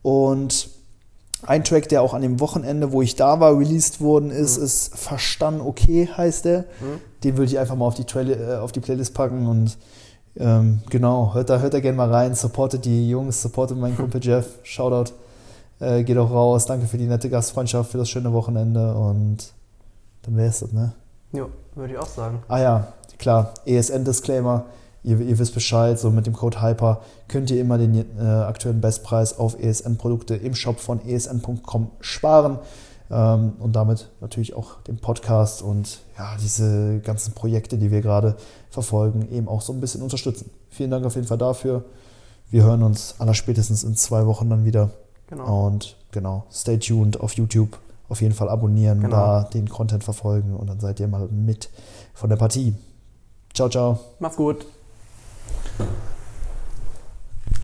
Und 0.01 0.69
ein 1.43 1.63
Track, 1.63 1.89
der 1.89 2.01
auch 2.01 2.13
an 2.13 2.21
dem 2.21 2.39
Wochenende, 2.39 2.91
wo 2.91 3.01
ich 3.01 3.15
da 3.15 3.39
war, 3.39 3.57
released 3.57 4.01
worden 4.01 4.29
ist, 4.29 4.57
mhm. 4.57 4.63
ist 4.63 4.97
Verstanden 4.97 5.61
okay, 5.61 6.07
heißt 6.15 6.45
der. 6.45 6.59
Mhm. 6.59 7.01
Den 7.23 7.37
würde 7.37 7.51
ich 7.51 7.59
einfach 7.59 7.75
mal 7.75 7.85
auf 7.85 7.95
die, 7.95 8.05
Trail 8.05 8.31
äh, 8.31 8.57
auf 8.57 8.71
die 8.71 8.79
Playlist 8.79 9.13
packen 9.13 9.47
und 9.47 9.77
ähm, 10.37 10.81
genau, 10.89 11.33
hört 11.33 11.49
da, 11.49 11.59
hört 11.59 11.73
da 11.73 11.79
gerne 11.79 11.97
mal 11.97 12.09
rein, 12.11 12.35
supportet 12.35 12.85
die 12.85 13.09
Jungs, 13.09 13.41
supportet 13.41 13.77
meinen 13.77 13.95
Kumpel 13.97 14.23
Jeff, 14.23 14.59
Shoutout, 14.63 15.13
äh, 15.79 16.03
geht 16.03 16.17
auch 16.17 16.31
raus, 16.31 16.65
danke 16.65 16.87
für 16.87 16.97
die 16.97 17.05
nette 17.05 17.29
Gastfreundschaft, 17.29 17.91
für 17.91 17.97
das 17.97 18.09
schöne 18.09 18.31
Wochenende 18.31 18.95
und 18.95 19.53
dann 20.23 20.37
wäre 20.37 20.49
es 20.49 20.59
das, 20.59 20.71
ne? 20.71 20.93
Ja, 21.31 21.47
würde 21.75 21.93
ich 21.93 21.99
auch 21.99 22.07
sagen. 22.07 22.43
Ah 22.47 22.59
ja, 22.59 22.93
klar, 23.17 23.53
ESN-Disclaimer. 23.65 24.65
Ihr, 25.03 25.19
ihr, 25.19 25.39
wisst 25.39 25.55
Bescheid, 25.55 25.97
so 25.97 26.11
mit 26.11 26.27
dem 26.27 26.33
Code 26.33 26.61
Hyper 26.61 27.01
könnt 27.27 27.49
ihr 27.49 27.59
immer 27.59 27.79
den 27.79 28.05
äh, 28.19 28.21
aktuellen 28.21 28.81
Bestpreis 28.81 29.39
auf 29.39 29.59
ESN-Produkte 29.59 30.35
im 30.35 30.53
Shop 30.53 30.79
von 30.79 31.03
esn.com 31.03 31.89
sparen 32.01 32.59
ähm, 33.09 33.53
und 33.57 33.75
damit 33.75 34.09
natürlich 34.21 34.53
auch 34.53 34.81
den 34.83 34.97
Podcast 34.97 35.63
und 35.63 36.01
ja, 36.19 36.35
diese 36.39 36.99
ganzen 36.99 37.33
Projekte, 37.33 37.79
die 37.79 37.89
wir 37.89 38.01
gerade 38.01 38.35
verfolgen, 38.69 39.27
eben 39.31 39.47
auch 39.47 39.61
so 39.61 39.73
ein 39.73 39.81
bisschen 39.81 40.03
unterstützen. 40.03 40.51
Vielen 40.69 40.91
Dank 40.91 41.03
auf 41.05 41.15
jeden 41.15 41.27
Fall 41.27 41.39
dafür. 41.39 41.83
Wir 42.51 42.63
hören 42.63 42.83
uns 42.83 43.15
allerspätestens 43.17 43.83
in 43.83 43.95
zwei 43.95 44.27
Wochen 44.27 44.49
dann 44.49 44.65
wieder. 44.65 44.91
Genau. 45.27 45.67
Und 45.67 45.95
genau, 46.11 46.45
stay 46.51 46.77
tuned 46.77 47.19
auf 47.19 47.33
YouTube 47.33 47.77
auf 48.11 48.21
jeden 48.21 48.33
Fall 48.33 48.49
abonnieren, 48.49 48.99
genau. 48.99 49.15
da 49.15 49.43
den 49.43 49.69
Content 49.69 50.03
verfolgen 50.03 50.53
und 50.53 50.69
dann 50.69 50.81
seid 50.81 50.99
ihr 50.99 51.07
mal 51.07 51.29
mit 51.29 51.69
von 52.13 52.29
der 52.29 52.35
Partie. 52.35 52.75
Ciao, 53.53 53.69
ciao. 53.69 53.99
Macht's 54.19 54.35
gut. 54.35 54.65